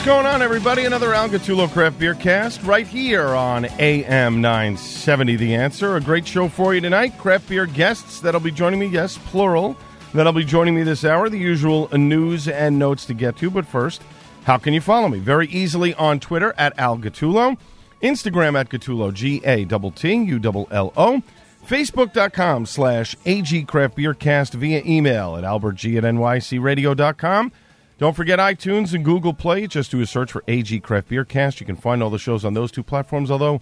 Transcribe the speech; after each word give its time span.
What's 0.00 0.08
going 0.08 0.24
on, 0.24 0.40
everybody? 0.40 0.86
Another 0.86 1.12
Al 1.12 1.28
Gattullo 1.28 1.70
Craft 1.70 1.98
Beer 1.98 2.14
Cast 2.14 2.62
right 2.62 2.86
here 2.86 3.26
on 3.26 3.66
AM 3.78 4.40
970 4.40 5.36
The 5.36 5.54
Answer. 5.54 5.96
A 5.96 6.00
great 6.00 6.26
show 6.26 6.48
for 6.48 6.74
you 6.74 6.80
tonight. 6.80 7.18
Craft 7.18 7.50
beer 7.50 7.66
guests 7.66 8.18
that'll 8.18 8.40
be 8.40 8.50
joining 8.50 8.80
me, 8.80 8.86
yes, 8.86 9.18
plural, 9.18 9.76
that'll 10.14 10.32
be 10.32 10.42
joining 10.42 10.74
me 10.74 10.84
this 10.84 11.04
hour. 11.04 11.28
The 11.28 11.36
usual 11.36 11.90
news 11.92 12.48
and 12.48 12.78
notes 12.78 13.04
to 13.04 13.14
get 13.14 13.36
to. 13.36 13.50
But 13.50 13.66
first, 13.66 14.00
how 14.44 14.56
can 14.56 14.72
you 14.72 14.80
follow 14.80 15.06
me? 15.06 15.18
Very 15.18 15.48
easily 15.48 15.92
on 15.96 16.18
Twitter 16.18 16.54
at 16.56 16.78
Al 16.78 16.96
Gattullo, 16.96 17.58
Instagram 18.02 18.58
at 18.58 18.70
Gattullo, 18.70 19.12
G 19.12 19.42
A 19.44 19.66
T 19.66 19.90
T 19.90 20.14
U 20.14 20.40
L 20.42 20.66
L 20.70 20.92
O. 20.96 21.22
Facebook.com 21.68 22.64
slash 22.64 23.16
AG 23.26 23.64
Craft 23.64 23.96
Beer 23.96 24.14
Cast 24.14 24.54
via 24.54 24.82
email 24.86 25.36
at 25.36 25.44
albertg 25.44 25.98
at 25.98 26.04
nycradio.com. 26.04 27.52
Don't 28.00 28.16
forget 28.16 28.38
iTunes 28.38 28.94
and 28.94 29.04
Google 29.04 29.34
Play. 29.34 29.66
Just 29.66 29.90
do 29.90 30.00
a 30.00 30.06
search 30.06 30.32
for 30.32 30.42
AG 30.48 30.80
Craft 30.80 31.08
Beer 31.08 31.22
Cast. 31.22 31.60
You 31.60 31.66
can 31.66 31.76
find 31.76 32.02
all 32.02 32.08
the 32.08 32.18
shows 32.18 32.46
on 32.46 32.54
those 32.54 32.72
two 32.72 32.82
platforms, 32.82 33.30
although 33.30 33.60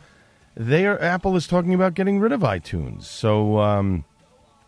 they 0.55 0.87
are, 0.87 0.97
Apple 1.03 1.35
is 1.35 1.49
talking 1.49 1.75
about 1.75 1.95
getting 1.95 2.21
rid 2.21 2.31
of 2.31 2.43
iTunes. 2.43 3.03
So 3.03 3.59
um, 3.59 4.05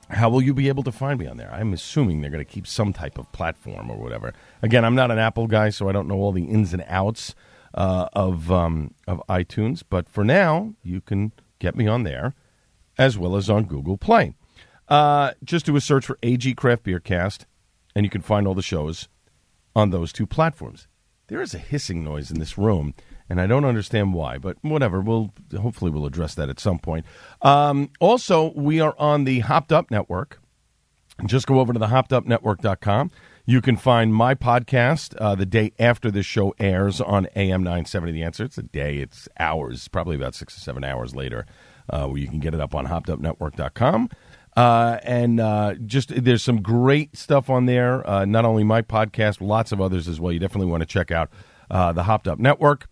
how 0.09 0.29
will 0.29 0.43
you 0.43 0.55
be 0.55 0.67
able 0.67 0.83
to 0.83 0.91
find 0.91 1.21
me 1.21 1.29
on 1.29 1.37
there? 1.37 1.53
I'm 1.55 1.73
assuming 1.73 2.21
they're 2.21 2.33
going 2.33 2.45
to 2.45 2.53
keep 2.53 2.67
some 2.67 2.93
type 2.93 3.17
of 3.17 3.31
platform 3.31 3.93
or 3.93 3.97
whatever. 3.97 4.35
Again, 4.61 4.85
I'm 4.85 4.97
not 4.97 5.13
an 5.13 5.21
Apple 5.21 5.47
guy, 5.47 5.71
so 5.71 5.89
I 5.89 5.93
don't 5.93 6.09
know 6.09 6.17
all 6.17 6.33
the 6.33 6.47
ins 6.47 6.75
and 6.75 6.85
outs 6.89 7.37
uh, 7.73 8.09
of, 8.13 8.51
um, 8.51 8.95
of 9.07 9.23
iTunes. 9.29 9.85
But 9.89 10.09
for 10.09 10.25
now, 10.25 10.75
you 10.83 11.01
can 11.01 11.31
get 11.61 11.77
me 11.77 11.87
on 11.87 12.03
there 12.03 12.35
as 12.99 13.17
well 13.17 13.37
as 13.37 13.49
on 13.49 13.67
Google 13.67 13.99
Play. 13.99 14.35
Uh, 14.89 15.31
just 15.45 15.65
do 15.65 15.77
a 15.77 15.81
search 15.81 16.07
for 16.07 16.19
AG 16.25 16.55
Craft 16.55 16.83
Beer 16.83 16.99
Cast, 16.99 17.47
and 17.95 18.05
you 18.05 18.11
can 18.11 18.21
find 18.21 18.49
all 18.49 18.55
the 18.55 18.63
shows 18.63 19.07
on 19.75 19.91
those 19.91 20.13
two 20.13 20.27
platforms. 20.27 20.87
There 21.29 21.41
is 21.41 21.55
a 21.55 21.59
hissing 21.59 22.03
noise 22.03 22.31
in 22.31 22.41
this 22.41 22.59
room, 22.59 22.93
and 23.29 23.41
I 23.41 23.47
don't 23.47 23.65
understand 23.65 24.15
why, 24.15 24.37
but 24.37 24.57
whatever. 24.63 25.01
We'll 25.01 25.33
hopefully 25.57 25.91
we'll 25.91 26.07
address 26.07 26.35
that 26.35 26.49
at 26.49 26.59
some 26.59 26.81
point. 26.81 27.07
Um, 27.43 27.91
also, 28.01 28.53
we 28.55 28.81
are 28.81 28.97
on 28.99 29.25
the 29.25 29.41
Hopped 29.41 29.73
Up 29.73 29.91
Network. 29.91 30.41
Just 31.27 31.47
go 31.47 31.61
over 31.61 31.73
to 31.73 31.79
the 31.79 31.87
hoppedupnetwork.com. 31.87 33.11
You 33.47 33.61
can 33.61 33.77
find 33.77 34.15
my 34.15 34.35
podcast 34.35 35.15
uh, 35.21 35.35
the 35.35 35.47
day 35.47 35.73
after 35.79 36.11
this 36.11 36.27
show 36.27 36.55
airs 36.59 37.01
on 37.01 37.27
AM 37.37 37.63
970 37.63 38.13
The 38.13 38.23
Answer. 38.23 38.45
It's 38.45 38.59
a 38.59 38.63
day, 38.63 38.99
it's 38.99 39.29
hours, 39.39 39.89
probably 39.89 40.17
about 40.17 40.35
six 40.35 40.57
or 40.57 40.61
seven 40.61 40.85
hours 40.85 41.15
later, 41.15 41.47
uh, 41.89 42.07
where 42.07 42.19
you 42.19 42.29
can 42.29 42.41
get 42.41 42.55
it 42.55 42.61
up 42.61 42.75
on 42.75 42.87
hoppedupnetwork.com. 42.87 44.11
Uh, 44.57 44.99
and 45.05 45.41
uh, 45.41 45.75
just 45.87 46.25
there's 46.25 46.43
some 46.43 46.61
great 46.61 47.17
stuff 47.17 47.49
on 47.49 47.67
there. 47.67 48.09
Uh, 48.09 48.25
not 48.25 48.45
only 48.45 48.65
my 48.65 48.83
podcast, 48.83 49.41
lots 49.41 49.73
of 49.73 49.81
others 49.81 50.09
as 50.09 50.21
well. 50.21 50.33
You 50.33 50.41
definitely 50.41 50.71
want 50.71 50.81
to 50.83 50.87
check 50.87 51.11
out 51.11 51.31
uh, 51.71 51.93
the 51.93 52.03
Hopped 52.03 52.27
Up 52.27 52.39
Network. 52.39 52.89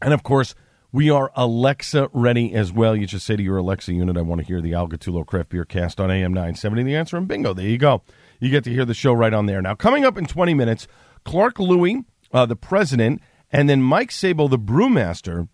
And 0.00 0.14
of 0.14 0.22
course, 0.22 0.54
we 0.90 1.10
are 1.10 1.30
Alexa 1.36 2.08
ready 2.12 2.54
as 2.54 2.72
well. 2.72 2.96
You 2.96 3.06
just 3.06 3.26
say 3.26 3.36
to 3.36 3.42
your 3.42 3.58
Alexa 3.58 3.92
unit, 3.92 4.16
I 4.16 4.22
want 4.22 4.40
to 4.40 4.46
hear 4.46 4.62
the 4.62 4.74
Al 4.74 4.88
Gattullo 4.88 5.26
Craft 5.26 5.50
Beer 5.50 5.66
Cast 5.66 6.00
on 6.00 6.10
AM 6.10 6.32
970. 6.32 6.82
The 6.84 6.96
answer, 6.96 7.16
and 7.16 7.28
bingo, 7.28 7.52
there 7.52 7.66
you 7.66 7.78
go. 7.78 8.02
You 8.40 8.50
get 8.50 8.64
to 8.64 8.72
hear 8.72 8.86
the 8.86 8.94
show 8.94 9.12
right 9.12 9.34
on 9.34 9.46
there. 9.46 9.60
Now, 9.60 9.74
coming 9.74 10.04
up 10.04 10.16
in 10.16 10.24
20 10.24 10.54
minutes, 10.54 10.88
Clark 11.24 11.56
Lewey, 11.56 12.04
uh, 12.32 12.46
the 12.46 12.56
president, 12.56 13.20
and 13.50 13.68
then 13.68 13.82
Mike 13.82 14.10
Sabo, 14.10 14.48
the 14.48 14.58
brewmaster 14.58 15.48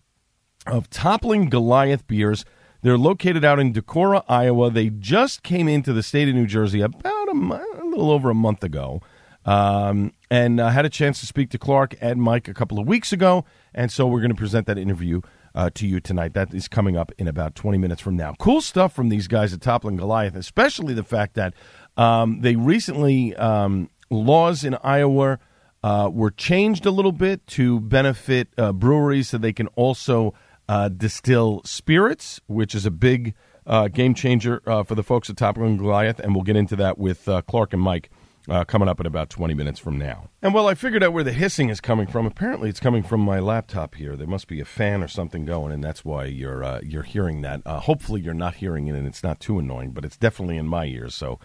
of 0.65 0.89
Toppling 0.89 1.49
Goliath 1.49 2.07
Beers. 2.07 2.45
They're 2.85 2.99
located 2.99 3.43
out 3.43 3.57
in 3.57 3.73
Decorah, 3.73 4.25
Iowa. 4.29 4.69
They 4.69 4.91
just 4.91 5.41
came 5.41 5.67
into 5.67 5.91
the 5.91 6.03
state 6.03 6.29
of 6.29 6.35
New 6.35 6.45
Jersey 6.45 6.81
about 6.81 7.29
a, 7.29 7.31
a 7.31 7.83
little 7.83 8.11
over 8.11 8.29
a 8.29 8.35
month 8.35 8.63
ago. 8.63 9.01
Um, 9.43 10.13
and 10.29 10.61
I 10.61 10.67
uh, 10.67 10.69
had 10.69 10.85
a 10.85 10.89
chance 10.89 11.19
to 11.21 11.25
speak 11.25 11.49
to 11.49 11.57
Clark 11.57 11.95
and 11.99 12.21
Mike 12.21 12.47
a 12.47 12.53
couple 12.53 12.77
of 12.77 12.87
weeks 12.87 13.11
ago. 13.11 13.43
And 13.73 13.91
so 13.91 14.05
we're 14.05 14.19
going 14.19 14.29
to 14.29 14.37
present 14.37 14.67
that 14.67 14.77
interview 14.77 15.21
uh, 15.55 15.71
to 15.73 15.87
you 15.87 15.99
tonight. 15.99 16.35
That 16.35 16.53
is 16.53 16.67
coming 16.67 16.95
up 16.95 17.11
in 17.17 17.27
about 17.27 17.55
20 17.55 17.79
minutes 17.79 18.03
from 18.03 18.17
now. 18.17 18.35
Cool 18.37 18.61
stuff 18.61 18.93
from 18.93 19.09
these 19.09 19.27
guys 19.27 19.51
at 19.51 19.61
Toppling 19.61 19.95
Goliath, 19.95 20.35
especially 20.35 20.93
the 20.93 21.03
fact 21.03 21.33
that 21.33 21.55
um, 21.97 22.41
they 22.41 22.55
recently, 22.55 23.35
um, 23.35 23.89
laws 24.11 24.63
in 24.63 24.77
Iowa 24.83 25.39
uh, 25.81 26.11
were 26.13 26.29
changed 26.29 26.85
a 26.85 26.91
little 26.91 27.11
bit 27.11 27.47
to 27.47 27.79
benefit 27.79 28.49
uh, 28.59 28.73
breweries 28.73 29.29
so 29.29 29.39
they 29.39 29.53
can 29.53 29.69
also 29.69 30.35
uh, 30.67 30.89
distill 30.89 31.61
spirits, 31.63 32.39
which 32.47 32.75
is 32.75 32.85
a 32.85 32.91
big 32.91 33.33
uh, 33.65 33.87
game 33.87 34.13
changer 34.13 34.61
uh, 34.67 34.83
for 34.83 34.95
the 34.95 35.03
folks 35.03 35.29
at 35.29 35.37
Top 35.37 35.55
Toppling 35.55 35.77
Goliath, 35.77 36.19
and 36.19 36.35
we'll 36.35 36.43
get 36.43 36.55
into 36.55 36.75
that 36.75 36.97
with 36.97 37.27
uh, 37.27 37.41
Clark 37.43 37.73
and 37.73 37.81
Mike 37.81 38.09
uh, 38.47 38.63
coming 38.63 38.87
up 38.87 38.99
in 38.99 39.07
about 39.07 39.29
20 39.29 39.55
minutes 39.55 39.79
from 39.79 39.97
now. 39.97 40.29
And 40.41 40.53
while 40.53 40.67
I 40.67 40.75
figured 40.75 41.03
out 41.03 41.13
where 41.13 41.23
the 41.23 41.31
hissing 41.31 41.69
is 41.69 41.81
coming 41.81 42.05
from. 42.05 42.27
Apparently, 42.27 42.69
it's 42.69 42.79
coming 42.79 43.01
from 43.01 43.21
my 43.21 43.39
laptop 43.39 43.95
here. 43.95 44.15
There 44.15 44.27
must 44.27 44.47
be 44.47 44.59
a 44.59 44.65
fan 44.65 45.01
or 45.01 45.07
something 45.07 45.45
going, 45.45 45.71
and 45.71 45.83
that's 45.83 46.05
why 46.05 46.25
you're 46.25 46.63
uh, 46.63 46.79
you're 46.83 47.03
hearing 47.03 47.41
that. 47.41 47.61
hopefully, 47.65 48.21
you're 48.21 48.35
not 48.35 48.55
hearing 48.55 48.87
it, 48.87 48.95
and 48.95 49.07
it's 49.07 49.23
not 49.23 49.39
too 49.39 49.57
annoying, 49.57 49.91
but 49.91 50.05
it's 50.05 50.17
definitely 50.17 50.57
in 50.57 50.67
my 50.67 50.85
ears, 50.85 51.15
so 51.15 51.39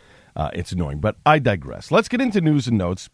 it's 0.52 0.72
annoying. 0.72 1.00
But 1.00 1.16
I 1.24 1.38
digress. 1.38 1.90
Let's 1.90 2.08
get 2.08 2.20
into 2.20 2.40
news 2.40 2.66
and 2.66 2.76
notes. 2.76 3.08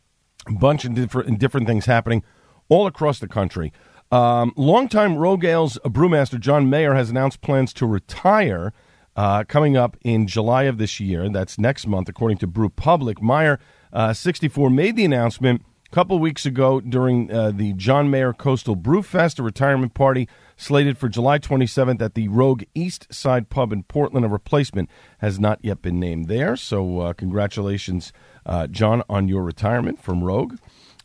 A 0.48 0.52
bunch 0.52 0.84
of 0.84 0.94
different, 0.94 1.38
different 1.40 1.66
things 1.66 1.86
happening 1.86 2.22
all 2.68 2.86
across 2.86 3.18
the 3.18 3.28
country. 3.28 3.72
Um, 4.12 4.52
longtime 4.56 5.16
Rogue 5.16 5.44
Ales 5.44 5.78
brewmaster 5.84 6.38
John 6.38 6.66
Maier 6.66 6.94
has 6.94 7.10
announced 7.10 7.40
plans 7.40 7.72
to 7.74 7.86
retire 7.86 8.72
uh, 9.16 9.44
coming 9.44 9.76
up 9.76 9.96
in 10.02 10.26
July 10.26 10.64
of 10.64 10.78
this 10.78 11.00
year. 11.00 11.28
That's 11.28 11.58
next 11.58 11.86
month, 11.86 12.08
according 12.08 12.38
to 12.38 12.46
Brew 12.46 12.68
Public. 12.68 13.18
Maier, 13.18 13.58
uh, 13.92 14.12
64, 14.12 14.70
made 14.70 14.94
the 14.94 15.04
announcement 15.04 15.62
a 15.86 15.94
couple 15.94 16.18
weeks 16.18 16.46
ago 16.46 16.80
during 16.80 17.32
uh, 17.32 17.50
the 17.50 17.72
John 17.72 18.08
Maier 18.08 18.36
Coastal 18.36 18.76
Brew 18.76 19.02
Fest, 19.02 19.38
a 19.38 19.42
retirement 19.42 19.94
party 19.94 20.28
slated 20.56 20.98
for 20.98 21.08
July 21.08 21.38
27th 21.38 22.00
at 22.00 22.14
the 22.14 22.28
Rogue 22.28 22.62
East 22.74 23.12
Side 23.12 23.48
Pub 23.48 23.72
in 23.72 23.82
Portland. 23.82 24.24
A 24.24 24.28
replacement 24.28 24.88
has 25.18 25.40
not 25.40 25.58
yet 25.62 25.82
been 25.82 25.98
named 25.98 26.28
there. 26.28 26.54
So, 26.54 27.00
uh, 27.00 27.12
congratulations, 27.12 28.12
uh, 28.44 28.66
John, 28.68 29.02
on 29.08 29.26
your 29.28 29.42
retirement 29.42 30.00
from 30.00 30.22
Rogue 30.22 30.58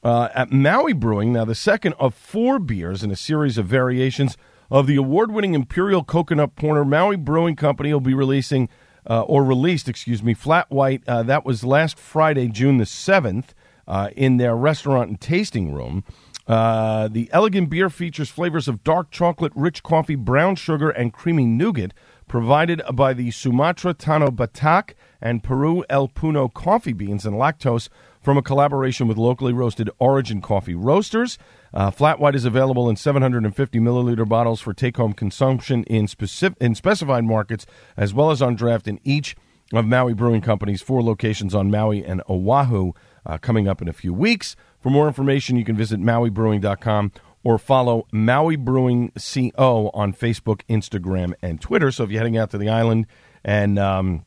uh, 0.03 0.29
at 0.33 0.51
Maui 0.51 0.93
Brewing. 0.93 1.33
Now, 1.33 1.45
the 1.45 1.55
second 1.55 1.93
of 1.99 2.13
four 2.13 2.59
beers 2.59 3.03
in 3.03 3.11
a 3.11 3.15
series 3.15 3.57
of 3.57 3.65
variations 3.65 4.37
of 4.69 4.87
the 4.87 4.95
award 4.95 5.31
winning 5.31 5.53
Imperial 5.53 6.03
Coconut 6.03 6.55
Porter. 6.55 6.85
Maui 6.85 7.17
Brewing 7.17 7.55
Company 7.55 7.91
will 7.91 7.99
be 7.99 8.13
releasing, 8.13 8.69
uh, 9.09 9.21
or 9.23 9.43
released, 9.43 9.89
excuse 9.89 10.23
me, 10.23 10.33
Flat 10.33 10.71
White. 10.71 11.03
Uh, 11.07 11.23
that 11.23 11.45
was 11.45 11.63
last 11.63 11.99
Friday, 11.99 12.47
June 12.47 12.77
the 12.77 12.85
7th, 12.85 13.49
uh, 13.87 14.09
in 14.15 14.37
their 14.37 14.55
restaurant 14.55 15.09
and 15.09 15.19
tasting 15.19 15.73
room. 15.73 16.03
Uh, 16.47 17.07
the 17.07 17.29
elegant 17.31 17.69
beer 17.69 17.89
features 17.89 18.29
flavors 18.29 18.67
of 18.67 18.83
dark 18.83 19.11
chocolate, 19.11 19.51
rich 19.55 19.83
coffee, 19.83 20.15
brown 20.15 20.55
sugar, 20.55 20.89
and 20.89 21.13
creamy 21.13 21.45
nougat, 21.45 21.93
provided 22.27 22.81
by 22.93 23.13
the 23.13 23.29
Sumatra 23.29 23.93
Tano 23.93 24.29
Batak 24.29 24.93
and 25.21 25.43
Peru 25.43 25.83
El 25.89 26.07
Puno 26.07 26.51
coffee 26.51 26.93
beans 26.93 27.25
and 27.25 27.35
lactose 27.35 27.89
from 28.21 28.37
a 28.37 28.41
collaboration 28.41 29.07
with 29.07 29.17
locally 29.17 29.53
roasted 29.53 29.89
Origin 29.99 30.41
Coffee 30.41 30.75
Roasters. 30.75 31.37
Uh, 31.73 31.91
flat 31.91 32.19
white 32.19 32.35
is 32.35 32.45
available 32.45 32.89
in 32.89 32.95
750 32.95 33.79
milliliter 33.79 34.27
bottles 34.27 34.61
for 34.61 34.73
take 34.73 34.97
home 34.97 35.13
consumption 35.13 35.83
in, 35.85 36.07
specific, 36.07 36.57
in 36.61 36.75
specified 36.75 37.23
markets, 37.23 37.65
as 37.97 38.13
well 38.13 38.31
as 38.31 38.41
on 38.41 38.55
draft 38.55 38.87
in 38.87 38.99
each 39.03 39.35
of 39.73 39.85
Maui 39.85 40.13
Brewing 40.13 40.41
Company's 40.41 40.81
four 40.81 41.01
locations 41.01 41.55
on 41.55 41.71
Maui 41.71 42.03
and 42.03 42.21
Oahu 42.29 42.91
uh, 43.25 43.37
coming 43.37 43.67
up 43.67 43.81
in 43.81 43.87
a 43.87 43.93
few 43.93 44.13
weeks. 44.13 44.55
For 44.79 44.89
more 44.89 45.07
information, 45.07 45.55
you 45.55 45.63
can 45.63 45.75
visit 45.75 45.99
mauibrewing.com 45.99 47.11
or 47.43 47.57
follow 47.57 48.05
Maui 48.11 48.55
Brewing 48.55 49.11
CO 49.15 49.89
on 49.93 50.13
Facebook, 50.13 50.61
Instagram, 50.69 51.33
and 51.41 51.59
Twitter. 51.59 51.91
So 51.91 52.03
if 52.03 52.11
you're 52.11 52.19
heading 52.19 52.37
out 52.37 52.51
to 52.51 52.57
the 52.57 52.69
island 52.69 53.07
and 53.43 53.79
um, 53.79 54.25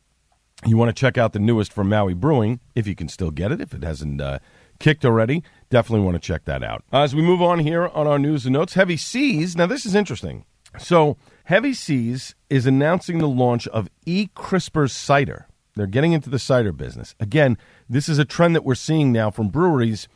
you 0.66 0.76
want 0.76 0.88
to 0.88 0.98
check 0.98 1.18
out 1.18 1.32
the 1.32 1.38
newest 1.38 1.72
from 1.72 1.88
Maui 1.88 2.14
Brewing, 2.14 2.60
if 2.74 2.86
you 2.86 2.94
can 2.94 3.08
still 3.08 3.30
get 3.30 3.52
it, 3.52 3.60
if 3.60 3.74
it 3.74 3.82
hasn't 3.82 4.20
uh, 4.20 4.38
kicked 4.78 5.04
already, 5.04 5.42
definitely 5.70 6.04
want 6.04 6.14
to 6.14 6.26
check 6.26 6.44
that 6.44 6.62
out. 6.62 6.84
As 6.92 7.14
we 7.14 7.22
move 7.22 7.42
on 7.42 7.60
here 7.60 7.88
on 7.88 8.06
our 8.06 8.18
news 8.18 8.46
and 8.46 8.52
notes, 8.52 8.74
Heavy 8.74 8.96
Seas. 8.96 9.56
Now, 9.56 9.66
this 9.66 9.86
is 9.86 9.94
interesting. 9.94 10.44
So, 10.78 11.16
Heavy 11.44 11.72
Seas 11.74 12.34
is 12.50 12.66
announcing 12.66 13.18
the 13.18 13.28
launch 13.28 13.68
of 13.68 13.88
E 14.06 14.28
Crisper's 14.34 14.92
cider. 14.92 15.46
They're 15.76 15.86
getting 15.86 16.12
into 16.12 16.30
the 16.30 16.38
cider 16.38 16.72
business. 16.72 17.14
Again, 17.20 17.58
this 17.88 18.08
is 18.08 18.18
a 18.18 18.24
trend 18.24 18.54
that 18.54 18.64
we're 18.64 18.74
seeing 18.74 19.12
now 19.12 19.30
from 19.30 19.48
breweries 19.48 20.08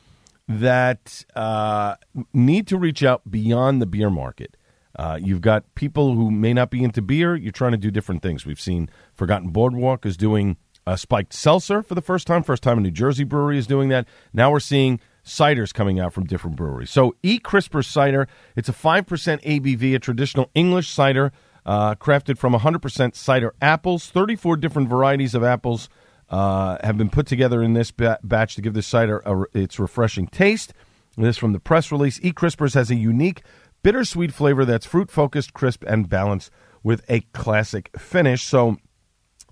that 0.49 1.25
uh, 1.37 1.97
need 2.33 2.67
to 2.69 2.79
reach 2.79 3.03
out 3.03 3.31
beyond 3.31 3.83
the 3.83 3.87
beer 3.87 4.11
market. 4.11 4.57
Uh, 4.99 5.19
you've 5.23 5.41
got 5.41 5.65
people 5.75 6.15
who 6.15 6.31
may 6.31 6.53
not 6.53 6.71
be 6.71 6.83
into 6.83 7.01
beer. 7.01 7.37
You're 7.37 7.53
trying 7.53 7.73
to 7.73 7.79
do 7.79 7.91
different 7.91 8.21
things. 8.21 8.45
We've 8.45 8.61
seen 8.61 8.91
Forgotten 9.15 9.51
Boardwalk 9.51 10.05
is 10.05 10.17
doing 10.17 10.57
a 10.87 10.99
spiked 10.99 11.33
seltzer 11.33 11.83
for 11.83 11.95
the 11.95 12.03
first 12.03 12.27
time. 12.27 12.43
First 12.43 12.63
time 12.63 12.79
a 12.79 12.81
New 12.81 12.91
Jersey 12.91 13.25
brewery 13.25 13.59
is 13.59 13.67
doing 13.67 13.91
that. 13.91 14.09
Now 14.33 14.51
we're 14.51 14.61
seeing 14.61 15.01
ciders 15.25 15.73
coming 15.73 16.01
out 16.01 16.13
from 16.13 16.25
different 16.25 16.57
breweries. 16.57 16.91
So, 16.91 17.15
E 17.23 17.39
Crisper 17.39 17.83
cider. 17.83 18.27
It's 18.57 18.69
a 18.69 18.73
five 18.73 19.07
percent 19.07 19.41
ABV, 19.43 19.95
a 19.95 19.99
traditional 19.99 20.51
English 20.55 20.89
cider 20.91 21.33
uh, 21.69 21.95
crafted 21.97 22.39
from 22.39 22.55
100% 22.55 23.15
cider 23.15 23.55
apples. 23.61 24.09
34 24.09 24.57
different 24.57 24.89
varieties 24.89 25.35
of 25.35 25.45
apples 25.45 25.91
uh, 26.31 26.79
have 26.83 26.97
been 26.97 27.11
put 27.11 27.27
together 27.27 27.63
in 27.63 27.75
this 27.75 27.91
ba- 27.91 28.19
batch 28.25 28.55
to 28.55 28.63
give 28.63 28.73
this 28.73 28.87
cider 28.87 29.19
a, 29.19 29.45
its 29.53 29.79
refreshing 29.79 30.27
taste. 30.27 30.73
This 31.19 31.37
from 31.37 31.53
the 31.53 31.61
press 31.61 31.93
release. 31.93 32.19
E 32.23 32.33
Crispers 32.33 32.75
has 32.75 32.91
a 32.91 32.95
unique 32.95 33.43
bittersweet 33.89 34.35
flavor 34.35 34.67
that's 34.67 34.85
fruit 34.85 35.11
focused, 35.11 35.55
crisp, 35.55 35.83
and 35.87 36.11
balanced 36.11 36.51
with 36.83 37.03
a 37.09 37.21
classic 37.33 37.91
finish. 37.99 38.43
So 38.43 38.77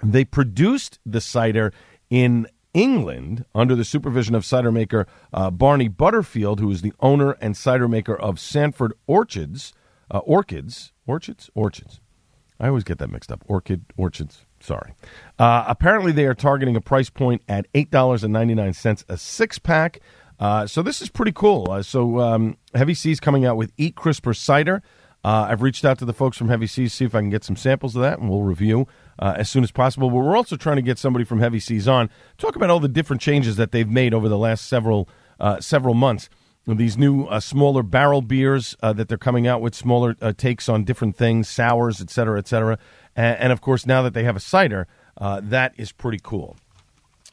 they 0.02 0.26
produced 0.26 0.98
the 1.06 1.22
cider 1.22 1.72
in 2.10 2.46
England 2.74 3.46
under 3.54 3.74
the 3.74 3.82
supervision 3.82 4.34
of 4.34 4.44
cider 4.44 4.70
maker 4.70 5.06
uh, 5.32 5.50
Barney 5.50 5.88
Butterfield, 5.88 6.60
who 6.60 6.70
is 6.70 6.82
the 6.82 6.92
owner 7.00 7.32
and 7.40 7.56
cider 7.56 7.88
maker 7.88 8.14
of 8.14 8.38
Sandford 8.38 8.92
Orchards, 9.06 9.72
uh, 10.10 10.18
Orchids, 10.18 10.92
Orchids, 11.06 11.48
Orchids. 11.54 12.00
I 12.60 12.68
always 12.68 12.84
get 12.84 12.98
that 12.98 13.08
mixed 13.08 13.32
up. 13.32 13.42
Orchid, 13.48 13.86
Orchids. 13.96 14.44
Sorry. 14.60 14.92
Uh, 15.38 15.64
apparently, 15.66 16.12
they 16.12 16.26
are 16.26 16.34
targeting 16.34 16.76
a 16.76 16.82
price 16.82 17.08
point 17.08 17.40
at 17.48 17.66
eight 17.74 17.90
dollars 17.90 18.22
and 18.22 18.34
ninety 18.34 18.54
nine 18.54 18.74
cents 18.74 19.02
a 19.08 19.16
six 19.16 19.58
pack. 19.58 20.00
Uh, 20.38 20.66
so 20.66 20.82
this 20.82 21.00
is 21.00 21.08
pretty 21.08 21.32
cool. 21.32 21.70
Uh, 21.70 21.82
so 21.82 22.20
um, 22.20 22.56
Heavy 22.74 22.94
Seas 22.94 23.20
coming 23.20 23.44
out 23.44 23.56
with 23.56 23.72
Eat 23.76 23.94
Crisper 23.94 24.34
cider. 24.34 24.82
Uh, 25.24 25.48
I've 25.50 25.62
reached 25.62 25.84
out 25.84 25.98
to 25.98 26.04
the 26.04 26.12
folks 26.12 26.36
from 26.36 26.48
Heavy 26.48 26.68
Seas, 26.68 26.92
see 26.92 27.04
if 27.04 27.14
I 27.14 27.20
can 27.20 27.30
get 27.30 27.42
some 27.42 27.56
samples 27.56 27.96
of 27.96 28.02
that, 28.02 28.20
and 28.20 28.30
we'll 28.30 28.42
review 28.42 28.86
uh, 29.18 29.34
as 29.36 29.50
soon 29.50 29.64
as 29.64 29.72
possible. 29.72 30.08
But 30.08 30.18
we're 30.18 30.36
also 30.36 30.56
trying 30.56 30.76
to 30.76 30.82
get 30.82 30.98
somebody 30.98 31.24
from 31.24 31.40
Heavy 31.40 31.58
Seas 31.58 31.88
on 31.88 32.10
talk 32.38 32.54
about 32.54 32.70
all 32.70 32.78
the 32.78 32.86
different 32.86 33.20
changes 33.20 33.56
that 33.56 33.72
they've 33.72 33.88
made 33.88 34.14
over 34.14 34.28
the 34.28 34.38
last 34.38 34.66
several 34.68 35.08
uh, 35.40 35.60
several 35.60 35.94
months. 35.94 36.28
These 36.68 36.98
new 36.98 37.24
uh, 37.26 37.40
smaller 37.40 37.82
barrel 37.82 38.22
beers 38.22 38.76
that 38.82 39.08
they're 39.08 39.16
coming 39.16 39.46
out 39.46 39.60
with, 39.60 39.74
smaller 39.74 40.14
takes 40.14 40.68
on 40.68 40.84
different 40.84 41.16
things, 41.16 41.48
sours, 41.48 42.00
et 42.00 42.10
cetera, 42.10 42.38
et 42.38 42.48
cetera. 42.48 42.78
And, 43.14 43.38
and 43.38 43.52
of 43.52 43.60
course, 43.60 43.86
now 43.86 44.02
that 44.02 44.14
they 44.14 44.24
have 44.24 44.34
a 44.34 44.40
cider, 44.40 44.88
that 45.16 45.74
is 45.76 45.92
pretty 45.92 46.18
cool. 46.20 46.56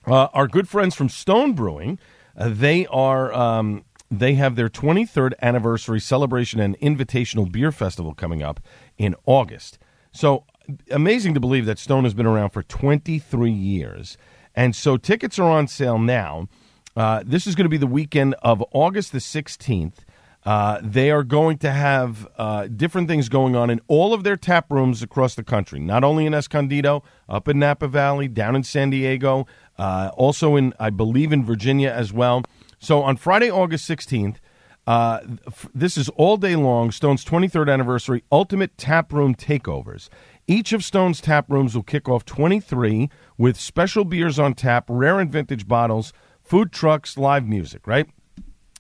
our 0.08 0.48
good 0.48 0.68
friends 0.68 0.94
from 0.94 1.10
Stone 1.10 1.54
Brewing, 1.54 1.98
they 2.36 2.86
are. 2.88 3.34
Um, 3.34 3.86
they 4.12 4.36
have 4.36 4.56
their 4.56 4.70
23rd 4.70 5.34
anniversary 5.42 6.00
celebration 6.00 6.60
and 6.60 6.78
invitational 6.80 7.52
beer 7.52 7.72
festival 7.72 8.14
coming 8.14 8.44
up 8.44 8.60
in 8.96 9.16
August. 9.26 9.80
So 10.12 10.46
amazing 10.92 11.34
to 11.34 11.40
believe 11.40 11.66
that 11.66 11.80
Stone 11.80 12.04
has 12.04 12.14
been 12.14 12.26
around 12.26 12.52
for 12.52 12.64
23 12.64 13.52
years. 13.52 14.18
And 14.56 14.76
so 14.76 14.98
tickets 14.98 15.40
are 15.40 15.50
on 15.50 15.68
sale 15.68 15.98
now. 15.98 16.48
Uh, 16.96 17.24
this 17.26 17.48
is 17.48 17.56
going 17.56 17.66
to 17.66 17.70
be 17.70 17.78
the 17.78 17.88
weekend 17.88 18.36
of 18.44 18.64
August 18.72 19.12
the 19.12 19.18
16th. 19.18 20.00
Uh, 20.46 20.80
they 20.84 21.10
are 21.10 21.24
going 21.24 21.58
to 21.58 21.72
have 21.72 22.28
uh, 22.38 22.68
different 22.68 23.08
things 23.08 23.30
going 23.30 23.56
on 23.56 23.70
in 23.70 23.80
all 23.88 24.14
of 24.14 24.24
their 24.24 24.36
tap 24.36 24.70
rooms 24.70 25.02
across 25.02 25.36
the 25.36 25.44
country, 25.44 25.80
not 25.80 26.04
only 26.04 26.26
in 26.26 26.34
Escondido, 26.34 27.02
up 27.30 27.48
in 27.48 27.60
Napa 27.60 27.88
Valley, 27.88 28.28
down 28.28 28.56
in 28.56 28.62
San 28.62 28.90
Diego, 28.90 29.48
uh, 29.78 30.12
also 30.16 30.56
in, 30.56 30.74
I 30.80 30.90
believe, 30.90 31.32
in 31.32 31.46
Virginia 31.46 31.90
as 31.90 32.14
well. 32.14 32.44
So 32.80 33.02
on 33.02 33.18
Friday, 33.18 33.50
August 33.50 33.90
16th, 33.90 34.38
uh, 34.86 35.20
f- 35.48 35.70
this 35.74 35.98
is 35.98 36.10
all 36.10 36.38
day 36.38 36.56
long, 36.56 36.92
Stone's 36.92 37.24
23rd 37.24 37.72
anniversary 37.72 38.24
Ultimate 38.32 38.78
Tap 38.78 39.14
Room 39.14 39.34
Takeovers. 39.34 40.10
Each 40.46 40.74
of 40.74 40.84
Stone's 40.84 41.22
tap 41.22 41.50
rooms 41.50 41.74
will 41.74 41.84
kick 41.84 42.10
off 42.10 42.26
23 42.26 43.10
with 43.38 43.58
special 43.58 44.04
beers 44.04 44.38
on 44.38 44.54
tap, 44.54 44.86
rare 44.90 45.20
and 45.20 45.32
vintage 45.32 45.68
bottles, 45.68 46.12
food 46.44 46.74
trucks, 46.74 47.18
live 47.18 47.48
music, 47.48 47.88
right? 47.88 48.10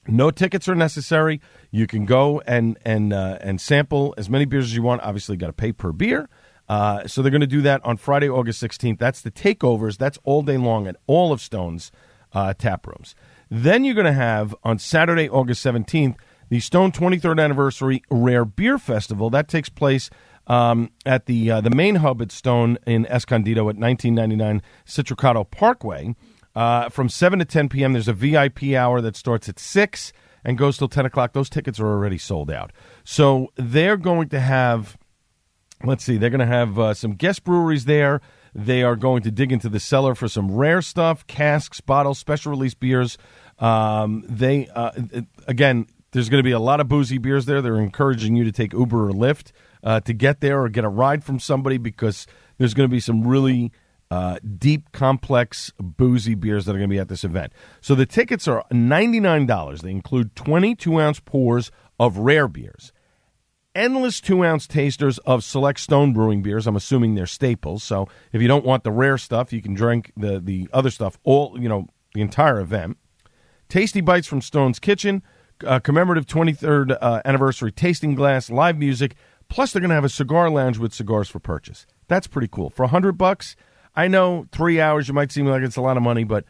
No 0.05 0.29
tickets 0.29 0.67
are 0.67 0.75
necessary. 0.75 1.39
You 1.71 1.87
can 1.87 2.05
go 2.05 2.41
and 2.45 2.77
and 2.83 3.13
uh, 3.13 3.37
and 3.39 3.61
sample 3.61 4.13
as 4.17 4.29
many 4.29 4.43
beers 4.43 4.65
as 4.65 4.75
you 4.75 4.81
want. 4.81 5.01
Obviously, 5.01 5.37
got 5.37 5.47
to 5.47 5.53
pay 5.53 5.71
per 5.71 5.93
beer. 5.93 6.27
Uh, 6.69 7.07
so 7.07 7.21
they're 7.21 7.31
going 7.31 7.41
to 7.41 7.47
do 7.47 7.61
that 7.61 7.83
on 7.83 7.97
Friday, 7.97 8.29
August 8.29 8.61
16th. 8.63 8.97
That's 8.97 9.21
the 9.21 9.31
takeovers. 9.31 9.97
That's 9.97 10.17
all 10.23 10.41
day 10.41 10.57
long 10.57 10.87
at 10.87 10.95
all 11.07 11.31
of 11.31 11.41
Stone's 11.41 11.91
uh, 12.31 12.53
tap 12.53 12.87
rooms. 12.87 13.15
Then 13.49 13.83
you're 13.83 13.95
going 13.95 14.05
to 14.05 14.13
have 14.13 14.55
on 14.63 14.79
Saturday, 14.79 15.29
August 15.29 15.63
17th, 15.65 16.15
the 16.49 16.59
Stone 16.59 16.91
23rd 16.91 17.41
Anniversary 17.41 18.03
Rare 18.09 18.45
Beer 18.45 18.77
Festival. 18.77 19.29
That 19.29 19.47
takes 19.47 19.69
place 19.69 20.09
um, 20.47 20.91
at 21.05 21.25
the 21.25 21.51
uh, 21.51 21.61
the 21.61 21.69
main 21.69 21.95
hub 21.95 22.21
at 22.21 22.31
Stone 22.31 22.77
in 22.85 23.05
Escondido 23.05 23.61
at 23.69 23.77
1999 23.77 24.61
Citricado 24.85 25.49
Parkway. 25.49 26.15
Uh, 26.55 26.89
from 26.89 27.09
7 27.09 27.39
to 27.39 27.45
10 27.45 27.69
p.m., 27.69 27.93
there's 27.93 28.07
a 28.07 28.13
VIP 28.13 28.73
hour 28.73 29.01
that 29.01 29.15
starts 29.15 29.49
at 29.49 29.57
6 29.57 30.13
and 30.45 30.57
goes 30.57 30.77
till 30.77 30.87
10 30.87 31.05
o'clock. 31.05 31.33
Those 31.33 31.49
tickets 31.49 31.79
are 31.79 31.87
already 31.87 32.17
sold 32.17 32.51
out. 32.51 32.71
So 33.03 33.51
they're 33.55 33.97
going 33.97 34.29
to 34.29 34.39
have, 34.39 34.97
let's 35.83 36.03
see, 36.03 36.17
they're 36.17 36.29
going 36.29 36.39
to 36.39 36.45
have 36.45 36.79
uh, 36.79 36.93
some 36.93 37.13
guest 37.13 37.43
breweries 37.43 37.85
there. 37.85 38.21
They 38.55 38.83
are 38.83 38.95
going 38.95 39.23
to 39.23 39.31
dig 39.31 39.51
into 39.51 39.69
the 39.69 39.79
cellar 39.79 40.15
for 40.15 40.27
some 40.27 40.51
rare 40.51 40.81
stuff, 40.81 41.25
casks, 41.27 41.81
bottles, 41.81 42.19
special 42.19 42.51
release 42.51 42.73
beers. 42.73 43.17
Um, 43.59 44.23
they 44.27 44.67
uh, 44.67 44.91
again, 45.47 45.87
there's 46.11 46.29
going 46.29 46.39
to 46.39 46.47
be 46.47 46.51
a 46.51 46.59
lot 46.59 46.79
of 46.79 46.87
boozy 46.87 47.17
beers 47.17 47.45
there. 47.45 47.61
They're 47.61 47.79
encouraging 47.79 48.35
you 48.35 48.43
to 48.43 48.51
take 48.51 48.73
Uber 48.73 49.09
or 49.09 49.11
Lyft 49.11 49.51
uh, 49.83 49.99
to 50.01 50.13
get 50.13 50.39
there 50.39 50.61
or 50.61 50.69
get 50.69 50.83
a 50.83 50.89
ride 50.89 51.23
from 51.23 51.39
somebody 51.39 51.77
because 51.77 52.27
there's 52.57 52.73
going 52.73 52.87
to 52.87 52.93
be 52.93 52.99
some 52.99 53.27
really 53.27 53.71
uh, 54.11 54.37
deep, 54.57 54.91
complex, 54.91 55.71
boozy 55.79 56.35
beers 56.35 56.65
that 56.65 56.71
are 56.75 56.77
going 56.77 56.89
to 56.89 56.93
be 56.93 56.99
at 56.99 57.09
this 57.09 57.23
event. 57.23 57.51
So 57.81 57.95
the 57.95 58.05
tickets 58.05 58.47
are 58.47 58.63
$99. 58.71 59.81
They 59.81 59.89
include 59.89 60.35
22 60.35 61.01
ounce 61.01 61.19
pours 61.19 61.71
of 61.99 62.17
rare 62.17 62.47
beers, 62.47 62.93
endless 63.75 64.21
two 64.21 64.43
ounce 64.43 64.67
tasters 64.67 65.17
of 65.19 65.43
select 65.43 65.79
Stone 65.79 66.13
Brewing 66.13 66.41
beers. 66.41 66.67
I'm 66.67 66.75
assuming 66.75 67.15
they're 67.15 67.25
staples. 67.25 67.83
So 67.83 68.07
if 68.31 68.41
you 68.41 68.47
don't 68.47 68.65
want 68.65 68.83
the 68.83 68.91
rare 68.91 69.17
stuff, 69.17 69.53
you 69.53 69.61
can 69.61 69.73
drink 69.73 70.11
the, 70.15 70.39
the 70.39 70.69
other 70.73 70.89
stuff, 70.89 71.17
all, 71.23 71.59
you 71.59 71.69
know, 71.69 71.87
the 72.13 72.21
entire 72.21 72.59
event. 72.59 72.97
Tasty 73.69 74.01
Bites 74.01 74.27
from 74.27 74.41
Stone's 74.41 74.79
Kitchen, 74.79 75.23
uh, 75.65 75.79
commemorative 75.79 76.25
23rd 76.25 76.97
uh, 77.01 77.21
anniversary 77.25 77.71
tasting 77.71 78.15
glass, 78.15 78.49
live 78.49 78.77
music. 78.77 79.15
Plus, 79.49 79.71
they're 79.71 79.81
going 79.81 79.89
to 79.89 79.95
have 79.95 80.05
a 80.05 80.09
cigar 80.09 80.49
lounge 80.49 80.77
with 80.77 80.93
cigars 80.93 81.29
for 81.29 81.39
purchase. 81.39 81.85
That's 82.07 82.27
pretty 82.27 82.47
cool. 82.47 82.69
For 82.69 82.83
100 82.83 83.17
bucks, 83.17 83.55
I 83.95 84.07
know 84.07 84.47
three 84.51 84.79
hours, 84.79 85.07
you 85.07 85.13
might 85.13 85.31
seem 85.31 85.45
like 85.45 85.63
it's 85.63 85.75
a 85.75 85.81
lot 85.81 85.97
of 85.97 86.03
money, 86.03 86.23
but 86.23 86.45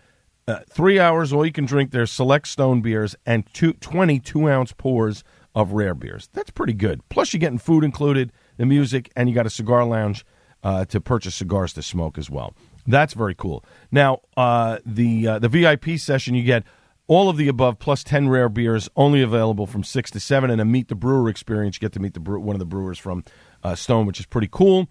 uh, 0.48 0.60
three 0.70 1.00
hours, 1.00 1.32
all 1.32 1.46
you 1.46 1.52
can 1.52 1.66
drink 1.66 1.92
their 1.92 2.06
select 2.06 2.48
stone 2.48 2.82
beers 2.82 3.16
and 3.26 3.46
two, 3.54 3.74
22 3.74 4.50
ounce 4.50 4.74
pours 4.74 5.24
of 5.56 5.74
rare 5.74 5.94
beers. 5.94 6.30
That's 6.34 6.52
pretty 6.52 6.74
good. 6.74 7.08
Plus, 7.10 7.34
you're 7.34 7.40
getting 7.40 7.60
food 7.60 7.84
included, 7.84 8.32
the 8.58 8.66
music, 8.66 9.12
and 9.16 9.30
you 9.30 9.36
got 9.36 9.46
a 9.46 9.52
cigar 9.52 9.86
lounge 9.86 10.26
uh, 10.64 10.86
to 10.86 11.02
purchase 11.02 11.36
cigars 11.36 11.74
to 11.74 11.82
smoke 11.82 12.18
as 12.18 12.30
well. 12.30 12.56
That's 12.88 13.14
very 13.14 13.36
cool. 13.36 13.64
Now, 13.92 14.22
uh, 14.36 14.80
the 14.86 15.28
uh, 15.28 15.40
the 15.40 15.50
VIP 15.50 15.98
session, 15.98 16.36
you 16.36 16.44
get 16.44 16.64
all 17.08 17.30
of 17.30 17.38
the 17.38 17.48
above 17.48 17.80
plus 17.80 18.04
10 18.04 18.30
rare 18.30 18.50
beers 18.50 18.90
only 18.96 19.22
available 19.22 19.68
from 19.68 19.84
6 19.84 20.12
to 20.12 20.20
7 20.20 20.50
and 20.50 20.62
a 20.62 20.66
meet 20.66 20.88
the 20.88 20.96
brewer 20.96 21.30
experience 21.30 21.76
you 21.76 21.82
get 21.82 21.92
to 21.94 22.00
meet 22.00 22.14
the 22.14 22.22
one 22.22 22.56
of 22.56 22.60
the 22.60 22.66
brewers 22.66 22.98
from 22.98 23.24
uh, 23.64 23.76
stone 23.76 24.06
which 24.06 24.20
is 24.20 24.26
pretty 24.26 24.48
cool 24.50 24.88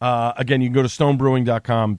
uh, 0.00 0.32
again 0.36 0.60
you 0.60 0.68
can 0.68 0.74
go 0.74 0.82
to 0.82 0.88
stonebrewing.com 0.88 1.98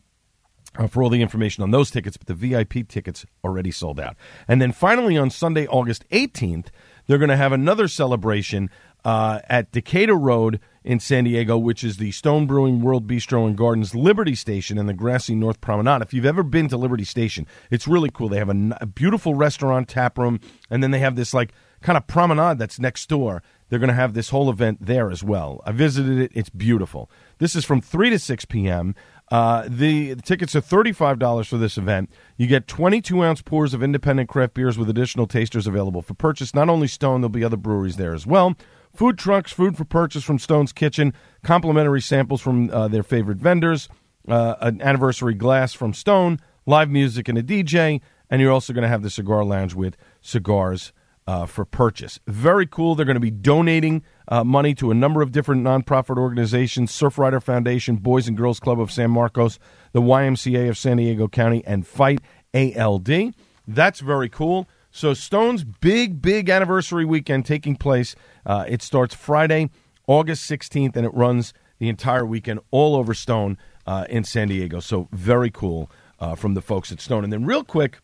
uh, 0.78 0.88
for 0.88 1.04
all 1.04 1.10
the 1.10 1.22
information 1.22 1.64
on 1.64 1.72
those 1.72 1.92
tickets 1.92 2.18
but 2.18 2.28
the 2.28 2.34
vip 2.34 2.88
tickets 2.88 3.26
already 3.44 3.72
sold 3.72 4.00
out 4.00 4.16
and 4.48 4.62
then 4.62 4.72
finally 4.72 5.18
on 5.18 5.30
sunday 5.30 5.68
august 5.68 6.08
18th 6.12 6.68
they're 7.08 7.18
going 7.18 7.30
to 7.30 7.38
have 7.38 7.52
another 7.52 7.88
celebration 7.88 8.70
uh, 9.04 9.40
at 9.50 9.72
decatur 9.72 10.16
road 10.16 10.60
in 10.84 11.00
San 11.00 11.26
Diego, 11.26 11.58
which 11.58 11.84
is 11.84 11.98
the 11.98 12.12
Stone 12.12 12.48
Brewing 12.48 12.82
World 12.82 13.08
Bistro 13.08 13.46
and 13.46 13.58
Gardens 13.58 13.94
Liberty 13.94 14.36
Station 14.36 14.78
in 14.78 14.86
the 14.86 14.94
grassy 14.94 15.36
North 15.36 15.60
Promenade. 15.60 16.02
If 16.02 16.14
you've 16.14 16.26
ever 16.26 16.44
been 16.44 16.70
to 16.70 16.78
Liberty 16.78 17.04
Station, 17.04 17.46
it's 17.70 17.88
really 17.88 18.10
cool. 18.10 18.30
They 18.30 18.38
have 18.38 18.50
a, 18.50 18.78
a 18.82 18.86
beautiful 18.86 19.36
restaurant 19.36 19.90
tap 19.90 20.18
room, 20.18 20.40
and 20.70 20.82
then 20.82 20.92
they 20.92 21.00
have 21.00 21.16
this 21.16 21.34
like 21.34 21.54
kind 21.82 21.98
of 21.98 22.08
promenade 22.08 22.58
that's 22.58 22.80
next 22.80 23.08
door. 23.08 23.44
They're 23.70 23.80
going 23.80 23.90
to 23.90 23.94
have 23.94 24.14
this 24.14 24.30
whole 24.30 24.50
event 24.50 24.86
there 24.86 25.12
as 25.12 25.24
well. 25.24 25.62
I 25.66 25.74
visited 25.74 26.20
it; 26.20 26.32
it's 26.34 26.50
beautiful. 26.50 27.12
This 27.40 27.56
is 27.56 27.66
from 27.66 27.82
three 27.82 28.10
to 28.10 28.20
six 28.20 28.46
p.m. 28.46 28.96
Uh, 29.30 29.66
the, 29.68 30.14
the 30.14 30.22
tickets 30.22 30.56
are 30.56 30.62
$35 30.62 31.48
for 31.48 31.58
this 31.58 31.78
event. 31.78 32.10
You 32.38 32.48
get 32.48 32.68
22 32.68 33.24
ounce 33.24 33.42
pours 33.42 33.74
of 33.74 33.84
independent 33.84 34.30
craft 34.30 34.54
beers 34.54 34.78
with 34.78 34.90
additional 34.90 35.28
tasters 35.28 35.68
available 35.68 36.02
for 36.02 36.14
purchase. 36.14 36.54
Not 36.54 36.70
only 36.70 36.88
Stone, 36.88 37.22
there'll 37.22 37.30
be 37.30 37.44
other 37.44 37.58
breweries 37.58 37.98
there 37.98 38.14
as 38.14 38.26
well. 38.26 38.56
Food 38.94 39.18
trucks, 39.18 39.52
food 39.52 39.76
for 39.76 39.84
purchase 39.84 40.24
from 40.24 40.40
Stone's 40.40 40.72
Kitchen, 40.72 41.14
complimentary 41.44 42.02
samples 42.02 42.42
from 42.42 42.70
uh, 42.72 42.88
their 42.88 43.04
favorite 43.04 43.38
vendors, 43.38 43.90
uh, 44.28 44.56
an 44.62 44.82
anniversary 44.82 45.34
glass 45.34 45.74
from 45.74 45.94
Stone, 45.94 46.40
live 46.66 46.90
music 46.90 47.28
and 47.28 47.38
a 47.38 47.44
DJ, 47.44 48.02
and 48.30 48.42
you're 48.42 48.52
also 48.52 48.74
going 48.74 48.84
to 48.84 48.88
have 48.88 49.04
the 49.04 49.10
cigar 49.10 49.44
lounge 49.44 49.74
with 49.74 49.98
cigars 50.22 50.94
uh, 51.28 51.46
for 51.46 51.66
purchase. 51.66 52.20
Very 52.26 52.66
cool. 52.66 52.96
They're 52.96 53.06
going 53.06 53.16
to 53.16 53.20
be 53.20 53.32
donating 53.32 54.04
uh, 54.30 54.44
money 54.44 54.74
to 54.76 54.90
a 54.92 54.96
number 54.96 55.22
of 55.22 55.32
different 55.32 55.64
nonprofit 55.64 56.18
organizations 56.18 56.92
Surfrider 56.92 57.44
Foundation, 57.44 57.98
Boys 57.98 58.28
and 58.28 58.38
Girls 58.38 58.60
Club 58.60 58.80
of 58.80 58.92
San 58.92 59.12
Marcos, 59.12 59.60
the 59.92 60.02
YMCA 60.02 60.70
of 60.70 60.78
San 60.78 60.98
Diego 60.98 61.28
County, 61.28 61.64
and 61.66 61.86
Fight 61.86 62.22
ALD. 62.54 63.34
That's 63.68 64.00
very 64.00 64.30
cool. 64.30 64.68
So, 64.90 65.14
Stone's 65.14 65.64
big, 65.64 66.22
big 66.22 66.50
anniversary 66.50 67.06
weekend 67.06 67.46
taking 67.46 67.76
place. 67.76 68.16
Uh, 68.46 68.66
it 68.68 68.82
starts 68.82 69.14
Friday, 69.14 69.70
August 70.08 70.50
16th, 70.50 70.96
and 70.96 71.06
it 71.06 71.14
runs 71.14 71.54
the 71.78 71.90
entire 71.90 72.26
weekend 72.26 72.62
all 72.72 72.96
over 72.96 73.14
Stone 73.14 73.58
uh, 73.86 74.06
in 74.10 74.24
San 74.24 74.48
Diego. 74.48 74.80
So, 74.80 75.10
very 75.12 75.52
cool 75.52 75.92
uh, 76.20 76.36
from 76.36 76.54
the 76.54 76.62
folks 76.62 76.92
at 76.92 77.02
Stone. 77.02 77.26
And 77.26 77.34
then, 77.34 77.46
real 77.46 77.64
quick, 77.66 78.00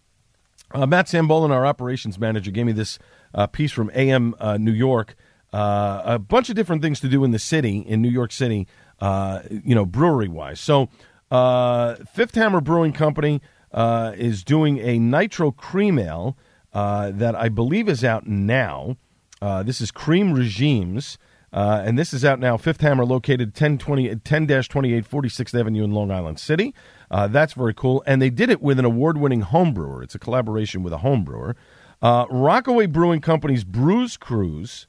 uh, 0.73 0.85
Matt 0.87 1.05
Sambolin, 1.07 1.51
our 1.51 1.65
operations 1.65 2.19
manager, 2.19 2.51
gave 2.51 2.65
me 2.65 2.71
this 2.71 2.99
uh, 3.33 3.47
piece 3.47 3.71
from 3.71 3.91
AM 3.93 4.35
uh, 4.39 4.57
New 4.57 4.71
York. 4.71 5.15
Uh, 5.51 6.01
a 6.03 6.19
bunch 6.19 6.49
of 6.49 6.55
different 6.55 6.81
things 6.81 6.99
to 6.99 7.07
do 7.07 7.23
in 7.23 7.31
the 7.31 7.39
city, 7.39 7.79
in 7.79 8.01
New 8.01 8.09
York 8.09 8.31
City, 8.31 8.67
uh, 8.99 9.41
you 9.49 9.75
know, 9.75 9.85
brewery 9.85 10.27
wise. 10.27 10.59
So, 10.59 10.89
uh, 11.29 11.95
Fifth 12.11 12.35
Hammer 12.35 12.59
Brewing 12.59 12.93
Company 12.93 13.41
is 13.73 14.43
doing 14.43 14.79
a 14.79 14.97
nitro 14.97 15.51
cream 15.51 15.99
ale 15.99 16.37
that 16.73 17.35
I 17.35 17.49
believe 17.49 17.87
is 17.87 18.03
out 18.03 18.25
now. 18.25 18.97
this 19.41 19.79
is 19.79 19.91
Cream 19.91 20.33
Regimes. 20.33 21.19
And 21.51 21.99
this 21.99 22.13
is 22.13 22.25
out 22.25 22.39
now. 22.39 22.57
Fifth 22.57 22.81
Hammer, 22.81 23.05
located 23.05 23.53
10 23.53 23.77
28 23.77 24.23
46th 24.23 25.59
Avenue 25.59 25.83
in 25.83 25.91
Long 25.91 26.09
Island 26.09 26.39
City. 26.39 26.73
Uh, 27.13 27.27
that's 27.27 27.53
very 27.53 27.75
cool. 27.75 28.03
And 28.07 28.19
they 28.19 28.31
did 28.31 28.49
it 28.49 28.59
with 28.59 28.79
an 28.79 28.85
award 28.85 29.19
winning 29.19 29.41
home 29.41 29.71
brewer. 29.71 30.01
It's 30.01 30.15
a 30.15 30.19
collaboration 30.19 30.81
with 30.81 30.93
a 30.93 30.97
home 30.97 31.23
brewer. 31.23 31.55
Uh, 32.01 32.25
Rockaway 32.31 32.87
Brewing 32.87 33.21
Company's 33.21 33.63
Brews 33.63 34.17
Cruise. 34.17 34.87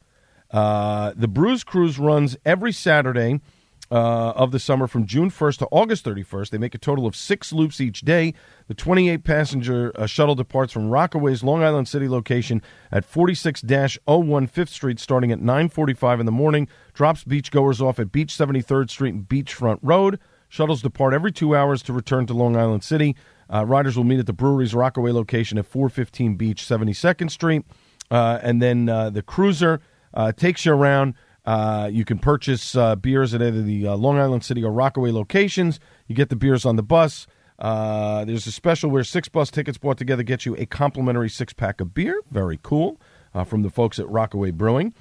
Uh, 0.50 1.12
the 1.14 1.28
Brews 1.28 1.64
Cruise 1.64 1.98
runs 1.98 2.38
every 2.46 2.72
Saturday 2.72 3.42
uh, 3.90 4.30
of 4.30 4.52
the 4.52 4.58
summer 4.58 4.86
from 4.86 5.04
June 5.04 5.30
1st 5.30 5.58
to 5.58 5.68
August 5.70 6.06
31st. 6.06 6.48
They 6.48 6.56
make 6.56 6.74
a 6.74 6.78
total 6.78 7.06
of 7.06 7.14
six 7.14 7.52
loops 7.52 7.78
each 7.78 8.00
day. 8.00 8.32
The 8.68 8.74
28 8.74 9.22
passenger 9.22 9.92
uh, 9.94 10.06
shuttle 10.06 10.34
departs 10.34 10.72
from 10.72 10.88
Rockaway's 10.88 11.44
Long 11.44 11.62
Island 11.62 11.88
City 11.88 12.08
location 12.08 12.62
at 12.90 13.04
46 13.04 13.62
01 13.62 14.48
5th 14.48 14.68
Street 14.68 14.98
starting 14.98 15.30
at 15.30 15.40
9.45 15.40 16.20
in 16.20 16.26
the 16.26 16.32
morning. 16.32 16.68
Drops 16.94 17.22
beachgoers 17.22 17.82
off 17.82 17.98
at 17.98 18.10
Beach 18.10 18.32
73rd 18.32 18.88
Street 18.88 19.12
and 19.12 19.28
Beachfront 19.28 19.78
Road. 19.82 20.18
Shuttles 20.54 20.82
depart 20.82 21.14
every 21.14 21.32
two 21.32 21.56
hours 21.56 21.82
to 21.82 21.92
return 21.92 22.26
to 22.26 22.32
Long 22.32 22.56
Island 22.56 22.84
City. 22.84 23.16
Uh, 23.52 23.66
riders 23.66 23.96
will 23.96 24.04
meet 24.04 24.20
at 24.20 24.26
the 24.26 24.32
brewery's 24.32 24.72
Rockaway 24.72 25.10
location 25.10 25.58
at 25.58 25.66
415 25.66 26.36
Beach, 26.36 26.62
72nd 26.62 27.28
Street. 27.28 27.64
Uh, 28.08 28.38
and 28.40 28.62
then 28.62 28.88
uh, 28.88 29.10
the 29.10 29.20
cruiser 29.20 29.80
uh, 30.14 30.30
takes 30.30 30.64
you 30.64 30.72
around. 30.72 31.14
Uh, 31.44 31.90
you 31.92 32.04
can 32.04 32.20
purchase 32.20 32.76
uh, 32.76 32.94
beers 32.94 33.34
at 33.34 33.42
either 33.42 33.62
the 33.62 33.88
Long 33.88 34.16
Island 34.16 34.44
City 34.44 34.62
or 34.62 34.70
Rockaway 34.70 35.10
locations. 35.10 35.80
You 36.06 36.14
get 36.14 36.28
the 36.28 36.36
beers 36.36 36.64
on 36.64 36.76
the 36.76 36.84
bus. 36.84 37.26
there's 37.58 38.46
a 38.46 38.52
special 38.52 38.90
where 38.90 39.02
six 39.02 39.28
bus 39.28 39.50
tickets 39.50 39.76
bought 39.76 39.98
together 39.98 40.22
get 40.22 40.46
you 40.46 40.54
a 40.54 40.66
complimentary 40.66 41.30
six 41.30 41.52
pack 41.52 41.80
of 41.80 41.94
beer. 41.94 42.22
Very 42.30 42.60
cool 42.62 43.00
from 43.44 43.62
the 43.62 43.70
folks 43.70 43.98
at 43.98 44.08
Rockaway 44.08 44.52
Brewing. 44.52 44.94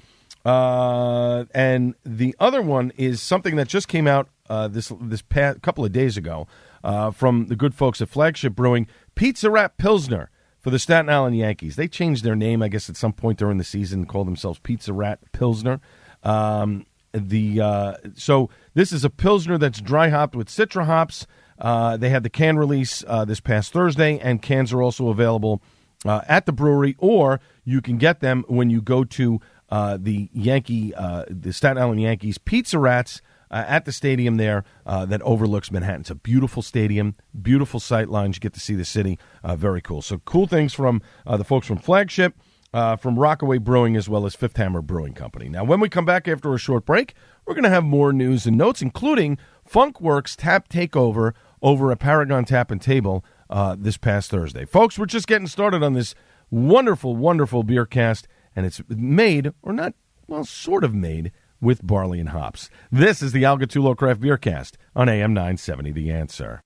and 0.44 1.94
the 2.04 2.34
other 2.40 2.60
one 2.60 2.92
is 2.96 3.22
something 3.22 3.54
that 3.54 3.68
just 3.68 3.86
came 3.86 4.08
out 4.08 4.28
uh, 4.48 4.68
this 4.68 4.92
this 5.00 5.22
past 5.22 5.62
couple 5.62 5.84
of 5.84 5.92
days 5.92 6.16
ago 6.16 6.46
uh, 6.82 7.10
from 7.10 7.46
the 7.46 7.56
good 7.56 7.74
folks 7.74 8.00
at 8.00 8.08
Flagship 8.08 8.54
Brewing, 8.54 8.86
Pizza 9.14 9.50
Rat 9.50 9.78
Pilsner 9.78 10.30
for 10.60 10.70
the 10.70 10.78
Staten 10.78 11.10
Island 11.10 11.36
Yankees. 11.36 11.76
They 11.76 11.88
changed 11.88 12.24
their 12.24 12.36
name, 12.36 12.62
I 12.62 12.68
guess, 12.68 12.88
at 12.88 12.96
some 12.96 13.12
point 13.12 13.38
during 13.38 13.58
the 13.58 13.64
season, 13.64 14.06
called 14.06 14.26
themselves 14.26 14.58
Pizza 14.58 14.92
Rat 14.92 15.20
Pilsner. 15.32 15.80
Um, 16.22 16.86
the 17.12 17.60
uh, 17.60 17.94
so 18.14 18.50
this 18.74 18.92
is 18.92 19.04
a 19.04 19.10
pilsner 19.10 19.56
that's 19.56 19.80
dry 19.80 20.08
hopped 20.08 20.34
with 20.34 20.48
citra 20.48 20.86
hops. 20.86 21.26
Uh, 21.58 21.96
they 21.96 22.10
had 22.10 22.22
the 22.22 22.30
can 22.30 22.56
release 22.56 23.04
uh, 23.06 23.24
this 23.24 23.40
past 23.40 23.72
Thursday, 23.72 24.18
and 24.18 24.42
cans 24.42 24.72
are 24.72 24.82
also 24.82 25.08
available 25.08 25.62
uh, 26.04 26.22
at 26.28 26.46
the 26.46 26.52
brewery, 26.52 26.96
or 26.98 27.40
you 27.64 27.80
can 27.80 27.96
get 27.96 28.20
them 28.20 28.44
when 28.48 28.68
you 28.70 28.82
go 28.82 29.04
to 29.04 29.40
uh, 29.70 29.96
the 30.00 30.28
Yankee, 30.32 30.92
the 31.28 31.52
Staten 31.52 31.80
Island 31.80 32.02
Yankees 32.02 32.38
Pizza 32.38 32.78
Rats 32.78 33.22
uh, 33.54 33.64
at 33.68 33.84
the 33.84 33.92
stadium 33.92 34.36
there 34.36 34.64
uh, 34.84 35.06
that 35.06 35.22
overlooks 35.22 35.70
Manhattan. 35.70 36.00
It's 36.00 36.10
a 36.10 36.16
beautiful 36.16 36.60
stadium, 36.60 37.14
beautiful 37.40 37.78
sight 37.78 38.08
lines. 38.08 38.36
You 38.36 38.40
get 38.40 38.52
to 38.54 38.60
see 38.60 38.74
the 38.74 38.84
city. 38.84 39.16
Uh, 39.44 39.54
very 39.54 39.80
cool. 39.80 40.02
So 40.02 40.18
cool 40.18 40.48
things 40.48 40.74
from 40.74 41.00
uh, 41.24 41.36
the 41.36 41.44
folks 41.44 41.68
from 41.68 41.78
Flagship. 41.78 42.34
Uh, 42.72 42.96
from 42.96 43.16
Rockaway 43.16 43.58
Brewing 43.58 43.94
as 43.94 44.08
well 44.08 44.26
as 44.26 44.34
Fifth 44.34 44.56
Hammer 44.56 44.82
Brewing 44.82 45.14
Company. 45.14 45.48
Now, 45.48 45.62
when 45.62 45.78
we 45.78 45.88
come 45.88 46.04
back 46.04 46.26
after 46.26 46.52
a 46.52 46.58
short 46.58 46.84
break, 46.84 47.14
we're 47.46 47.54
going 47.54 47.62
to 47.62 47.70
have 47.70 47.84
more 47.84 48.12
news 48.12 48.46
and 48.46 48.58
notes, 48.58 48.82
including 48.82 49.38
Funkwerks 49.64 50.34
Tap 50.36 50.68
Takeover 50.68 51.34
over 51.62 51.92
at 51.92 52.00
Paragon 52.00 52.44
Tap 52.44 52.72
and 52.72 52.82
Table 52.82 53.24
uh, 53.48 53.76
this 53.78 53.96
past 53.96 54.28
Thursday. 54.28 54.64
Folks, 54.64 54.98
we're 54.98 55.06
just 55.06 55.28
getting 55.28 55.46
started 55.46 55.84
on 55.84 55.92
this 55.92 56.16
wonderful, 56.50 57.14
wonderful 57.14 57.62
beer 57.62 57.86
cast, 57.86 58.26
and 58.56 58.66
it's 58.66 58.82
made, 58.88 59.52
or 59.62 59.72
not, 59.72 59.94
well, 60.26 60.44
sort 60.44 60.82
of 60.82 60.92
made 60.92 61.30
with 61.64 61.84
barley 61.84 62.20
and 62.20 62.28
hops. 62.28 62.70
This 62.92 63.22
is 63.22 63.32
the 63.32 63.44
Al 63.44 63.58
Gattullo 63.58 63.96
Craft 63.96 64.20
Beer 64.20 64.36
Cast 64.36 64.76
on 64.94 65.08
AM 65.08 65.32
970 65.32 65.90
The 65.92 66.10
Answer. 66.10 66.63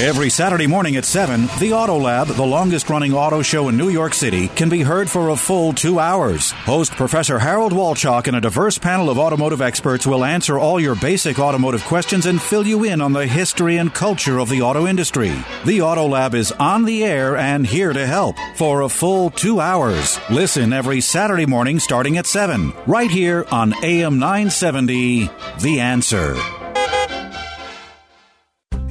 Every 0.00 0.30
Saturday 0.30 0.66
morning 0.66 0.96
at 0.96 1.04
7, 1.04 1.46
the 1.58 1.74
Auto 1.74 1.98
Lab, 1.98 2.28
the 2.28 2.42
longest 2.42 2.88
running 2.88 3.12
auto 3.12 3.42
show 3.42 3.68
in 3.68 3.76
New 3.76 3.90
York 3.90 4.14
City, 4.14 4.48
can 4.48 4.70
be 4.70 4.80
heard 4.80 5.10
for 5.10 5.28
a 5.28 5.36
full 5.36 5.74
two 5.74 5.98
hours. 5.98 6.52
Host 6.52 6.92
Professor 6.92 7.38
Harold 7.38 7.72
Walchuk 7.72 8.26
and 8.26 8.34
a 8.34 8.40
diverse 8.40 8.78
panel 8.78 9.10
of 9.10 9.18
automotive 9.18 9.60
experts 9.60 10.06
will 10.06 10.24
answer 10.24 10.58
all 10.58 10.80
your 10.80 10.94
basic 10.94 11.38
automotive 11.38 11.84
questions 11.84 12.24
and 12.24 12.40
fill 12.40 12.66
you 12.66 12.84
in 12.84 13.02
on 13.02 13.12
the 13.12 13.26
history 13.26 13.76
and 13.76 13.92
culture 13.92 14.38
of 14.38 14.48
the 14.48 14.62
auto 14.62 14.86
industry. 14.86 15.34
The 15.66 15.82
Auto 15.82 16.06
Lab 16.06 16.34
is 16.34 16.50
on 16.52 16.86
the 16.86 17.04
air 17.04 17.36
and 17.36 17.66
here 17.66 17.92
to 17.92 18.06
help 18.06 18.36
for 18.56 18.80
a 18.80 18.88
full 18.88 19.28
two 19.28 19.60
hours. 19.60 20.18
Listen 20.30 20.72
every 20.72 21.02
Saturday 21.02 21.44
morning 21.44 21.78
starting 21.78 22.16
at 22.16 22.26
7, 22.26 22.72
right 22.86 23.10
here 23.10 23.44
on 23.52 23.74
AM 23.84 24.18
970, 24.18 25.28
The 25.60 25.80
Answer. 25.80 26.36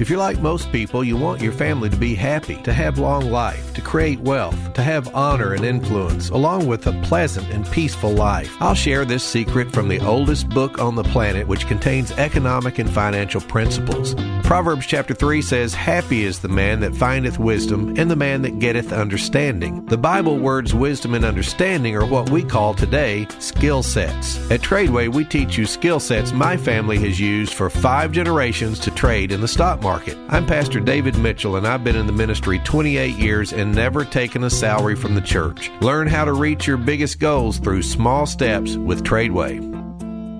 If 0.00 0.08
you're 0.08 0.18
like 0.18 0.40
most 0.40 0.72
people, 0.72 1.04
you 1.04 1.14
want 1.14 1.42
your 1.42 1.52
family 1.52 1.90
to 1.90 1.96
be 1.96 2.14
happy, 2.14 2.56
to 2.62 2.72
have 2.72 2.98
long 2.98 3.30
life, 3.30 3.74
to 3.74 3.82
create 3.82 4.18
wealth, 4.20 4.72
to 4.72 4.82
have 4.82 5.14
honor 5.14 5.52
and 5.52 5.62
influence, 5.62 6.30
along 6.30 6.66
with 6.66 6.86
a 6.86 6.98
pleasant 7.02 7.50
and 7.50 7.70
peaceful 7.70 8.10
life. 8.10 8.50
I'll 8.60 8.74
share 8.74 9.04
this 9.04 9.22
secret 9.22 9.70
from 9.70 9.88
the 9.88 10.00
oldest 10.00 10.48
book 10.48 10.78
on 10.78 10.94
the 10.94 11.04
planet, 11.04 11.46
which 11.46 11.66
contains 11.66 12.12
economic 12.12 12.78
and 12.78 12.88
financial 12.88 13.42
principles. 13.42 14.14
Proverbs 14.42 14.86
chapter 14.86 15.12
3 15.12 15.42
says, 15.42 15.74
Happy 15.74 16.24
is 16.24 16.38
the 16.38 16.48
man 16.48 16.80
that 16.80 16.96
findeth 16.96 17.38
wisdom, 17.38 17.94
and 17.98 18.10
the 18.10 18.16
man 18.16 18.40
that 18.40 18.58
getteth 18.58 18.94
understanding. 18.94 19.84
The 19.84 19.98
Bible 19.98 20.38
words 20.38 20.72
wisdom 20.72 21.12
and 21.12 21.26
understanding 21.26 21.94
are 21.94 22.06
what 22.06 22.30
we 22.30 22.42
call 22.42 22.72
today 22.72 23.26
skill 23.38 23.82
sets. 23.82 24.50
At 24.50 24.62
Tradeway, 24.62 25.12
we 25.12 25.26
teach 25.26 25.58
you 25.58 25.66
skill 25.66 26.00
sets 26.00 26.32
my 26.32 26.56
family 26.56 26.96
has 27.00 27.20
used 27.20 27.52
for 27.52 27.68
five 27.68 28.12
generations 28.12 28.78
to 28.80 28.90
trade 28.92 29.30
in 29.30 29.42
the 29.42 29.48
stock 29.48 29.82
market 29.82 29.89
market. 29.90 30.16
I'm 30.28 30.46
Pastor 30.46 30.78
David 30.78 31.18
Mitchell, 31.18 31.56
and 31.56 31.66
I've 31.66 31.82
been 31.82 31.96
in 31.96 32.06
the 32.06 32.12
ministry 32.12 32.60
28 32.60 33.16
years 33.16 33.52
and 33.52 33.74
never 33.74 34.04
taken 34.04 34.44
a 34.44 34.50
salary 34.50 34.94
from 34.94 35.16
the 35.16 35.20
church. 35.20 35.68
Learn 35.80 36.06
how 36.06 36.24
to 36.24 36.32
reach 36.32 36.64
your 36.64 36.76
biggest 36.76 37.18
goals 37.18 37.58
through 37.58 37.82
small 37.82 38.24
steps 38.24 38.76
with 38.76 39.02
Tradeway. 39.02 39.58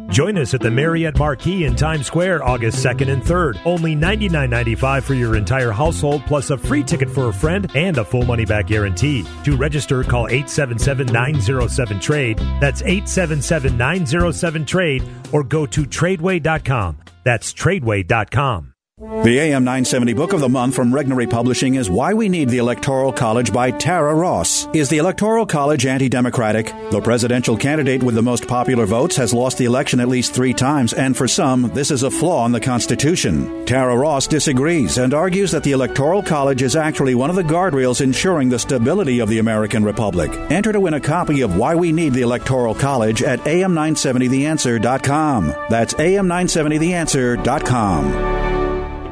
Join 0.08 0.38
us 0.38 0.54
at 0.54 0.60
the 0.60 0.70
Marriott 0.70 1.18
Marquis 1.18 1.64
in 1.64 1.74
Times 1.74 2.06
Square 2.06 2.44
August 2.44 2.84
2nd 2.84 3.12
and 3.12 3.22
3rd. 3.22 3.58
Only 3.64 3.96
$99.95 3.96 5.02
for 5.02 5.14
your 5.14 5.34
entire 5.34 5.72
household, 5.72 6.22
plus 6.26 6.50
a 6.50 6.56
free 6.58 6.84
ticket 6.84 7.10
for 7.10 7.28
a 7.28 7.32
friend 7.32 7.68
and 7.74 7.98
a 7.98 8.04
full 8.04 8.24
money 8.24 8.44
back 8.44 8.68
guarantee. 8.68 9.26
To 9.44 9.56
register, 9.56 10.04
call 10.04 10.28
877 10.28 11.06
907 11.06 11.98
Trade. 11.98 12.38
That's 12.60 12.82
877 12.82 13.76
907 13.76 14.64
Trade 14.64 15.02
or 15.32 15.42
go 15.42 15.66
to 15.66 15.82
tradeway.com. 15.82 16.98
That's 17.24 17.52
tradeway.com. 17.52 18.74
The 19.00 19.38
AM 19.38 19.64
970 19.64 20.12
book 20.12 20.34
of 20.34 20.40
the 20.40 20.48
month 20.50 20.74
from 20.74 20.92
Regnery 20.92 21.28
Publishing 21.28 21.76
is 21.76 21.88
Why 21.88 22.12
We 22.12 22.28
Need 22.28 22.50
the 22.50 22.58
Electoral 22.58 23.14
College 23.14 23.50
by 23.50 23.70
Tara 23.70 24.14
Ross. 24.14 24.68
Is 24.74 24.90
the 24.90 24.98
Electoral 24.98 25.46
College 25.46 25.86
anti 25.86 26.10
democratic? 26.10 26.66
The 26.90 27.00
presidential 27.00 27.56
candidate 27.56 28.02
with 28.02 28.14
the 28.14 28.20
most 28.20 28.46
popular 28.46 28.84
votes 28.84 29.16
has 29.16 29.32
lost 29.32 29.56
the 29.56 29.64
election 29.64 30.00
at 30.00 30.08
least 30.08 30.34
three 30.34 30.52
times, 30.52 30.92
and 30.92 31.16
for 31.16 31.26
some, 31.26 31.70
this 31.72 31.90
is 31.90 32.02
a 32.02 32.10
flaw 32.10 32.44
in 32.44 32.52
the 32.52 32.60
Constitution. 32.60 33.64
Tara 33.64 33.96
Ross 33.96 34.26
disagrees 34.26 34.98
and 34.98 35.14
argues 35.14 35.50
that 35.52 35.64
the 35.64 35.72
Electoral 35.72 36.22
College 36.22 36.60
is 36.60 36.76
actually 36.76 37.14
one 37.14 37.30
of 37.30 37.36
the 37.36 37.42
guardrails 37.42 38.02
ensuring 38.02 38.50
the 38.50 38.58
stability 38.58 39.20
of 39.20 39.30
the 39.30 39.38
American 39.38 39.82
Republic. 39.82 40.30
Enter 40.50 40.72
to 40.72 40.80
win 40.80 40.92
a 40.92 41.00
copy 41.00 41.40
of 41.40 41.56
Why 41.56 41.74
We 41.74 41.90
Need 41.90 42.12
the 42.12 42.20
Electoral 42.20 42.74
College 42.74 43.22
at 43.22 43.40
am970theanswer.com. 43.40 45.54
That's 45.70 45.94
am970theanswer.com. 45.94 48.59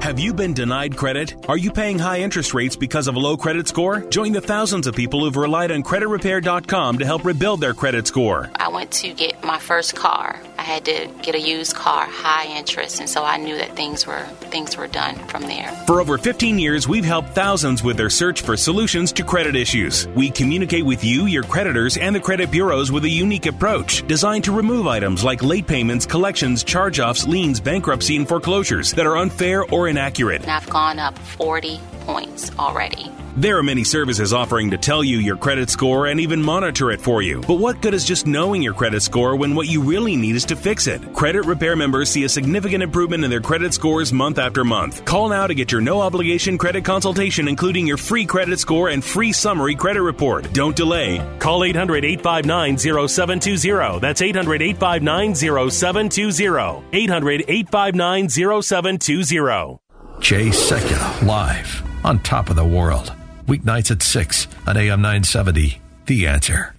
Have 0.09 0.19
you 0.19 0.33
been 0.33 0.55
denied 0.55 0.97
credit? 0.97 1.37
Are 1.51 1.59
you 1.59 1.71
paying 1.71 1.99
high 1.99 2.21
interest 2.21 2.55
rates 2.55 2.77
because 2.77 3.09
of 3.09 3.17
a 3.17 3.19
low 3.19 3.37
credit 3.37 3.69
score? 3.69 4.01
Join 4.01 4.33
the 4.33 4.41
thousands 4.41 4.87
of 4.87 4.95
people 4.95 5.23
who've 5.23 5.37
relied 5.37 5.71
on 5.71 5.83
creditrepair.com 5.83 6.97
to 6.97 7.05
help 7.05 7.27
rebuild 7.27 7.61
their 7.61 7.75
credit 7.75 8.07
score. 8.07 8.51
I 8.57 8.69
went 8.69 8.91
to 8.93 9.13
get 9.13 9.45
my 9.45 9.59
first 9.59 9.95
car. 9.97 10.41
I 10.57 10.63
had 10.63 10.87
to 10.87 11.09
get 11.23 11.35
a 11.35 11.39
used 11.39 11.77
car, 11.77 12.07
high 12.07 12.47
interest, 12.57 13.01
and 13.01 13.09
so 13.09 13.23
I 13.23 13.37
knew 13.37 13.55
that 13.59 13.77
things 13.77 14.07
were 14.07 14.25
things 14.51 14.79
were 14.79 14.87
done 14.87 15.15
from 15.29 15.43
there. 15.43 15.71
For 15.87 16.01
over 16.01 16.17
15 16.17 16.59
years, 16.59 16.89
we've 16.89 17.05
helped 17.05 17.35
thousands 17.35 17.85
with 17.85 17.99
their 17.99 18.09
search 18.09 18.41
for 18.41 18.57
solutions 18.57 19.13
to 19.13 19.23
credit 19.23 19.55
issues. 19.57 20.09
We 20.17 20.31
communicate 20.31 20.87
with 20.87 21.05
you, 21.05 21.27
your 21.27 21.43
creditors, 21.43 21.99
and 21.99 22.17
the 22.17 22.21
credit 22.21 22.51
bureaus 22.51 22.91
with 22.91 23.05
a 23.05 23.11
unique 23.11 23.45
approach 23.45 24.07
designed 24.07 24.45
to 24.45 24.53
remove 24.53 24.87
items 24.87 25.23
like 25.23 25.43
late 25.43 25.67
payments, 25.67 26.07
collections, 26.07 26.65
charge-offs, 26.65 27.27
liens, 27.27 27.61
bankruptcy, 27.61 28.17
and 28.17 28.27
foreclosures 28.27 28.93
that 28.93 29.07
are 29.07 29.19
unfair 29.19 29.65
or 29.67 29.87
inaccurate. 29.87 29.98
And 30.43 30.51
I've 30.51 30.69
gone 30.71 30.99
up 30.99 31.19
40 31.19 31.81
points 32.01 32.51
already. 32.59 33.11
There 33.39 33.57
are 33.57 33.63
many 33.63 33.85
services 33.85 34.33
offering 34.33 34.71
to 34.71 34.79
tell 34.79 35.05
you 35.05 35.19
your 35.19 35.37
credit 35.37 35.71
score 35.71 36.07
and 36.07 36.19
even 36.19 36.43
monitor 36.43 36.91
it 36.91 37.01
for 37.01 37.23
you. 37.23 37.41
But 37.47 37.61
what 37.61 37.81
good 37.81 37.95
is 37.95 38.05
just 38.05 38.27
knowing 38.27 38.63
your 38.63 38.75
credit 38.75 39.01
score 39.01 39.37
when 39.37 39.55
what 39.55 39.69
you 39.69 39.81
really 39.81 40.17
need 40.17 40.35
is 40.35 40.45
to 40.47 40.57
fix 40.57 40.89
it? 40.89 41.13
Credit 41.13 41.45
repair 41.45 41.77
members 41.77 42.11
see 42.11 42.25
a 42.25 42.29
significant 42.29 42.83
improvement 42.83 43.23
in 43.23 43.31
their 43.31 43.41
credit 43.41 43.73
scores 43.75 44.13
month 44.13 44.39
after 44.39 44.65
month. 44.65 45.05
Call 45.05 45.29
now 45.29 45.47
to 45.47 45.55
get 45.55 45.71
your 45.71 45.81
no 45.81 46.01
obligation 46.01 46.59
credit 46.59 46.85
consultation, 46.85 47.47
including 47.47 47.87
your 47.87 47.97
free 47.97 48.27
credit 48.27 48.59
score 48.59 48.89
and 48.89 49.05
free 49.05 49.33
summary 49.33 49.77
credit 49.77 50.03
report. 50.03 50.53
Don't 50.53 50.75
delay. 50.75 51.25
Call 51.39 51.63
800 51.63 52.05
859 52.05 52.79
0720. 53.09 54.01
That's 54.01 54.21
800 54.21 54.63
859 54.63 55.71
0720. 55.71 56.85
800 56.93 57.45
859 57.47 58.29
0720. 58.63 59.79
Jay 60.21 60.49
Sekulow, 60.49 61.27
live 61.27 61.83
on 62.05 62.19
top 62.21 62.51
of 62.51 62.57
the 62.57 62.65
world. 62.65 63.13
Weeknights 63.47 63.91
at 63.91 64.03
6 64.03 64.49
on 64.67 64.77
AM 64.77 65.01
970. 65.01 65.81
The 66.07 66.27
answer. 66.27 66.75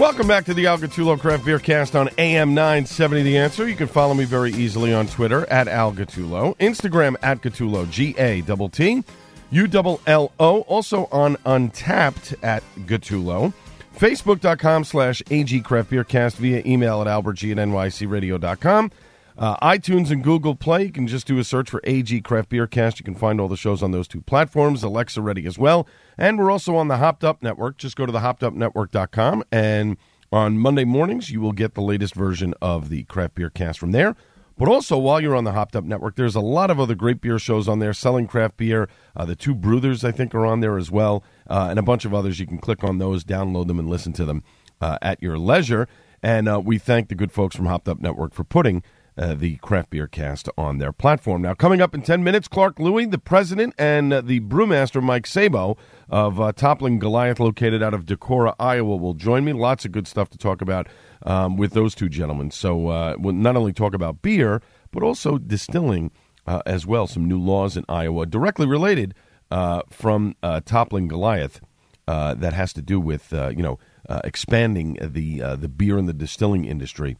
Welcome 0.00 0.26
back 0.26 0.46
to 0.46 0.54
the 0.54 0.66
Al 0.66 0.78
Gattullo 0.78 1.20
Craft 1.20 1.44
Beer 1.44 1.58
Cast 1.58 1.94
on 1.94 2.08
AM 2.16 2.54
970 2.54 3.22
The 3.22 3.36
Answer. 3.36 3.68
You 3.68 3.76
can 3.76 3.86
follow 3.86 4.14
me 4.14 4.24
very 4.24 4.50
easily 4.52 4.94
on 4.94 5.06
Twitter 5.06 5.44
at 5.50 5.68
Al 5.68 5.92
Gattullo, 5.92 6.56
Instagram 6.56 7.16
at 7.22 7.42
Gattullo, 7.42 7.88
G 7.90 8.14
A 8.16 8.40
T 8.40 8.68
T, 8.72 9.04
U 9.50 9.68
L 9.72 10.00
L 10.06 10.32
O, 10.38 10.60
also 10.62 11.08
on 11.10 11.36
Untappd 11.38 12.34
at 12.42 12.62
Gattullo, 12.80 13.52
Facebook.com 13.96 14.84
slash 14.84 15.22
AG 15.30 15.60
Craft 15.60 15.90
Beer 15.90 16.04
Cast 16.04 16.36
via 16.36 16.62
email 16.64 17.00
at 17.00 17.06
albertg 17.06 17.50
at 17.50 17.56
nycradio.com. 17.56 18.90
Uh, 19.36 19.56
iTunes 19.66 20.10
and 20.10 20.22
Google 20.22 20.54
Play, 20.54 20.84
you 20.84 20.92
can 20.92 21.06
just 21.06 21.26
do 21.26 21.38
a 21.38 21.44
search 21.44 21.70
for 21.70 21.80
AG 21.84 22.20
Craft 22.20 22.50
Beer 22.50 22.66
Cast. 22.66 23.00
You 23.00 23.04
can 23.04 23.14
find 23.14 23.40
all 23.40 23.48
the 23.48 23.56
shows 23.56 23.82
on 23.82 23.90
those 23.90 24.06
two 24.06 24.20
platforms. 24.20 24.82
Alexa 24.82 25.20
ready 25.22 25.46
as 25.46 25.58
well. 25.58 25.88
And 26.18 26.38
we're 26.38 26.50
also 26.50 26.76
on 26.76 26.88
the 26.88 26.98
Hopped 26.98 27.24
Up 27.24 27.42
Network. 27.42 27.78
Just 27.78 27.96
go 27.96 28.04
to 28.04 28.12
the 28.12 28.18
hoppedupnetwork.com. 28.18 29.44
And 29.50 29.96
on 30.30 30.58
Monday 30.58 30.84
mornings, 30.84 31.30
you 31.30 31.40
will 31.40 31.52
get 31.52 31.74
the 31.74 31.80
latest 31.80 32.14
version 32.14 32.54
of 32.60 32.90
the 32.90 33.04
Craft 33.04 33.34
Beer 33.34 33.50
Cast 33.50 33.78
from 33.78 33.92
there. 33.92 34.14
But 34.60 34.68
also, 34.68 34.98
while 34.98 35.22
you're 35.22 35.36
on 35.36 35.44
the 35.44 35.52
Hopped 35.52 35.74
Up 35.74 35.84
Network, 35.84 36.16
there's 36.16 36.34
a 36.34 36.40
lot 36.40 36.70
of 36.70 36.78
other 36.78 36.94
great 36.94 37.22
beer 37.22 37.38
shows 37.38 37.66
on 37.66 37.78
there 37.78 37.94
selling 37.94 38.26
craft 38.26 38.58
beer. 38.58 38.90
Uh, 39.16 39.24
the 39.24 39.34
two 39.34 39.54
Brothers, 39.54 40.04
I 40.04 40.12
think, 40.12 40.34
are 40.34 40.44
on 40.44 40.60
there 40.60 40.76
as 40.76 40.90
well, 40.90 41.24
uh, 41.48 41.68
and 41.70 41.78
a 41.78 41.82
bunch 41.82 42.04
of 42.04 42.12
others. 42.12 42.38
You 42.38 42.46
can 42.46 42.58
click 42.58 42.84
on 42.84 42.98
those, 42.98 43.24
download 43.24 43.68
them, 43.68 43.78
and 43.78 43.88
listen 43.88 44.12
to 44.12 44.26
them 44.26 44.44
uh, 44.82 44.98
at 45.00 45.22
your 45.22 45.38
leisure. 45.38 45.88
And 46.22 46.46
uh, 46.46 46.60
we 46.62 46.76
thank 46.76 47.08
the 47.08 47.14
good 47.14 47.32
folks 47.32 47.56
from 47.56 47.64
Hopped 47.64 47.88
Up 47.88 48.00
Network 48.00 48.34
for 48.34 48.44
putting 48.44 48.82
uh, 49.20 49.34
the 49.34 49.56
Craft 49.56 49.90
Beer 49.90 50.06
Cast 50.06 50.48
on 50.56 50.78
their 50.78 50.92
platform. 50.92 51.42
Now, 51.42 51.52
coming 51.52 51.82
up 51.82 51.94
in 51.94 52.00
10 52.00 52.24
minutes, 52.24 52.48
Clark 52.48 52.78
Lewey, 52.78 53.04
the 53.04 53.18
president, 53.18 53.74
and 53.78 54.12
uh, 54.14 54.22
the 54.22 54.40
brewmaster, 54.40 55.02
Mike 55.02 55.26
Sabo, 55.26 55.76
of 56.08 56.40
uh, 56.40 56.52
Toppling 56.52 56.98
Goliath, 56.98 57.38
located 57.38 57.82
out 57.82 57.92
of 57.92 58.06
Decorah, 58.06 58.54
Iowa, 58.58 58.96
will 58.96 59.12
join 59.12 59.44
me. 59.44 59.52
Lots 59.52 59.84
of 59.84 59.92
good 59.92 60.08
stuff 60.08 60.30
to 60.30 60.38
talk 60.38 60.62
about 60.62 60.88
um, 61.24 61.58
with 61.58 61.72
those 61.72 61.94
two 61.94 62.08
gentlemen. 62.08 62.50
So 62.50 62.88
uh, 62.88 63.16
we'll 63.18 63.34
not 63.34 63.56
only 63.56 63.74
talk 63.74 63.92
about 63.92 64.22
beer, 64.22 64.62
but 64.90 65.02
also 65.02 65.36
distilling 65.36 66.12
uh, 66.46 66.62
as 66.64 66.86
well. 66.86 67.06
Some 67.06 67.28
new 67.28 67.38
laws 67.38 67.76
in 67.76 67.84
Iowa 67.90 68.24
directly 68.24 68.66
related 68.66 69.14
uh, 69.50 69.82
from 69.90 70.34
Toppling 70.64 71.08
Goliath 71.08 71.60
that 72.06 72.54
has 72.54 72.72
to 72.72 72.80
do 72.82 72.98
with, 72.98 73.32
you 73.32 73.62
know, 73.62 73.78
expanding 74.24 74.96
the, 75.00 75.40
the 75.56 75.68
beer 75.68 75.98
and 75.98 76.08
the 76.08 76.14
distilling 76.14 76.64
industry 76.64 77.18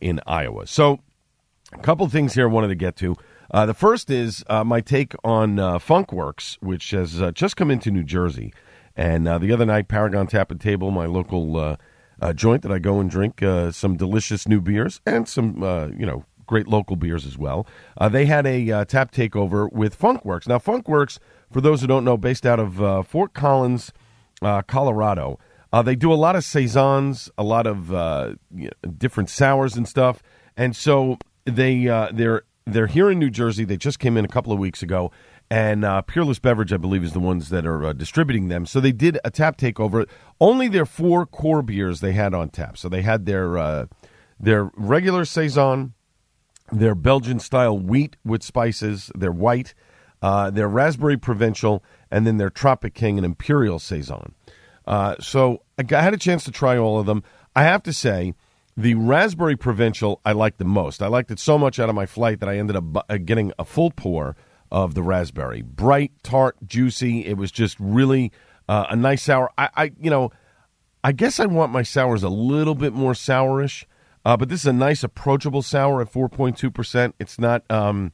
in 0.00 0.20
Iowa. 0.26 0.66
So 0.66 1.00
a 1.72 1.78
couple 1.78 2.08
things 2.08 2.34
here 2.34 2.48
I 2.48 2.52
wanted 2.52 2.68
to 2.68 2.74
get 2.74 2.96
to. 2.96 3.16
Uh, 3.50 3.66
the 3.66 3.74
first 3.74 4.10
is 4.10 4.44
uh, 4.48 4.62
my 4.62 4.80
take 4.80 5.12
on 5.24 5.58
uh, 5.58 5.78
Funkwerks, 5.78 6.56
which 6.60 6.90
has 6.90 7.20
uh, 7.20 7.32
just 7.32 7.56
come 7.56 7.70
into 7.70 7.90
New 7.90 8.04
Jersey. 8.04 8.52
And 8.96 9.26
uh, 9.26 9.38
the 9.38 9.52
other 9.52 9.66
night, 9.66 9.88
Paragon 9.88 10.26
Tap 10.26 10.50
and 10.50 10.60
Table, 10.60 10.90
my 10.90 11.06
local 11.06 11.56
uh, 11.56 11.76
joint 12.34 12.62
that 12.62 12.72
I 12.72 12.78
go 12.78 13.00
and 13.00 13.10
drink 13.10 13.40
some 13.72 13.96
delicious 13.96 14.46
new 14.46 14.60
beers 14.60 15.00
and 15.06 15.28
some, 15.28 15.62
you 15.98 16.04
know, 16.04 16.24
great 16.46 16.68
local 16.68 16.96
beers 16.96 17.24
as 17.24 17.38
well. 17.38 17.66
they 18.10 18.26
had 18.26 18.46
a 18.46 18.84
tap 18.84 19.12
takeover 19.12 19.72
with 19.72 19.98
Funkwerks. 19.98 20.46
Now, 20.46 20.58
Funkwerks, 20.58 21.18
for 21.50 21.60
those 21.60 21.80
who 21.80 21.86
don't 21.86 22.04
know, 22.04 22.16
based 22.16 22.44
out 22.44 22.60
of 22.60 23.06
Fort 23.06 23.32
Collins, 23.32 23.92
Colorado. 24.66 25.38
they 25.84 25.96
do 25.96 26.12
a 26.12 26.14
lot 26.14 26.36
of 26.36 26.44
saisons, 26.44 27.30
a 27.38 27.42
lot 27.44 27.66
of 27.66 28.36
different 28.98 29.30
sours 29.30 29.76
and 29.76 29.88
stuff. 29.88 30.22
And 30.56 30.76
so 30.76 31.16
they 31.44 31.88
uh, 31.88 32.10
they're 32.12 32.42
they're 32.66 32.86
here 32.86 33.10
in 33.10 33.18
New 33.18 33.30
Jersey. 33.30 33.64
They 33.64 33.76
just 33.76 33.98
came 33.98 34.16
in 34.16 34.24
a 34.24 34.28
couple 34.28 34.52
of 34.52 34.58
weeks 34.58 34.82
ago, 34.82 35.10
and 35.50 35.84
uh, 35.84 36.02
Peerless 36.02 36.38
Beverage, 36.38 36.72
I 36.72 36.76
believe, 36.76 37.02
is 37.02 37.12
the 37.12 37.20
ones 37.20 37.48
that 37.48 37.66
are 37.66 37.86
uh, 37.86 37.92
distributing 37.92 38.48
them. 38.48 38.66
So 38.66 38.80
they 38.80 38.92
did 38.92 39.18
a 39.24 39.30
tap 39.30 39.56
takeover. 39.56 40.08
Only 40.40 40.68
their 40.68 40.86
four 40.86 41.26
core 41.26 41.62
beers 41.62 42.00
they 42.00 42.12
had 42.12 42.34
on 42.34 42.50
tap. 42.50 42.78
So 42.78 42.88
they 42.88 43.02
had 43.02 43.26
their 43.26 43.58
uh, 43.58 43.86
their 44.38 44.70
regular 44.74 45.24
saison, 45.24 45.94
their 46.70 46.94
Belgian 46.94 47.40
style 47.40 47.78
wheat 47.78 48.16
with 48.24 48.42
spices, 48.42 49.10
their 49.14 49.32
white, 49.32 49.74
uh, 50.22 50.50
their 50.50 50.68
raspberry 50.68 51.16
provincial, 51.16 51.82
and 52.10 52.26
then 52.26 52.36
their 52.36 52.50
Tropic 52.50 52.94
King 52.94 53.18
and 53.18 53.24
Imperial 53.24 53.78
saison. 53.78 54.34
Uh, 54.86 55.16
so 55.20 55.62
I 55.78 55.84
had 56.00 56.14
a 56.14 56.18
chance 56.18 56.44
to 56.44 56.50
try 56.50 56.76
all 56.76 56.98
of 56.98 57.06
them. 57.06 57.22
I 57.54 57.64
have 57.64 57.82
to 57.84 57.92
say 57.92 58.34
the 58.76 58.94
Raspberry 58.94 59.56
Provincial 59.56 60.20
I 60.24 60.32
liked 60.32 60.58
the 60.58 60.64
most. 60.64 61.02
I 61.02 61.08
liked 61.08 61.30
it 61.30 61.38
so 61.38 61.58
much 61.58 61.78
out 61.78 61.88
of 61.88 61.94
my 61.94 62.06
flight 62.06 62.40
that 62.40 62.48
I 62.48 62.56
ended 62.56 62.76
up 62.76 63.06
uh, 63.08 63.16
getting 63.18 63.52
a 63.58 63.64
full 63.64 63.90
pour 63.90 64.36
of 64.70 64.94
the 64.94 65.02
raspberry. 65.02 65.62
Bright, 65.62 66.12
tart, 66.22 66.56
juicy. 66.64 67.26
It 67.26 67.36
was 67.36 67.50
just 67.50 67.76
really 67.80 68.32
uh, 68.68 68.86
a 68.90 68.96
nice 68.96 69.22
sour. 69.22 69.50
I, 69.58 69.68
I, 69.74 69.92
you 70.00 70.10
know, 70.10 70.30
I 71.02 71.12
guess 71.12 71.40
I 71.40 71.46
want 71.46 71.72
my 71.72 71.82
sours 71.82 72.22
a 72.22 72.28
little 72.28 72.74
bit 72.74 72.92
more 72.92 73.14
sourish, 73.14 73.84
uh, 74.24 74.36
but 74.36 74.48
this 74.48 74.60
is 74.60 74.66
a 74.66 74.72
nice, 74.72 75.02
approachable 75.02 75.62
sour 75.62 76.00
at 76.00 76.12
4.2 76.12 76.72
percent. 76.72 77.14
It's 77.18 77.38
not, 77.38 77.68
um, 77.70 78.12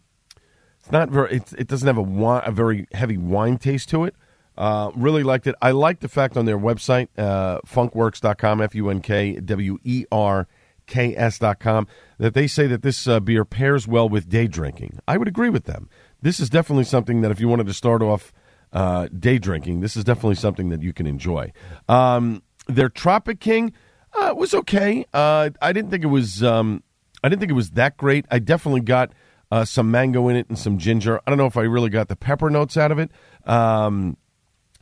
it's 0.81 0.91
not 0.91 1.11
very. 1.11 1.37
It's, 1.37 1.53
it 1.55 1.67
doesn't 1.67 1.87
have 1.87 1.99
a, 1.99 2.43
a 2.47 2.53
very 2.53 2.87
heavy 2.93 3.19
wine 3.19 3.59
taste 3.59 3.89
to 3.91 4.05
it. 4.05 4.15
Uh, 4.57 4.91
really 4.95 5.23
liked 5.23 5.47
it. 5.47 5.55
I 5.61 5.73
like 5.73 6.01
the 6.01 6.09
fact 6.09 6.37
on 6.37 6.47
their 6.47 6.59
website, 6.59 7.09
uh, 7.19 7.61
funkwerks.com, 7.61 8.61
F 8.61 8.75
U 8.75 8.89
N 8.91 9.01
K 9.01 9.35
W 9.41 9.79
E 9.85 10.05
R 10.11 10.49
ks.com 10.87 11.87
that 12.19 12.35
they 12.35 12.47
say 12.47 12.67
that 12.67 12.83
this 12.83 13.07
uh, 13.07 13.21
beer 13.21 13.45
pairs 13.45 13.87
well 13.87 14.09
with 14.09 14.29
day 14.29 14.47
drinking. 14.47 14.99
I 15.07 15.17
would 15.17 15.29
agree 15.29 15.51
with 15.51 15.65
them. 15.65 15.89
This 16.23 16.41
is 16.41 16.49
definitely 16.49 16.85
something 16.85 17.21
that 17.21 17.31
if 17.31 17.41
you 17.41 17.49
wanted 17.49 17.67
to 17.67 17.75
start 17.75 18.03
off 18.03 18.33
uh, 18.73 19.09
day 19.09 19.39
drinking, 19.39 19.81
this 19.81 19.97
is 19.97 20.05
definitely 20.05 20.37
something 20.37 20.69
that 20.71 20.83
you 20.83 20.93
can 20.93 21.07
enjoy. 21.07 21.53
Um, 21.89 22.43
their 22.69 22.89
Tropic 22.89 23.41
King 23.41 23.73
uh, 24.13 24.35
was 24.37 24.55
okay. 24.55 25.05
Uh, 25.13 25.51
I 25.61 25.73
didn't 25.73 25.91
think 25.91 26.05
it 26.05 26.09
was. 26.09 26.43
Um, 26.43 26.83
I 27.23 27.29
didn't 27.29 27.41
think 27.41 27.51
it 27.51 27.55
was 27.55 27.71
that 27.73 27.97
great. 27.97 28.25
I 28.31 28.39
definitely 28.39 28.81
got 28.83 29.13
uh, 29.51 29.65
some 29.65 29.91
mango 29.91 30.29
in 30.29 30.37
it 30.37 30.49
and 30.49 30.59
some 30.59 30.79
ginger. 30.79 31.21
I 31.27 31.31
don't 31.31 31.39
know 31.39 31.47
if 31.47 31.57
I 31.57 31.63
really 31.63 31.91
got 31.91 32.09
the 32.09 32.17
pepper 32.17 32.51
notes 32.51 32.77
out 32.77 32.93
of 32.93 32.99
it. 32.99 33.11
Um, 33.45 34.17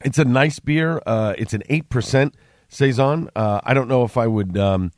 it's 0.04 0.18
a 0.18 0.24
nice 0.24 0.58
beer. 0.58 1.00
Uh, 1.06 1.34
it's 1.36 1.54
an 1.54 1.62
eight 1.68 1.88
percent 1.88 2.34
saison. 2.68 3.30
Uh, 3.34 3.60
I 3.64 3.74
don't 3.74 3.88
know 3.88 4.04
if 4.04 4.16
I 4.16 4.26
would. 4.26 4.56
Um, 4.58 4.92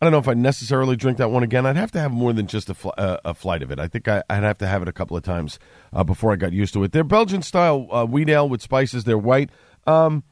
I 0.00 0.04
don't 0.04 0.12
know 0.12 0.18
if 0.18 0.28
I 0.28 0.34
necessarily 0.34 0.94
drink 0.94 1.18
that 1.18 1.30
one 1.30 1.42
again. 1.42 1.66
I'd 1.66 1.76
have 1.76 1.90
to 1.92 2.00
have 2.00 2.12
more 2.12 2.32
than 2.32 2.46
just 2.46 2.70
a, 2.70 2.74
fl- 2.74 2.90
uh, 2.96 3.16
a 3.24 3.34
flight 3.34 3.64
of 3.64 3.72
it. 3.72 3.80
I 3.80 3.88
think 3.88 4.06
I, 4.06 4.22
would 4.30 4.44
have 4.44 4.58
to 4.58 4.66
have 4.66 4.80
it 4.80 4.88
a 4.88 4.92
couple 4.92 5.16
of 5.16 5.24
times 5.24 5.58
uh, 5.92 6.04
before 6.04 6.32
I 6.32 6.36
got 6.36 6.52
used 6.52 6.72
to 6.74 6.84
it. 6.84 6.92
They're 6.92 7.02
Belgian 7.02 7.42
style 7.42 7.88
uh, 7.90 8.04
wheat 8.04 8.28
ale 8.28 8.48
with 8.48 8.62
spices. 8.62 9.04
They're 9.04 9.18
white. 9.18 9.50
Um, 9.88 10.22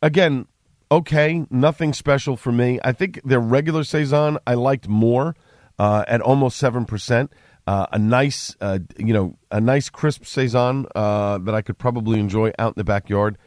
again, 0.00 0.46
okay, 0.92 1.44
nothing 1.50 1.92
special 1.92 2.36
for 2.36 2.52
me. 2.52 2.78
I 2.84 2.92
think 2.92 3.20
their 3.24 3.40
regular 3.40 3.82
saison 3.82 4.38
I 4.46 4.54
liked 4.54 4.86
more 4.86 5.34
uh, 5.78 6.04
at 6.06 6.20
almost 6.20 6.56
seven 6.56 6.84
percent. 6.84 7.32
Uh, 7.66 7.86
a 7.92 7.98
nice, 7.98 8.56
uh, 8.60 8.78
you 8.96 9.12
know, 9.12 9.36
a 9.50 9.60
nice 9.60 9.90
crisp 9.90 10.24
saison 10.24 10.86
that 10.94 11.54
I 11.54 11.62
could 11.62 11.78
probably 11.78 12.18
enjoy 12.20 12.52
out 12.58 12.68
in 12.70 12.74
the 12.76 12.84
backyard 12.84 13.38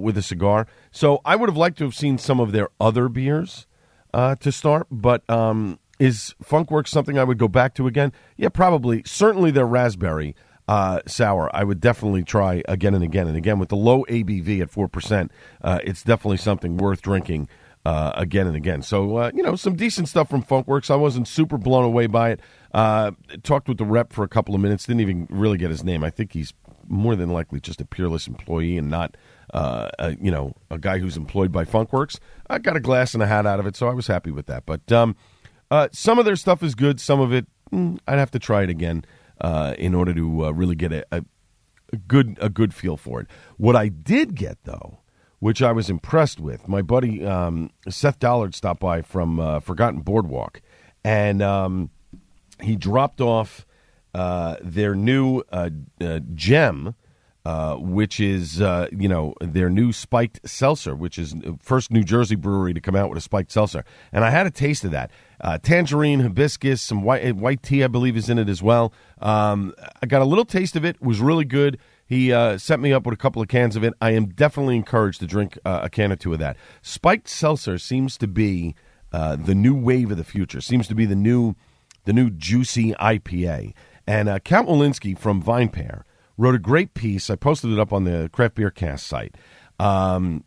with 0.00 0.16
a 0.16 0.22
cigar. 0.22 0.66
So 0.90 1.20
I 1.24 1.36
would 1.36 1.48
have 1.48 1.56
liked 1.56 1.78
to 1.78 1.84
have 1.84 1.94
seen 1.94 2.18
some 2.18 2.40
of 2.40 2.52
their 2.52 2.68
other 2.80 3.08
beers 3.08 3.66
uh, 4.12 4.36
to 4.36 4.52
start, 4.52 4.86
but 4.90 5.28
um, 5.28 5.78
is 5.98 6.34
Funkwerks 6.42 6.88
something 6.88 7.18
I 7.18 7.24
would 7.24 7.38
go 7.38 7.48
back 7.48 7.74
to 7.74 7.86
again? 7.86 8.12
Yeah, 8.36 8.48
probably. 8.48 9.02
Certainly 9.04 9.52
their 9.52 9.66
raspberry 9.66 10.34
uh, 10.66 11.00
sour, 11.06 11.50
I 11.54 11.64
would 11.64 11.80
definitely 11.80 12.22
try 12.24 12.62
again 12.66 12.94
and 12.94 13.04
again 13.04 13.26
and 13.26 13.36
again. 13.36 13.58
With 13.58 13.68
the 13.68 13.76
low 13.76 14.04
ABV 14.04 14.60
at 14.62 14.70
4%, 14.70 15.30
uh, 15.62 15.80
it's 15.84 16.02
definitely 16.02 16.38
something 16.38 16.76
worth 16.76 17.02
drinking 17.02 17.48
uh, 17.84 18.12
again 18.14 18.46
and 18.46 18.56
again. 18.56 18.82
So, 18.82 19.16
uh, 19.18 19.30
you 19.34 19.42
know, 19.42 19.56
some 19.56 19.76
decent 19.76 20.08
stuff 20.08 20.30
from 20.30 20.42
Funkwerks. 20.42 20.90
I 20.90 20.96
wasn't 20.96 21.28
super 21.28 21.58
blown 21.58 21.84
away 21.84 22.06
by 22.06 22.30
it. 22.30 22.40
Uh, 22.72 23.12
talked 23.42 23.68
with 23.68 23.78
the 23.78 23.84
rep 23.84 24.12
for 24.12 24.24
a 24.24 24.28
couple 24.28 24.54
of 24.54 24.60
minutes, 24.60 24.86
didn't 24.86 25.02
even 25.02 25.26
really 25.30 25.58
get 25.58 25.70
his 25.70 25.84
name. 25.84 26.02
I 26.02 26.10
think 26.10 26.32
he's 26.32 26.54
more 26.88 27.14
than 27.14 27.30
likely 27.30 27.60
just 27.60 27.80
a 27.80 27.84
peerless 27.84 28.26
employee 28.26 28.78
and 28.78 28.88
not 28.88 29.16
uh, 29.52 29.88
a, 29.98 30.16
you 30.16 30.30
know, 30.30 30.54
a 30.70 30.78
guy 30.78 30.98
who's 30.98 31.16
employed 31.16 31.52
by 31.52 31.64
Funkwerks. 31.64 32.18
I 32.48 32.58
got 32.58 32.76
a 32.76 32.80
glass 32.80 33.14
and 33.14 33.22
a 33.22 33.26
hat 33.26 33.46
out 33.46 33.60
of 33.60 33.66
it, 33.66 33.76
so 33.76 33.88
I 33.88 33.94
was 33.94 34.06
happy 34.06 34.30
with 34.30 34.46
that. 34.46 34.64
But 34.66 34.90
um, 34.90 35.16
uh, 35.70 35.88
some 35.92 36.18
of 36.18 36.24
their 36.24 36.36
stuff 36.36 36.62
is 36.62 36.74
good. 36.74 37.00
Some 37.00 37.20
of 37.20 37.32
it, 37.32 37.46
mm, 37.72 37.98
I'd 38.06 38.18
have 38.18 38.30
to 38.32 38.38
try 38.38 38.62
it 38.62 38.70
again 38.70 39.04
uh, 39.40 39.74
in 39.78 39.94
order 39.94 40.14
to 40.14 40.46
uh, 40.46 40.50
really 40.52 40.76
get 40.76 40.92
a, 40.92 41.04
a, 41.10 41.24
good 42.08 42.38
a 42.40 42.48
good 42.48 42.74
feel 42.74 42.96
for 42.96 43.20
it. 43.20 43.26
What 43.56 43.76
I 43.76 43.88
did 43.88 44.34
get 44.34 44.58
though, 44.64 45.00
which 45.40 45.62
I 45.62 45.72
was 45.72 45.90
impressed 45.90 46.40
with, 46.40 46.68
my 46.68 46.82
buddy 46.82 47.24
um, 47.24 47.70
Seth 47.88 48.18
Dollard 48.18 48.54
stopped 48.54 48.80
by 48.80 49.02
from 49.02 49.40
uh, 49.40 49.60
Forgotten 49.60 50.00
Boardwalk, 50.00 50.60
and 51.04 51.42
um, 51.42 51.90
he 52.62 52.76
dropped 52.76 53.20
off 53.20 53.66
uh, 54.14 54.56
their 54.62 54.94
new 54.94 55.42
gem 56.34 56.94
uh, 57.44 57.76
which 57.76 58.20
is 58.20 58.62
uh, 58.62 58.88
you 58.90 59.08
know 59.08 59.34
their 59.40 59.68
new 59.68 59.92
spiked 59.92 60.40
seltzer, 60.48 60.94
which 60.94 61.18
is 61.18 61.34
first 61.60 61.90
New 61.90 62.02
Jersey 62.02 62.36
brewery 62.36 62.72
to 62.72 62.80
come 62.80 62.96
out 62.96 63.10
with 63.10 63.18
a 63.18 63.20
spiked 63.20 63.52
seltzer, 63.52 63.84
and 64.12 64.24
I 64.24 64.30
had 64.30 64.46
a 64.46 64.50
taste 64.50 64.84
of 64.84 64.92
that. 64.92 65.10
Uh, 65.40 65.58
tangerine, 65.58 66.20
hibiscus, 66.20 66.80
some 66.80 67.02
white 67.02 67.36
white 67.36 67.62
tea, 67.62 67.84
I 67.84 67.88
believe, 67.88 68.16
is 68.16 68.30
in 68.30 68.38
it 68.38 68.48
as 68.48 68.62
well. 68.62 68.94
Um, 69.20 69.74
I 70.02 70.06
got 70.06 70.22
a 70.22 70.24
little 70.24 70.46
taste 70.46 70.74
of 70.74 70.86
it; 70.86 71.00
was 71.02 71.20
really 71.20 71.44
good. 71.44 71.78
He 72.06 72.32
uh, 72.32 72.56
set 72.56 72.80
me 72.80 72.92
up 72.92 73.04
with 73.04 73.12
a 73.12 73.18
couple 73.18 73.42
of 73.42 73.48
cans 73.48 73.76
of 73.76 73.84
it. 73.84 73.92
I 74.00 74.12
am 74.12 74.26
definitely 74.26 74.76
encouraged 74.76 75.20
to 75.20 75.26
drink 75.26 75.58
uh, 75.66 75.80
a 75.82 75.90
can 75.90 76.12
or 76.12 76.16
two 76.16 76.32
of 76.32 76.38
that. 76.38 76.56
Spiked 76.80 77.28
seltzer 77.28 77.78
seems 77.78 78.16
to 78.18 78.26
be 78.26 78.74
the 79.10 79.54
new 79.54 79.74
wave 79.74 80.10
of 80.10 80.16
the 80.16 80.24
future. 80.24 80.60
Seems 80.60 80.88
to 80.88 80.94
be 80.94 81.04
the 81.04 81.14
new 81.14 81.54
the 82.04 82.12
new 82.12 82.30
juicy 82.30 82.92
IPA. 82.94 83.74
And 84.06 84.28
uh, 84.28 84.38
Kat 84.38 84.66
Wolinski 84.66 85.18
from 85.18 85.42
VinePair 85.42 86.04
wrote 86.36 86.54
a 86.54 86.58
great 86.58 86.94
piece. 86.94 87.30
I 87.30 87.36
posted 87.36 87.70
it 87.70 87.78
up 87.78 87.92
on 87.92 88.04
the 88.04 88.28
Craft 88.32 88.56
Beer 88.56 88.70
Cast 88.70 89.06
site. 89.06 89.36
Um, 89.78 90.44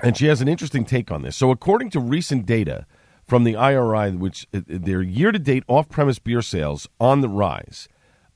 and 0.00 0.16
she 0.16 0.26
has 0.26 0.40
an 0.40 0.48
interesting 0.48 0.84
take 0.84 1.10
on 1.10 1.22
this. 1.22 1.36
So, 1.36 1.50
according 1.50 1.90
to 1.90 2.00
recent 2.00 2.46
data 2.46 2.86
from 3.24 3.44
the 3.44 3.56
IRI, 3.56 4.12
which 4.12 4.46
uh, 4.52 4.60
their 4.66 5.02
year 5.02 5.32
to 5.32 5.38
date 5.38 5.64
off 5.68 5.88
premise 5.88 6.18
beer 6.18 6.42
sales 6.42 6.88
on 7.00 7.20
the 7.20 7.28
rise, 7.28 7.88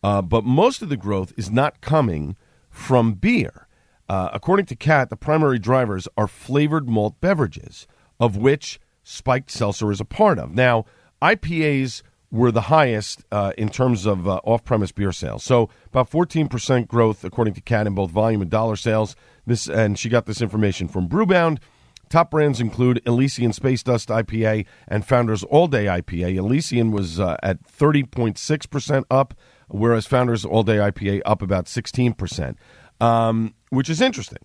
uh, 0.03 0.23
but 0.23 0.45
most 0.45 0.83
of 0.83 0.89
the 0.89 0.97
growth 0.97 1.33
is 1.37 1.51
not 1.51 1.81
coming 1.81 2.37
from 2.71 3.15
beer. 3.15 3.67
Uh, 4.09 4.31
according 4.33 4.67
to 4.67 4.77
Kat, 4.77 5.11
the 5.11 5.17
primary 5.17 5.59
drivers 5.59 6.07
are 6.17 6.29
flavored 6.29 6.89
malt 6.89 7.21
beverages, 7.21 7.89
of 8.21 8.37
which 8.37 8.79
spiked 9.03 9.51
seltzer 9.51 9.91
is 9.91 10.01
a 10.01 10.05
part 10.05 10.39
of. 10.39 10.55
Now, 10.55 10.85
IPAs 11.21 12.03
were 12.31 12.51
the 12.51 12.63
highest 12.63 13.25
uh, 13.31 13.53
in 13.57 13.69
terms 13.69 14.07
of 14.07 14.27
uh, 14.27 14.41
off-premise 14.45 14.93
beer 14.93 15.13
sales. 15.13 15.45
So 15.45 15.71
about 15.87 16.11
14% 16.11 16.89
growth, 16.89 17.25
according 17.25 17.55
to 17.55 17.61
Kat, 17.61 17.87
in 17.87 17.95
both 17.95 18.11
volume 18.11 18.43
and 18.43 18.51
dollar 18.51 18.77
sales. 18.77 19.17
This 19.47 19.69
and 19.69 19.99
she 19.99 20.09
got 20.09 20.27
this 20.27 20.41
information 20.41 20.89
from 20.89 21.09
Brewbound. 21.09 21.59
Top 22.09 22.31
brands 22.31 22.61
include 22.61 23.03
Elysian 23.05 23.53
Space 23.53 23.83
Dust 23.83 24.09
IPA 24.09 24.67
and 24.87 25.05
Founders 25.07 25.43
All 25.45 25.67
Day 25.67 25.87
IPA. 25.87 26.37
Elysian 26.37 26.93
was 26.93 27.19
uh, 27.19 27.37
at 27.43 27.65
30.6% 27.65 29.05
up, 29.11 29.35
whereas 29.69 30.07
Founders 30.07 30.45
All 30.45 30.63
Day 30.63 30.77
IPA 30.77 31.23
up 31.25 31.43
about 31.43 31.67
16%, 31.67 32.57
um, 33.01 33.55
which 33.71 33.91
is 33.91 34.01
interesting 34.01 34.39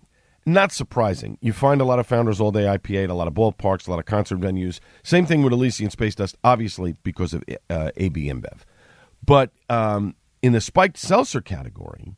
not 0.44 0.72
surprising. 0.72 1.38
You 1.40 1.52
find 1.52 1.80
a 1.80 1.84
lot 1.84 1.98
of 1.98 2.06
Founders 2.08 2.40
All 2.40 2.50
Day 2.50 2.64
IPA 2.64 3.04
at 3.04 3.10
a 3.10 3.14
lot 3.14 3.28
of 3.28 3.34
ballparks, 3.34 3.86
a 3.86 3.90
lot 3.90 3.98
of 3.98 4.06
concert 4.06 4.40
venues. 4.40 4.80
Same 5.02 5.26
thing 5.26 5.42
with 5.42 5.52
Elysian 5.52 5.90
Space 5.90 6.14
Dust, 6.14 6.36
obviously 6.42 6.96
because 7.02 7.32
of 7.32 7.44
uh, 7.70 7.90
AB 7.96 8.26
InBev. 8.26 8.60
But 9.24 9.50
um, 9.68 10.16
in 10.42 10.52
the 10.52 10.60
spiked 10.60 10.98
seltzer 10.98 11.40
category, 11.40 12.14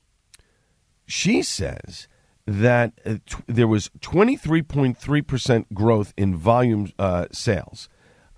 she 1.07 1.43
says 1.43 2.09
that 2.47 2.93
uh, 3.05 3.17
t- 3.27 3.43
there 3.47 3.69
was 3.69 3.91
23.3% 4.01 5.67
growth 5.75 6.15
in 6.17 6.37
volume 6.37 6.93
uh, 6.99 7.27
sales. 7.33 7.89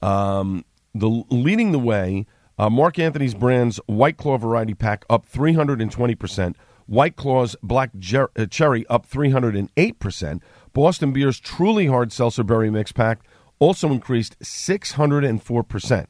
Um, 0.03 0.65
the 0.95 1.09
leading 1.31 1.73
the 1.73 1.79
way, 1.79 2.27
uh, 2.59 2.71
Mark 2.71 2.99
Anthony's 2.99 3.35
brand's 3.35 3.79
White 3.87 4.17
Claw 4.17 4.39
variety 4.39 4.75
pack 4.75 5.05
up 5.11 5.29
320%. 5.31 6.55
White 6.87 7.17
Claw's 7.17 7.57
Black 7.63 7.91
Jer- 7.99 8.31
uh, 8.37 8.47
Cherry 8.47 8.87
up 8.89 9.09
308%. 9.09 10.41
Boston 10.73 11.13
Beer's 11.13 11.41
Truly 11.41 11.87
Hard 11.87 12.13
Seltzer 12.13 12.45
Berry 12.45 12.71
Mix 12.71 12.93
Pack 12.93 13.21
also 13.59 13.91
increased 13.91 14.39
604%. 14.41 16.07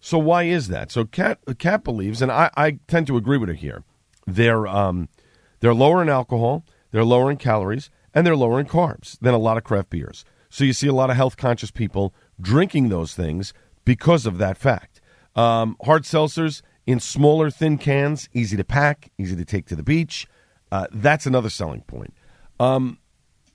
So 0.00 0.18
why 0.18 0.44
is 0.44 0.68
that? 0.68 0.92
So 0.92 1.04
Kat, 1.04 1.38
Kat 1.58 1.82
believes, 1.82 2.22
and 2.22 2.30
I, 2.30 2.50
I 2.56 2.78
tend 2.86 3.06
to 3.08 3.16
agree 3.16 3.38
with 3.38 3.48
her 3.48 3.54
here, 3.54 3.82
they're, 4.26 4.66
um, 4.66 5.08
they're 5.60 5.74
lower 5.74 6.02
in 6.02 6.08
alcohol, 6.08 6.64
they're 6.92 7.04
lower 7.04 7.30
in 7.30 7.36
calories, 7.36 7.90
and 8.14 8.26
they're 8.26 8.36
lower 8.36 8.60
in 8.60 8.66
carbs 8.66 9.18
than 9.20 9.34
a 9.34 9.38
lot 9.38 9.56
of 9.56 9.64
craft 9.64 9.90
beers. 9.90 10.24
So 10.48 10.64
you 10.64 10.72
see 10.72 10.86
a 10.86 10.92
lot 10.92 11.10
of 11.10 11.16
health 11.16 11.36
conscious 11.36 11.70
people 11.70 12.14
drinking 12.40 12.88
those 12.88 13.14
things 13.14 13.52
because 13.84 14.26
of 14.26 14.38
that 14.38 14.56
fact. 14.56 15.00
Um, 15.34 15.76
hard 15.84 16.04
seltzers, 16.04 16.62
in 16.86 17.00
smaller, 17.00 17.50
thin 17.50 17.78
cans, 17.78 18.28
easy 18.32 18.56
to 18.56 18.64
pack, 18.64 19.10
easy 19.18 19.36
to 19.36 19.44
take 19.44 19.66
to 19.66 19.76
the 19.76 19.82
beach. 19.82 20.26
Uh, 20.70 20.86
that's 20.92 21.26
another 21.26 21.50
selling 21.50 21.82
point. 21.82 22.14
Um, 22.58 22.98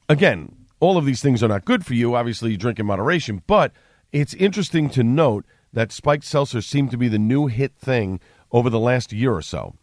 again, 0.10 0.56
all 0.80 0.98
of 0.98 1.06
these 1.06 1.22
things 1.22 1.42
are 1.42 1.48
not 1.48 1.66
good 1.66 1.86
for 1.86 1.94
you. 1.94 2.16
Obviously, 2.16 2.52
you 2.52 2.58
drink 2.58 2.80
in 2.80 2.86
moderation, 2.86 3.42
but 3.48 3.72
it's 4.12 4.34
interesting 4.36 4.90
to 4.92 5.04
note 5.04 5.46
that 5.74 5.92
spiked 5.92 6.26
seltzer 6.26 6.62
seemed 6.62 6.92
to 6.92 6.98
be 6.98 7.08
the 7.08 7.20
new 7.20 7.48
hit 7.48 7.74
thing 7.76 8.20
over 8.52 8.70
the 8.70 8.80
last 8.80 9.14
year 9.14 9.34
or 9.34 9.42
so. 9.42 9.76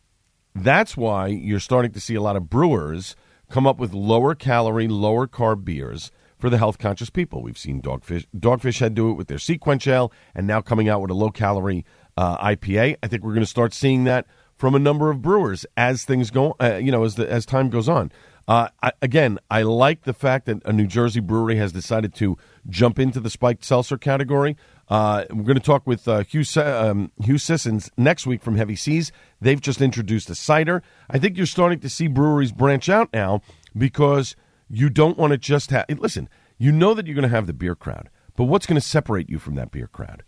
That's 0.54 0.96
why 0.96 1.28
you're 1.28 1.60
starting 1.60 1.92
to 1.92 2.00
see 2.00 2.14
a 2.14 2.20
lot 2.20 2.36
of 2.36 2.50
brewers 2.50 3.16
come 3.48 3.66
up 3.66 3.78
with 3.78 3.94
lower 3.94 4.34
calorie, 4.34 4.88
lower 4.88 5.26
carb 5.26 5.64
beers 5.64 6.10
for 6.38 6.50
the 6.50 6.58
health 6.58 6.78
conscious 6.78 7.10
people. 7.10 7.42
We've 7.42 7.58
seen 7.58 7.80
Dogfish 7.80 8.26
Dogfish 8.36 8.80
Head 8.80 8.94
do 8.94 9.10
it 9.10 9.14
with 9.14 9.28
their 9.28 9.38
SeaQuench 9.38 9.86
Ale, 9.86 10.12
and 10.34 10.46
now 10.46 10.60
coming 10.60 10.88
out 10.88 11.00
with 11.00 11.10
a 11.10 11.14
low 11.14 11.30
calorie 11.30 11.84
uh, 12.18 12.36
IPA. 12.44 12.96
I 13.00 13.06
think 13.06 13.22
we're 13.22 13.32
going 13.32 13.44
to 13.44 13.46
start 13.46 13.72
seeing 13.72 14.02
that 14.04 14.26
from 14.56 14.74
a 14.74 14.78
number 14.80 15.08
of 15.08 15.22
brewers 15.22 15.64
as 15.76 16.04
things 16.04 16.32
go. 16.32 16.56
Uh, 16.60 16.74
you 16.82 16.90
know, 16.90 17.04
as 17.04 17.14
the, 17.14 17.30
as 17.30 17.46
time 17.46 17.70
goes 17.70 17.88
on. 17.88 18.10
Uh, 18.48 18.68
I, 18.82 18.92
again, 19.02 19.38
I 19.50 19.62
like 19.62 20.02
the 20.02 20.12
fact 20.12 20.46
that 20.46 20.60
a 20.64 20.72
New 20.72 20.86
Jersey 20.86 21.20
brewery 21.20 21.56
has 21.56 21.70
decided 21.70 22.14
to 22.14 22.36
jump 22.68 22.98
into 22.98 23.20
the 23.20 23.30
spiked 23.30 23.64
seltzer 23.64 23.96
category. 23.96 24.56
Uh, 24.88 25.26
we're 25.30 25.44
going 25.44 25.54
to 25.54 25.62
talk 25.62 25.86
with 25.86 26.08
uh, 26.08 26.24
Hugh, 26.24 26.42
um, 26.60 27.12
Hugh 27.22 27.38
Sissons 27.38 27.90
next 27.96 28.26
week 28.26 28.42
from 28.42 28.56
Heavy 28.56 28.74
Seas. 28.74 29.12
They've 29.40 29.60
just 29.60 29.80
introduced 29.80 30.28
a 30.28 30.34
cider. 30.34 30.82
I 31.08 31.18
think 31.18 31.36
you're 31.36 31.46
starting 31.46 31.78
to 31.80 31.88
see 31.88 32.08
breweries 32.08 32.50
branch 32.50 32.88
out 32.88 33.10
now 33.12 33.42
because 33.76 34.34
you 34.68 34.88
don't 34.88 35.18
want 35.18 35.32
to 35.32 35.38
just 35.38 35.70
have. 35.70 35.84
Listen, 35.88 36.28
you 36.56 36.72
know 36.72 36.94
that 36.94 37.06
you're 37.06 37.14
going 37.14 37.22
to 37.22 37.28
have 37.28 37.46
the 37.46 37.52
beer 37.52 37.76
crowd, 37.76 38.08
but 38.34 38.44
what's 38.44 38.66
going 38.66 38.80
to 38.80 38.86
separate 38.86 39.28
you 39.30 39.38
from 39.38 39.54
that 39.54 39.70
beer 39.70 39.86
crowd? 39.86 40.24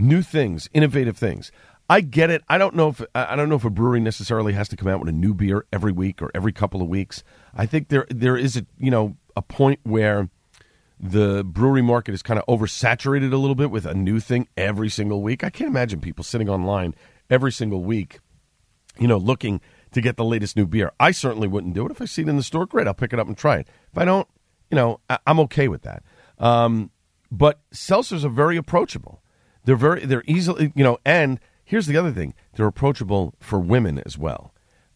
New 0.00 0.22
things, 0.22 0.68
innovative 0.72 1.16
things. 1.16 1.52
I 1.88 2.00
get 2.00 2.30
it. 2.30 2.42
I 2.48 2.58
don't 2.58 2.74
know 2.74 2.88
if 2.88 3.02
I 3.14 3.34
don't 3.34 3.48
know 3.48 3.56
if 3.56 3.64
a 3.64 3.70
brewery 3.70 4.00
necessarily 4.00 4.52
has 4.52 4.68
to 4.68 4.76
come 4.76 4.88
out 4.88 5.00
with 5.00 5.08
a 5.08 5.12
new 5.12 5.34
beer 5.34 5.66
every 5.72 5.92
week 5.92 6.22
or 6.22 6.30
every 6.34 6.52
couple 6.52 6.80
of 6.80 6.88
weeks. 6.88 7.24
I 7.54 7.66
think 7.66 7.88
there 7.88 8.06
there 8.10 8.36
is 8.36 8.56
a 8.56 8.64
you 8.78 8.90
know 8.90 9.16
a 9.36 9.42
point 9.42 9.80
where 9.82 10.28
the 11.00 11.42
brewery 11.42 11.82
market 11.82 12.14
is 12.14 12.22
kind 12.22 12.38
of 12.38 12.46
oversaturated 12.46 13.32
a 13.32 13.36
little 13.36 13.54
bit 13.54 13.70
with 13.70 13.86
a 13.86 13.94
new 13.94 14.20
thing 14.20 14.46
every 14.56 14.88
single 14.88 15.22
week. 15.22 15.42
I 15.42 15.50
can't 15.50 15.70
imagine 15.70 16.00
people 16.00 16.22
sitting 16.22 16.48
online 16.48 16.94
every 17.28 17.50
single 17.50 17.82
week 17.82 18.20
you 18.98 19.08
know, 19.08 19.16
looking 19.16 19.60
to 19.92 20.00
get 20.00 20.16
the 20.16 20.24
latest 20.24 20.56
new 20.56 20.66
beer. 20.66 20.92
I 21.00 21.10
certainly 21.10 21.48
wouldn't 21.48 21.74
do 21.74 21.86
it. 21.86 21.90
If 21.90 22.00
I 22.00 22.04
see 22.04 22.22
it 22.22 22.28
in 22.28 22.36
the 22.36 22.42
store, 22.42 22.66
great, 22.66 22.86
I'll 22.86 22.94
pick 22.94 23.12
it 23.12 23.18
up 23.18 23.26
and 23.26 23.36
try 23.36 23.56
it. 23.56 23.68
If 23.90 23.98
I 23.98 24.04
don't, 24.04 24.28
you 24.70 24.76
know, 24.76 25.00
I- 25.08 25.18
am 25.26 25.40
okay 25.40 25.68
with 25.68 25.82
that. 25.82 26.02
Um, 26.38 26.90
but 27.32 27.60
seltzers 27.72 28.24
are 28.24 28.28
very 28.28 28.56
approachable. 28.56 29.19
They're 29.64 29.76
very, 29.76 30.04
they're 30.06 30.24
easily, 30.26 30.72
you 30.74 30.84
know, 30.84 30.98
and 31.04 31.38
here's 31.64 31.86
the 31.86 31.96
other 31.96 32.12
thing 32.12 32.34
they're 32.54 32.66
approachable 32.66 33.34
for 33.40 33.58
women 33.58 34.02
as 34.04 34.18
well. 34.18 34.52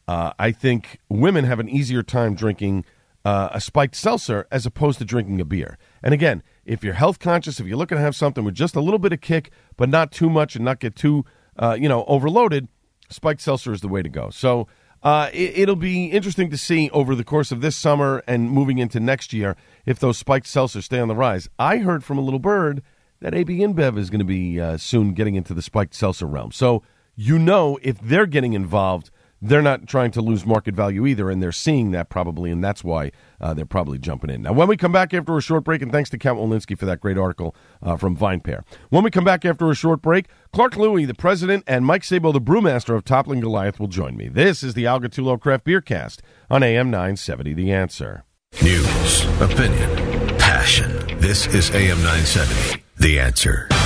Uh, 0.07 0.33
I 0.39 0.53
think 0.53 1.01
women 1.09 1.45
have 1.45 1.61
an 1.61 1.69
easier 1.69 2.03
time 2.03 2.35
drinking 2.35 2.85
uh, 3.25 3.49
a 3.53 3.61
spiked 3.61 3.97
seltzer 3.97 4.47
as 4.51 4.67
opposed 4.67 4.99
to 4.99 5.05
drinking 5.05 5.41
a 5.41 5.45
beer. 5.45 5.79
And 6.03 6.13
again, 6.13 6.43
if 6.67 6.85
you're 6.85 6.95
health 6.95 7.19
conscious, 7.19 7.59
if 7.59 7.67
you're 7.67 7.79
looking 7.79 7.97
to 7.97 8.03
have 8.03 8.15
something 8.15 8.45
with 8.45 8.55
just 8.55 8.77
a 8.77 8.81
little 8.81 8.99
bit 8.99 9.13
of 9.13 9.21
kick, 9.21 9.51
but 9.77 9.89
not 9.89 10.13
too 10.13 10.29
much 10.29 10.57
and 10.57 10.65
not 10.65 10.79
get 10.79 10.95
too, 10.95 11.25
uh, 11.59 11.77
you 11.79 11.89
know, 11.89 12.05
overloaded, 12.07 12.69
spiked 13.09 13.41
seltzer 13.41 13.73
is 13.73 13.81
the 13.81 13.89
way 13.89 14.03
to 14.03 14.11
go. 14.11 14.29
So 14.31 14.67
uh, 15.03 15.31
it, 15.33 15.69
will 15.69 15.77
be 15.77 16.07
interesting 16.07 16.51
to 16.51 16.59
see 16.59 16.91
over 16.91 17.15
the 17.15 17.25
course 17.25 17.53
of 17.53 17.61
this 17.61 17.77
summer 17.77 18.23
and 18.27 18.51
moving 18.51 18.79
into 18.79 19.01
next 19.01 19.33
year 19.33 19.57
if 19.85 19.99
those 19.99 20.19
spiked 20.19 20.47
seltzers 20.47 20.85
stay 20.85 20.99
on 20.99 21.09
the 21.09 21.15
rise. 21.15 21.49
I 21.59 21.79
heard 21.79 22.05
from 22.05 22.19
a 22.19 22.23
little 22.23 22.39
bird 22.39 22.83
that 23.21 23.35
AB 23.35 23.59
InBev 23.59 23.99
is 23.99 24.11
going 24.11 24.21
to 24.21 24.25
be 24.25 24.61
uh, 24.61 24.77
soon 24.77 25.15
getting 25.15 25.35
into 25.35 25.55
the 25.55 25.63
spiked 25.63 25.95
seltzer 25.95 26.27
realm. 26.27 26.53
So 26.53 26.83
you 27.17 27.39
know 27.39 27.79
if 27.83 28.01
they're 28.01 28.27
getting 28.27 28.53
involved– 28.53 29.11
they're 29.45 29.63
not 29.63 29.87
trying 29.87 30.11
to 30.13 30.23
lose 30.23 30.47
market 30.47 30.75
value 30.75 31.07
either, 31.07 31.31
and 31.31 31.43
they're 31.43 31.53
seeing 31.53 31.91
that 31.91 32.09
probably, 32.09 32.51
and 32.51 32.65
that's 32.65 32.83
why 32.83 33.13
uh, 33.41 33.53
they're 33.53 33.67
probably 33.67 33.99
jumping 33.99 34.31
in. 34.31 34.43
Now, 34.43 34.55
when 34.55 34.69
we 34.69 34.77
come 34.77 34.91
back 34.93 35.13
after 35.13 35.37
a 35.37 35.43
short 35.43 35.65
break, 35.65 35.83
and 35.83 35.93
thanks 35.93 36.09
to 36.11 36.19
Kent 36.19 36.39
Wolinski 36.39 36.79
for 36.79 36.87
that 36.87 37.01
great 37.01 37.19
article 37.19 37.55
uh, 37.83 37.97
from 37.97 38.17
VinePair. 38.17 38.63
When 38.89 39.05
we 39.05 39.11
come 39.11 39.25
back 39.25 39.45
after 39.45 39.71
a 39.71 39.75
short 39.75 40.01
break, 40.01 40.29
Clark 40.53 40.75
Lewey, 40.75 41.07
the 41.07 41.15
president, 41.15 41.65
and 41.67 41.85
Mike 41.85 42.05
Sabo, 42.05 42.33
the 42.33 42.41
brewmaster 42.41 42.97
of 42.97 43.05
Toppling 43.05 43.41
Goliath, 43.41 43.79
will 43.79 43.89
join 43.89 44.17
me. 44.17 44.29
This 44.29 44.63
is 44.63 44.73
the 44.73 44.87
Al 44.87 45.01
Gattullo 45.01 45.39
Craft 45.39 45.65
Beer 45.65 45.83
Cast 45.83 46.23
on 46.49 46.63
AM 46.63 46.91
970 46.91 47.53
The 47.53 47.71
Answer. 47.71 48.25
News, 48.63 49.25
opinion, 49.41 50.39
passion. 50.39 51.19
This 51.19 51.47
is 51.49 51.71
AM 51.71 51.99
970 51.99 52.84
The 53.05 53.19
Answer. 53.21 53.84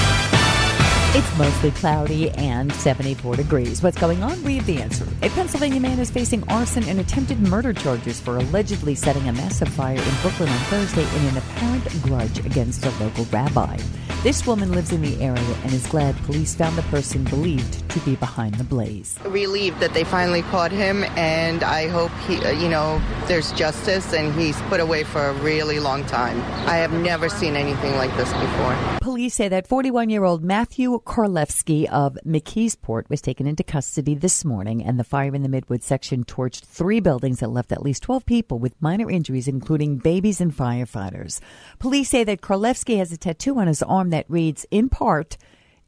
It's 1.19 1.37
mostly 1.37 1.73
cloudy 1.73 2.31
and 2.31 2.73
74 2.73 3.35
degrees. 3.35 3.83
What's 3.83 3.99
going 3.99 4.23
on? 4.23 4.41
Read 4.45 4.65
the 4.67 4.81
answer. 4.81 5.05
A 5.23 5.29
Pennsylvania 5.31 5.81
man 5.81 5.99
is 5.99 6.13
facing 6.13 6.49
arson 6.49 6.85
and 6.85 7.01
attempted 7.01 7.41
murder 7.41 7.73
charges 7.73 8.21
for 8.21 8.37
allegedly 8.37 8.95
setting 8.95 9.29
a 9.29 9.33
massive 9.33 9.69
fire 9.69 9.97
in 9.97 10.15
Brooklyn 10.23 10.49
on 10.49 10.59
Thursday 10.67 11.03
in 11.03 11.25
an 11.27 11.39
apparent 11.39 12.03
grudge 12.03 12.39
against 12.47 12.87
a 12.87 12.91
local 13.03 13.25
rabbi. 13.33 13.77
This 14.23 14.47
woman 14.47 14.71
lives 14.71 14.93
in 14.93 15.03
the 15.03 15.21
area 15.21 15.57
and 15.65 15.73
is 15.73 15.87
glad 15.89 16.17
police 16.19 16.55
found 16.55 16.77
the 16.77 16.83
person 16.83 17.25
believed 17.25 17.89
to 17.91 18.01
be 18.01 18.15
behind 18.15 18.55
the 18.55 18.65
blaze. 18.65 19.17
Relieved 19.25 19.81
that 19.81 19.95
they 19.95 20.05
finally 20.05 20.43
caught 20.43 20.71
him, 20.71 21.05
and 21.17 21.65
I 21.65 21.89
hope 21.89 22.13
he, 22.27 22.37
uh, 22.45 22.51
you 22.51 22.69
know, 22.69 23.01
there's 23.27 23.51
justice 23.53 24.13
and 24.13 24.33
he's 24.35 24.61
put 24.63 24.79
away 24.79 25.03
for 25.05 25.27
a 25.27 25.33
really 25.35 25.81
long 25.81 26.05
time. 26.07 26.41
I 26.69 26.77
have 26.77 26.93
never 26.93 27.29
seen 27.29 27.57
anything 27.57 27.97
like 27.97 28.17
this 28.17 28.33
before. 28.33 28.99
Police 29.01 29.35
say 29.35 29.49
that 29.49 29.67
41 29.67 30.11
year 30.11 30.25
old 30.25 30.45
Matthew 30.45 30.99
Korlevsky 31.09 31.87
of 31.87 32.19
McKeesport 32.27 33.09
was 33.09 33.23
taken 33.23 33.47
into 33.47 33.65
custody 33.65 34.15
this 34.15 34.45
morning, 34.45 34.85
and 34.85 35.01
the 35.01 35.05
fire 35.05 35.35
in 35.35 35.43
the 35.43 35.49
Midwood 35.49 35.83
section 35.83 36.23
torched 36.23 36.67
three 36.67 37.01
buildings 37.01 37.41
that 37.41 37.51
left 37.51 37.73
at 37.73 37.83
least 37.83 38.03
12 38.03 38.27
people 38.27 38.59
with 38.59 38.81
minor 38.83 39.11
injuries, 39.11 39.49
including 39.49 39.97
babies 39.97 40.39
and 40.39 40.55
firefighters. 40.55 41.41
Police 41.79 42.11
say 42.11 42.25
that 42.25 42.43
Korlevsky 42.43 42.99
has 42.99 43.11
a 43.11 43.17
tattoo 43.17 43.59
on 43.59 43.69
his 43.69 43.83
arm 43.83 44.11
that 44.11 44.29
reads, 44.29 44.67
in 44.71 44.91
part, 44.91 45.39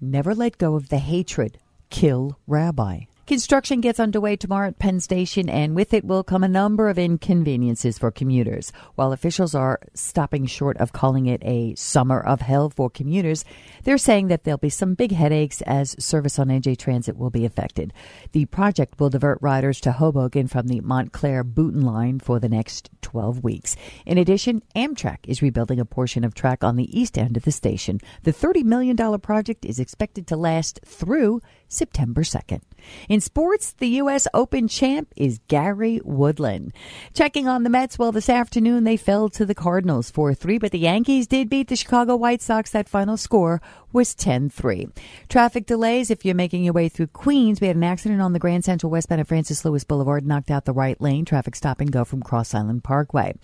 Never 0.00 0.34
let 0.34 0.56
go 0.56 0.74
of 0.74 0.88
the 0.88 0.98
hatred, 0.98 1.58
kill 1.90 2.38
Rabbi. 2.46 3.00
Construction 3.30 3.80
gets 3.80 4.00
underway 4.00 4.34
tomorrow 4.34 4.66
at 4.66 4.80
Penn 4.80 4.98
Station, 4.98 5.48
and 5.48 5.76
with 5.76 5.94
it 5.94 6.04
will 6.04 6.24
come 6.24 6.42
a 6.42 6.48
number 6.48 6.88
of 6.88 6.98
inconveniences 6.98 7.96
for 7.96 8.10
commuters. 8.10 8.72
While 8.96 9.12
officials 9.12 9.54
are 9.54 9.78
stopping 9.94 10.46
short 10.46 10.76
of 10.78 10.92
calling 10.92 11.26
it 11.26 11.40
a 11.44 11.76
summer 11.76 12.18
of 12.18 12.40
hell 12.40 12.70
for 12.70 12.90
commuters, 12.90 13.44
they're 13.84 13.98
saying 13.98 14.26
that 14.26 14.42
there'll 14.42 14.58
be 14.58 14.68
some 14.68 14.94
big 14.94 15.12
headaches 15.12 15.62
as 15.62 15.94
service 16.04 16.40
on 16.40 16.48
NJ 16.48 16.76
Transit 16.76 17.16
will 17.16 17.30
be 17.30 17.44
affected. 17.44 17.92
The 18.32 18.46
project 18.46 18.98
will 18.98 19.10
divert 19.10 19.38
riders 19.40 19.80
to 19.82 19.92
Hoboken 19.92 20.48
from 20.48 20.66
the 20.66 20.80
Montclair 20.80 21.44
Boonton 21.44 21.84
line 21.84 22.18
for 22.18 22.40
the 22.40 22.48
next 22.48 22.90
12 23.02 23.44
weeks. 23.44 23.76
In 24.06 24.18
addition, 24.18 24.60
Amtrak 24.74 25.18
is 25.28 25.40
rebuilding 25.40 25.78
a 25.78 25.84
portion 25.84 26.24
of 26.24 26.34
track 26.34 26.64
on 26.64 26.74
the 26.74 26.98
east 26.98 27.16
end 27.16 27.36
of 27.36 27.44
the 27.44 27.52
station. 27.52 28.00
The 28.24 28.32
$30 28.32 28.64
million 28.64 28.96
project 29.20 29.64
is 29.64 29.78
expected 29.78 30.26
to 30.26 30.36
last 30.36 30.80
through 30.84 31.40
September 31.68 32.22
2nd. 32.22 32.62
In 33.08 33.20
sports, 33.20 33.72
the 33.72 33.88
U.S. 33.88 34.26
Open 34.34 34.68
champ 34.68 35.12
is 35.16 35.40
Gary 35.48 36.00
Woodland. 36.04 36.72
Checking 37.14 37.48
on 37.48 37.62
the 37.62 37.70
Mets, 37.70 37.98
well, 37.98 38.12
this 38.12 38.28
afternoon 38.28 38.84
they 38.84 38.96
fell 38.96 39.28
to 39.30 39.44
the 39.44 39.54
Cardinals 39.54 40.10
4 40.10 40.34
3, 40.34 40.58
but 40.58 40.72
the 40.72 40.78
Yankees 40.78 41.26
did 41.26 41.48
beat 41.48 41.68
the 41.68 41.76
Chicago 41.76 42.16
White 42.16 42.42
Sox. 42.42 42.70
That 42.70 42.88
final 42.88 43.16
score 43.16 43.60
was 43.92 44.14
10 44.14 44.50
3. 44.50 44.88
Traffic 45.28 45.66
delays 45.66 46.10
if 46.10 46.24
you're 46.24 46.34
making 46.34 46.64
your 46.64 46.72
way 46.72 46.88
through 46.88 47.08
Queens. 47.08 47.60
We 47.60 47.66
had 47.66 47.76
an 47.76 47.84
accident 47.84 48.20
on 48.20 48.32
the 48.32 48.38
Grand 48.38 48.64
Central 48.64 48.90
westbound 48.90 49.20
of 49.20 49.28
Francis 49.28 49.64
Lewis 49.64 49.84
Boulevard, 49.84 50.26
knocked 50.26 50.50
out 50.50 50.64
the 50.64 50.72
right 50.72 51.00
lane. 51.00 51.24
Traffic 51.24 51.56
stop 51.56 51.80
and 51.80 51.90
go 51.90 52.04
from 52.04 52.22
Cross 52.22 52.54
Island 52.54 52.84
Parkway. 52.84 53.34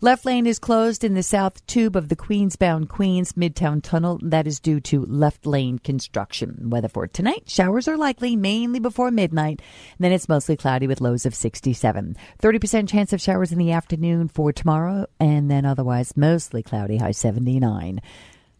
Left 0.00 0.24
lane 0.24 0.46
is 0.46 0.58
closed 0.58 1.04
in 1.04 1.14
the 1.14 1.22
south 1.22 1.66
tube 1.66 1.96
of 1.96 2.08
the 2.08 2.16
Queensbound 2.16 2.88
Queens 2.88 3.32
Midtown 3.32 3.82
Tunnel. 3.82 4.18
That 4.22 4.46
is 4.46 4.60
due 4.60 4.80
to 4.80 5.04
left 5.06 5.46
lane 5.46 5.78
construction. 5.78 6.70
Weather 6.70 6.88
for 6.88 7.06
tonight 7.06 7.44
showers 7.48 7.88
are 7.88 7.96
likely, 7.96 8.36
mainly 8.36 8.80
before 8.80 9.10
midnight. 9.10 9.62
Then 9.98 10.12
it's 10.12 10.28
mostly 10.28 10.56
cloudy 10.56 10.86
with 10.86 11.00
lows 11.00 11.26
of 11.26 11.34
67. 11.34 12.16
30% 12.42 12.88
chance 12.88 13.12
of 13.12 13.20
showers 13.20 13.52
in 13.52 13.58
the 13.58 13.72
afternoon 13.72 14.28
for 14.28 14.52
tomorrow, 14.52 15.06
and 15.18 15.50
then 15.50 15.64
otherwise 15.64 16.16
mostly 16.16 16.62
cloudy, 16.62 16.98
high 16.98 17.12
79. 17.12 18.00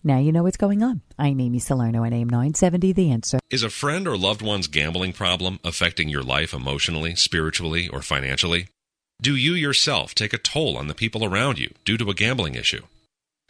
Now 0.06 0.18
you 0.18 0.30
know 0.30 0.44
what's 0.44 0.56
going 0.56 0.84
on. 0.84 1.00
I'm 1.18 1.40
Amy 1.40 1.58
Salerno 1.58 2.04
at 2.04 2.12
AM 2.12 2.28
970 2.28 2.92
The 2.92 3.10
Answer. 3.10 3.40
Is 3.50 3.64
a 3.64 3.68
friend 3.68 4.06
or 4.06 4.16
loved 4.16 4.40
one's 4.40 4.68
gambling 4.68 5.12
problem 5.12 5.58
affecting 5.64 6.08
your 6.08 6.22
life 6.22 6.54
emotionally, 6.54 7.16
spiritually, 7.16 7.88
or 7.88 8.02
financially? 8.02 8.68
Do 9.20 9.34
you 9.34 9.54
yourself 9.54 10.14
take 10.14 10.32
a 10.32 10.38
toll 10.38 10.76
on 10.76 10.86
the 10.86 10.94
people 10.94 11.24
around 11.24 11.58
you 11.58 11.74
due 11.84 11.96
to 11.98 12.08
a 12.08 12.14
gambling 12.14 12.54
issue? 12.54 12.82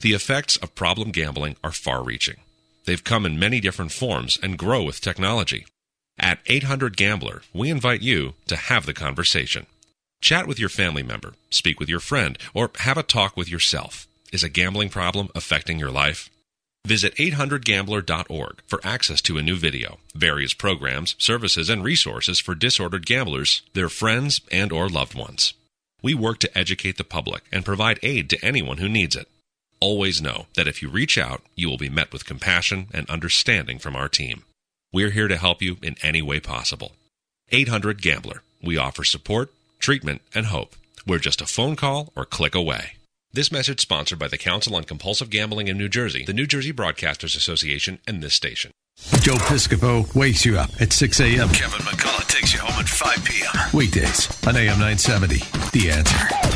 The 0.01 0.15
effects 0.15 0.57
of 0.57 0.75
problem 0.75 1.11
gambling 1.11 1.57
are 1.63 1.73
far 1.73 2.03
reaching. 2.03 2.37
They've 2.87 3.05
come 3.05 3.27
in 3.27 3.39
many 3.39 3.61
different 3.61 3.93
forms 3.93 4.39
and 4.43 4.57
grow 4.57 4.83
with 4.83 5.03
technology. 5.03 5.67
At 6.19 6.39
800 6.47 6.97
Gambler, 6.97 7.43
we 7.53 7.69
invite 7.69 8.01
you 8.01 8.33
to 8.47 8.57
have 8.57 8.87
the 8.87 8.95
conversation. 8.95 9.67
Chat 10.23 10.47
with 10.47 10.59
your 10.59 10.71
family 10.71 11.03
member, 11.03 11.35
speak 11.51 11.79
with 11.79 11.91
your 11.91 12.01
friend, 12.01 12.39
or 12.55 12.71
have 12.77 12.97
a 12.97 13.03
talk 13.03 13.37
with 13.37 13.51
yourself. 13.51 14.07
Is 14.33 14.43
a 14.43 14.49
gambling 14.49 14.89
problem 14.89 15.29
affecting 15.35 15.79
your 15.79 15.91
life? 15.91 16.31
Visit 16.87 17.17
800gambler.org 17.17 18.63
for 18.69 18.81
access 18.85 19.21
to 19.23 19.37
a 19.37 19.43
new 19.43 19.57
video, 19.57 19.99
various 20.15 20.55
programs, 20.55 21.17
services, 21.19 21.69
and 21.69 21.83
resources 21.83 22.39
for 22.39 22.55
disordered 22.55 23.07
gamblers, 23.07 23.63
their 23.75 23.89
friends, 23.89 24.41
and 24.53 24.71
or 24.71 24.89
loved 24.89 25.17
ones. 25.17 25.55
We 26.01 26.15
work 26.15 26.39
to 26.39 26.57
educate 26.57 26.97
the 26.97 27.03
public 27.03 27.43
and 27.51 27.65
provide 27.65 27.99
aid 28.05 28.31
to 28.31 28.45
anyone 28.45 28.77
who 28.77 28.89
needs 28.89 29.17
it. 29.17 29.27
Always 29.81 30.23
know 30.23 30.47
that 30.55 30.69
if 30.69 30.81
you 30.81 30.89
reach 30.89 31.19
out, 31.19 31.43
you 31.57 31.69
will 31.69 31.77
be 31.77 31.89
met 31.89 32.13
with 32.13 32.25
compassion 32.25 32.87
and 32.95 33.11
understanding 33.11 33.81
from 33.81 33.97
our 33.97 34.09
team. 34.09 34.45
We're 34.93 35.11
here 35.11 35.27
to 35.27 35.37
help 35.37 35.61
you 35.61 35.79
in 35.83 35.97
any 36.05 36.23
way 36.23 36.39
possible. 36.39 36.93
800 37.51 38.01
Gambler. 38.01 38.43
We 38.63 38.79
offer 38.79 39.03
support, 39.03 39.53
treatment, 39.81 40.23
and 40.33 40.47
hope. 40.47 40.77
We're 41.05 41.19
just 41.19 41.41
a 41.41 41.47
phone 41.47 41.75
call 41.75 42.13
or 42.15 42.25
click 42.25 42.55
away. 42.55 42.96
This 43.37 43.53
message 43.53 43.83
sponsored 43.83 44.19
by 44.19 44.29
the 44.29 44.39
Council 44.39 44.75
on 44.77 44.85
Compulsive 44.85 45.29
Gambling 45.29 45.69
in 45.69 45.77
New 45.77 45.91
Jersey, 45.91 46.25
the 46.25 46.33
New 46.33 46.47
Jersey 46.47 46.73
Broadcasters 46.73 47.37
Association, 47.37 47.99
and 48.09 48.23
this 48.23 48.33
station. 48.33 48.71
Joe 49.21 49.35
Piscopo 49.35 50.07
wakes 50.15 50.47
you 50.47 50.57
up 50.57 50.71
at 50.81 50.91
6 50.91 51.21
a.m. 51.21 51.51
Kevin 51.51 51.81
McCullough 51.81 52.27
takes 52.29 52.55
you 52.55 52.61
home 52.61 52.81
at 52.81 52.89
5 52.89 53.25
p.m. 53.27 53.71
Weekdays 53.75 54.31
on 54.47 54.57
AM 54.57 54.79
970. 54.79 55.37
The 55.79 55.91
answer. 55.91 56.56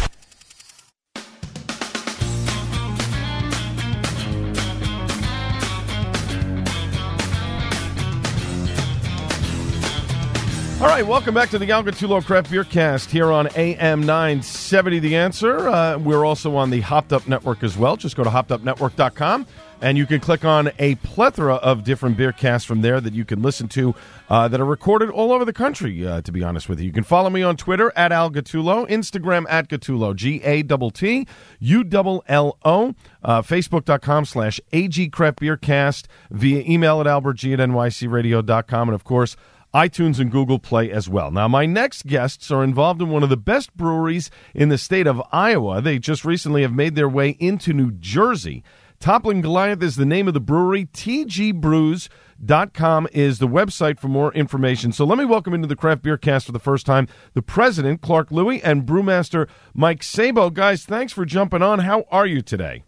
All 10.81 10.87
right, 10.87 11.07
welcome 11.07 11.35
back 11.35 11.51
to 11.51 11.59
the 11.59 11.71
Al 11.73 11.85
Gattullo 11.85 12.25
Craft 12.25 12.51
Beer 12.51 12.65
Cast 12.65 13.11
here 13.11 13.31
on 13.31 13.49
AM 13.55 14.01
970 14.01 14.99
The 15.01 15.15
Answer. 15.15 15.69
Uh, 15.69 15.99
we're 15.99 16.25
also 16.25 16.57
on 16.57 16.71
the 16.71 16.81
Hopped 16.81 17.13
Up 17.13 17.29
Network 17.29 17.63
as 17.63 17.77
well. 17.77 17.99
Just 17.99 18.17
go 18.17 18.25
to 18.25 18.31
hoppedupnetwork.com 18.31 19.47
and 19.83 19.99
you 19.99 20.07
can 20.07 20.21
click 20.21 20.43
on 20.43 20.71
a 20.79 20.95
plethora 20.97 21.57
of 21.57 21.85
different 21.85 22.17
beer 22.17 22.33
casts 22.33 22.67
from 22.67 22.81
there 22.81 22.99
that 22.99 23.13
you 23.13 23.27
can 23.27 23.43
listen 23.43 23.69
to 23.69 23.95
uh, 24.31 24.49
that 24.49 24.59
are 24.59 24.65
recorded 24.65 25.11
all 25.11 25.33
over 25.33 25.45
the 25.45 25.53
country, 25.53 26.07
uh, 26.07 26.23
to 26.23 26.33
be 26.33 26.43
honest 26.43 26.67
with 26.67 26.81
you. 26.81 26.87
You 26.87 26.93
can 26.93 27.05
follow 27.05 27.29
me 27.29 27.43
on 27.43 27.59
Twitter 27.59 27.93
at 27.95 28.11
Al 28.11 28.31
Gattullo, 28.31 28.89
Instagram 28.89 29.45
at 29.51 29.69
Gattullo, 29.69 30.17
G 30.17 30.41
A 30.45 30.63
T 30.63 30.91
T 30.95 31.27
U 31.59 31.85
L 31.93 32.25
L 32.27 32.59
O, 32.65 32.95
uh, 33.23 33.43
Facebook.com 33.43 34.25
slash 34.25 34.59
AG 34.73 35.11
Craft 35.11 35.41
Beer 35.41 35.59
Cast, 35.59 36.09
via 36.31 36.63
email 36.67 37.03
at 37.03 37.07
albertg 37.07 37.53
at 37.53 37.59
nycradio.com, 37.59 38.89
and 38.89 38.95
of 38.95 39.05
course, 39.05 39.37
iTunes 39.73 40.19
and 40.19 40.33
Google 40.33 40.59
Play 40.59 40.91
as 40.91 41.09
well. 41.09 41.31
Now, 41.31 41.47
my 41.49 41.65
next 41.67 42.07
guests 42.07 42.51
are 42.51 42.65
involved 42.65 43.01
in 43.01 43.11
one 43.11 43.23
of 43.23 43.29
the 43.29 43.37
best 43.37 43.77
breweries 43.77 44.31
in 44.55 44.69
the 44.69 44.79
state 44.79 45.07
of 45.07 45.23
Iowa. 45.31 45.81
They 45.81 45.99
just 45.99 46.25
recently 46.25 46.63
have 46.63 46.73
made 46.73 46.97
their 46.97 47.09
way 47.09 47.31
into 47.39 47.73
New 47.73 47.93
Jersey. 47.93 48.65
Toppling 48.99 49.41
Goliath 49.41 49.83
is 49.83 49.97
the 49.97 50.05
name 50.05 50.29
of 50.29 50.35
the 50.35 50.41
brewery. 50.41 50.85
TGBrews.com 50.87 53.09
is 53.13 53.39
the 53.39 53.49
website 53.49 53.99
for 53.99 54.09
more 54.09 54.35
information. 54.35 54.93
So 54.93 55.07
let 55.07 55.17
me 55.17 55.25
welcome 55.25 55.55
into 55.55 55.69
the 55.69 55.77
Craft 55.77 56.03
Beer 56.03 56.19
Cast 56.19 56.45
for 56.47 56.53
the 56.53 56.59
first 56.59 56.85
time 56.85 57.09
the 57.33 57.41
president, 57.41 58.03
Clark 58.03 58.31
Lewey, 58.31 58.61
and 58.63 58.85
brewmaster 58.85 59.49
Mike 59.73 60.03
Sabo. 60.03 60.51
Guys, 60.51 60.85
thanks 60.85 61.15
for 61.15 61.25
jumping 61.25 61.63
on. 61.63 61.79
How 61.79 62.05
are 62.11 62.27
you 62.27 62.43
today? 62.43 62.85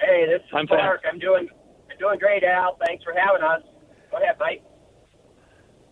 Hey, 0.00 0.26
this 0.26 0.40
is 0.40 0.48
I'm 0.52 0.66
Clark. 0.66 1.02
I'm 1.10 1.20
doing 1.20 1.46
I'm 1.90 1.98
doing 1.98 2.18
great, 2.18 2.42
Al. 2.42 2.76
Thanks 2.84 3.04
for 3.04 3.12
having 3.14 3.42
us. 3.42 3.62
Go 4.10 4.16
ahead, 4.16 4.34
Mike. 4.40 4.62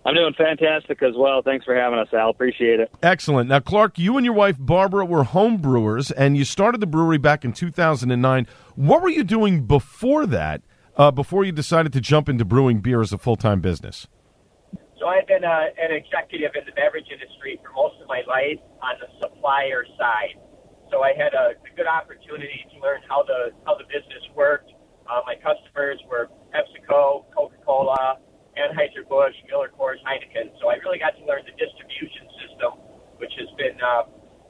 I'm 0.05 0.15
doing 0.15 0.33
fantastic 0.37 1.03
as 1.03 1.13
well. 1.17 1.43
Thanks 1.43 1.65
for 1.65 1.75
having 1.75 1.99
us, 1.99 2.09
Al. 2.13 2.31
Appreciate 2.31 2.81
it. 2.81 2.91
Excellent. 3.03 3.51
Now, 3.51 3.61
Clark, 3.61 3.99
you 3.99 4.17
and 4.17 4.25
your 4.25 4.35
wife 4.35 4.57
Barbara 4.59 5.05
were 5.05 5.25
home 5.25 5.59
brewers, 5.59 6.11
and 6.11 6.37
you 6.37 6.45
started 6.45 6.81
the 6.81 6.87
brewery 6.87 7.19
back 7.19 7.45
in 7.45 7.53
2009. 7.53 8.47
What 8.77 9.03
were 9.03 9.11
you 9.11 9.25
doing 9.25 9.67
before 9.67 10.27
that? 10.27 10.63
Uh, 10.97 11.11
before 11.11 11.45
you 11.45 11.53
decided 11.53 11.93
to 11.93 12.01
jump 12.01 12.29
into 12.29 12.45
brewing 12.45 12.81
beer 12.81 13.01
as 13.01 13.13
a 13.13 13.19
full 13.19 13.37
time 13.37 13.61
business? 13.61 14.07
So 14.99 15.07
I've 15.07 15.27
been 15.27 15.45
uh, 15.45 15.73
an 15.81 15.93
executive 15.97 16.53
in 16.57 16.65
the 16.67 16.73
beverage 16.73 17.09
industry 17.11 17.59
for 17.65 17.73
most 17.73 17.97
of 18.03 18.09
my 18.09 18.21
life 18.29 18.61
on 18.83 19.01
the 19.01 19.09
supplier 19.21 19.85
side. 19.97 20.37
So 20.91 21.01
I 21.03 21.13
had 21.17 21.33
a, 21.33 21.57
a 21.57 21.77
good 21.77 21.87
opportunity 21.87 22.67
to 22.75 22.81
learn 22.81 23.01
how 23.09 23.23
the 23.23 23.53
how 23.65 23.77
the 23.77 23.85
business 23.85 24.25
worked. 24.35 24.73
Uh, 25.09 25.21
my 25.25 25.37
customers 25.41 26.01
were 26.11 26.29
PepsiCo, 26.53 27.25
Coca-Cola, 27.33 28.19
Anheuser 28.19 28.30
Busch, 29.09 29.35
Miller 29.49 29.70
Coors, 29.79 29.99
Heineken. 30.07 30.53
So 30.61 30.68
I 30.68 30.75
really 30.85 30.99
got 30.99 31.16
to 31.18 31.25
learn 31.27 31.42
the 31.44 31.57
distribution 31.59 32.29
system, 32.38 32.79
which 33.18 33.33
has 33.38 33.49
been 33.59 33.77
uh, 33.83 34.03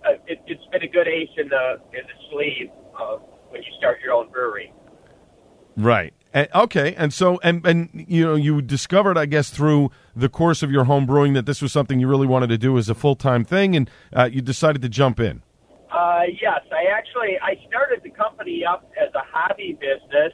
uh, 0.05 0.13
it, 0.27 0.41
it's 0.47 0.65
been 0.73 0.83
a 0.83 0.89
good 0.89 1.09
ace 1.09 1.31
in 1.37 1.49
the 1.49 1.81
in 1.93 2.05
the 2.05 2.17
sleeve 2.31 2.71
uh, 2.99 3.17
when 3.49 3.63
you 3.63 3.73
start 3.79 3.99
your 4.03 4.13
own 4.13 4.31
brewery. 4.31 4.73
Right. 5.77 6.13
And, 6.33 6.49
okay, 6.55 6.95
and 6.95 7.13
so 7.13 7.41
and 7.43 7.67
and 7.67 8.05
you 8.09 8.25
know 8.25 8.35
you 8.37 8.63
discovered, 8.63 9.19
I 9.19 9.27
guess, 9.27 9.51
through 9.51 9.91
the 10.15 10.29
course 10.29 10.63
of 10.63 10.71
your 10.71 10.85
home 10.85 11.05
brewing 11.05 11.33
that 11.33 11.45
this 11.45 11.61
was 11.61 11.73
something 11.73 11.99
you 11.99 12.07
really 12.07 12.27
wanted 12.27 12.49
to 12.49 12.59
do 12.59 12.79
as 12.79 12.89
a 12.89 12.95
full 12.95 13.17
time 13.17 13.45
thing, 13.45 13.75
and 13.75 13.91
uh, 14.15 14.29
you 14.31 14.41
decided 14.41 14.81
to 14.83 14.89
jump 14.89 15.19
in. 15.19 15.43
Uh, 15.91 16.23
yes, 16.41 16.61
I 16.71 16.87
actually 16.97 17.37
I 17.43 17.57
started 17.67 18.01
the 18.05 18.11
company 18.11 18.65
up 18.65 18.91
as 19.01 19.13
a 19.15 19.23
hobby 19.33 19.77
business. 19.81 20.33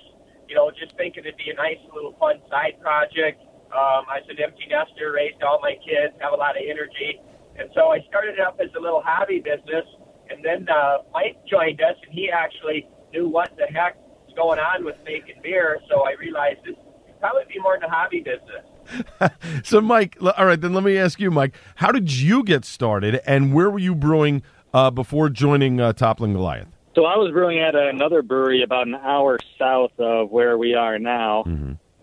You 0.49 0.55
know, 0.55 0.71
just 0.71 0.95
thinking 0.97 1.25
it'd 1.25 1.39
be 1.39 1.51
a 1.51 1.55
nice 1.55 1.81
little 1.95 2.15
fun 2.21 2.41
side 2.51 2.79
project. 2.81 3.41
Um, 3.77 4.09
I 4.09 4.25
was 4.25 4.29
an 4.31 4.43
empty 4.43 4.65
nester, 4.71 5.13
raised 5.13 5.43
all 5.43 5.61
my 5.61 5.77
kids, 5.85 6.17
have 6.21 6.33
a 6.33 6.37
lot 6.37 6.57
of 6.57 6.63
energy, 6.65 7.21
and 7.59 7.69
so 7.75 7.93
I 7.93 8.01
started 8.09 8.35
it 8.35 8.41
up 8.41 8.57
as 8.59 8.71
a 8.75 8.81
little 8.81 9.03
hobby 9.05 9.39
business. 9.39 9.85
And 10.31 10.43
then 10.43 10.67
uh, 10.69 11.05
Mike 11.13 11.37
joined 11.45 11.81
us, 11.83 11.95
and 12.03 12.13
he 12.13 12.31
actually 12.31 12.89
knew 13.13 13.29
what 13.29 13.53
the 13.59 13.67
heck 13.67 13.97
was 14.25 14.35
going 14.35 14.59
on 14.59 14.83
with 14.83 14.97
making 15.05 15.43
beer. 15.43 15.79
So 15.91 16.07
I 16.07 16.13
realized 16.19 16.61
this 16.65 16.75
would 16.75 17.21
probably 17.21 17.43
be 17.53 17.61
more 17.61 17.77
than 17.79 17.91
a 17.91 17.93
hobby 17.93 18.25
business. 18.25 19.61
so, 19.63 19.83
Mike, 19.83 20.17
all 20.23 20.47
right, 20.47 20.61
then 20.61 20.73
let 20.73 20.83
me 20.83 20.97
ask 20.97 21.21
you, 21.21 21.31
Mike, 21.31 21.55
how 21.77 21.93
did 21.93 22.11
you 22.11 22.45
get 22.45 22.65
started, 22.65 23.21
and 23.27 23.53
where 23.53 23.71
were 23.71 23.79
you 23.79 23.95
brewing 23.95 24.43
uh, 24.73 24.91
before 24.91 25.29
joining 25.29 25.81
uh, 25.81 25.93
Toppling 25.93 26.33
Goliath? 26.33 26.69
So 26.95 27.05
I 27.05 27.19
was 27.19 27.31
brewing 27.31 27.59
at 27.59 27.75
another 27.75 28.23
brewery 28.23 28.63
about 28.63 28.87
an 28.87 28.95
hour 28.95 29.39
south 29.59 29.93
of 29.99 30.31
where 30.31 30.57
we 30.57 30.73
are 30.73 30.99
now, 30.99 31.45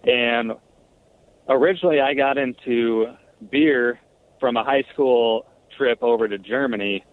and 0.03 0.51
originally 1.49 1.99
I 2.01 2.13
got 2.13 2.37
into 2.37 3.07
beer 3.51 3.99
from 4.39 4.57
a 4.57 4.63
high 4.63 4.83
school 4.93 5.45
trip 5.77 6.01
over 6.01 6.27
to 6.27 6.37
Germany, 6.37 7.03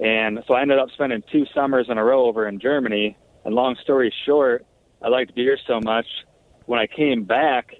and 0.00 0.40
so 0.46 0.54
I 0.54 0.62
ended 0.62 0.78
up 0.78 0.88
spending 0.94 1.22
two 1.30 1.44
summers 1.54 1.86
in 1.88 1.98
a 1.98 2.04
row 2.04 2.26
over 2.26 2.48
in 2.48 2.60
Germany. 2.60 3.16
And 3.44 3.54
long 3.54 3.76
story 3.82 4.12
short, 4.24 4.66
I 5.02 5.08
liked 5.08 5.34
beer 5.34 5.56
so 5.66 5.80
much. 5.80 6.06
When 6.66 6.80
I 6.80 6.86
came 6.86 7.24
back, 7.24 7.70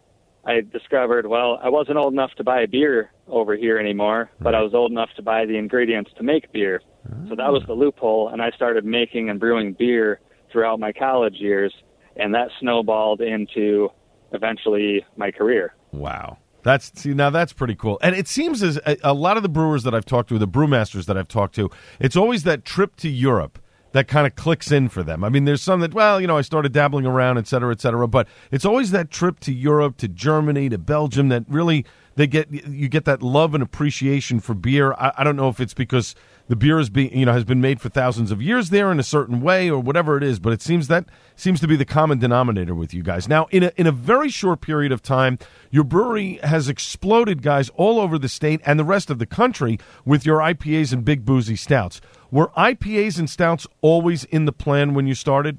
I 0.45 0.61
discovered 0.61 1.27
well 1.27 1.59
I 1.63 1.69
wasn't 1.69 1.99
old 1.99 2.13
enough 2.13 2.31
to 2.37 2.45
buy 2.45 2.67
beer 2.67 3.11
over 3.27 3.57
here 3.57 3.79
anymore, 3.79 4.31
but 4.41 4.55
I 4.55 4.63
was 4.63 4.75
old 4.75 4.93
enough 4.93 5.11
to 5.17 5.23
buy 5.23 5.45
the 5.45 5.57
ingredients 5.57 6.11
to 6.17 6.23
make 6.23 6.53
beer. 6.53 6.81
So 7.29 7.35
that 7.37 7.53
was 7.53 7.63
the 7.67 7.73
ah. 7.73 7.77
loophole, 7.77 8.29
and 8.29 8.43
I 8.43 8.51
started 8.51 8.85
making 8.85 9.31
and 9.31 9.39
brewing 9.39 9.73
beer 9.73 10.21
throughout 10.51 10.81
my 10.81 10.93
college 10.93 11.37
years, 11.37 11.73
and 12.17 12.35
that 12.35 12.49
snowballed 12.61 13.21
into 13.21 13.91
eventually 14.33 15.05
my 15.17 15.31
career. 15.31 15.75
Wow. 15.97 16.39
That's 16.63 17.01
see 17.01 17.15
now 17.15 17.31
that's 17.31 17.53
pretty 17.53 17.77
cool, 17.77 17.97
and 18.03 18.17
it 18.17 18.27
seems 18.27 18.61
as 18.61 18.77
a, 18.79 18.97
a 19.05 19.15
lot 19.15 19.37
of 19.37 19.45
the 19.45 19.49
brewers 19.49 19.85
that 19.85 19.95
I've 19.95 20.05
talked 20.05 20.29
to, 20.31 20.39
the 20.39 20.49
brewmasters 20.49 21.07
that 21.07 21.17
I've 21.17 21.29
talked 21.29 21.55
to, 21.55 21.71
it's 22.01 22.17
always 22.17 22.43
that 22.43 22.65
trip 22.65 22.97
to 22.97 23.09
Europe 23.09 23.61
that 23.93 24.09
kind 24.09 24.27
of 24.27 24.35
clicks 24.35 24.73
in 24.73 24.89
for 24.89 25.05
them. 25.05 25.23
I 25.23 25.29
mean, 25.29 25.45
there's 25.45 25.63
some 25.63 25.79
that 25.81 25.95
well, 25.95 26.21
you 26.21 26.27
know, 26.27 26.37
I 26.37 26.41
started 26.41 26.73
dabbling 26.73 27.07
around, 27.07 27.39
et 27.39 27.47
cetera, 27.47 27.71
et 27.71 27.81
cetera, 27.81 28.09
but 28.09 28.27
it's 28.51 28.65
always 28.65 28.91
that 28.91 29.13
trip 29.13 29.39
to 29.41 29.53
Europe, 29.53 29.97
to 29.99 30.09
Germany, 30.09 30.69
to 30.69 30.77
Belgium 30.77 31.29
that 31.29 31.45
really 31.47 31.87
they 32.17 32.27
get 32.27 32.51
you 32.51 32.89
get 32.89 33.05
that 33.05 33.23
love 33.23 33.55
and 33.55 33.63
appreciation 33.63 34.41
for 34.41 34.55
beer. 34.55 34.93
I, 34.95 35.13
I 35.19 35.25
don't 35.25 35.37
know 35.37 35.49
if 35.49 35.61
it's 35.61 35.75
because 35.75 36.17
the 36.49 36.57
beer 36.57 36.79
is 36.79 36.91
being 36.91 37.17
you 37.17 37.27
know 37.27 37.33
has 37.33 37.45
been 37.45 37.61
made 37.61 37.81
for 37.81 37.89
thousands 37.89 38.31
of 38.31 38.41
years 38.41 38.71
there 38.71 38.93
in 38.93 39.01
a 39.01 39.05
certain 39.05 39.41
way 39.41 39.71
or 39.71 39.81
whatever 39.81 40.17
it 40.17 40.23
is, 40.23 40.39
but 40.39 40.53
it 40.53 40.63
seems 40.63 40.89
that 40.89 41.07
seems 41.35 41.61
to 41.61 41.69
be 41.69 41.77
the 41.77 41.85
common 41.85 42.19
denominator 42.19 42.75
with 42.75 42.95
you 42.95 43.03
guys. 43.03 43.29
Now, 43.29 43.47
in 43.51 43.65
a 43.65 43.73
in 43.77 43.87
a 43.87 43.93
very 43.93 44.29
short 44.29 44.61
period 44.61 44.93
of 44.93 45.03
time, 45.03 45.39
your 45.71 45.85
brewery 45.85 46.39
has 46.43 46.69
exploded, 46.69 47.43
guys, 47.43 47.69
all 47.71 48.01
over 48.01 48.19
the 48.19 48.29
state 48.29 48.61
and 48.65 48.79
the 48.79 48.85
rest 48.85 49.11
of 49.11 49.19
the 49.19 49.27
country 49.27 49.79
with 50.05 50.25
your 50.25 50.39
IPAs 50.39 50.93
and 50.93 51.05
big 51.05 51.25
boozy 51.25 51.57
stouts. 51.57 52.01
Were 52.31 52.49
IPAs 52.57 53.19
and 53.19 53.29
stouts 53.29 53.67
always 53.81 54.25
in 54.25 54.45
the 54.45 54.53
plan 54.53 54.95
when 54.95 55.07
you 55.07 55.15
started? 55.15 55.59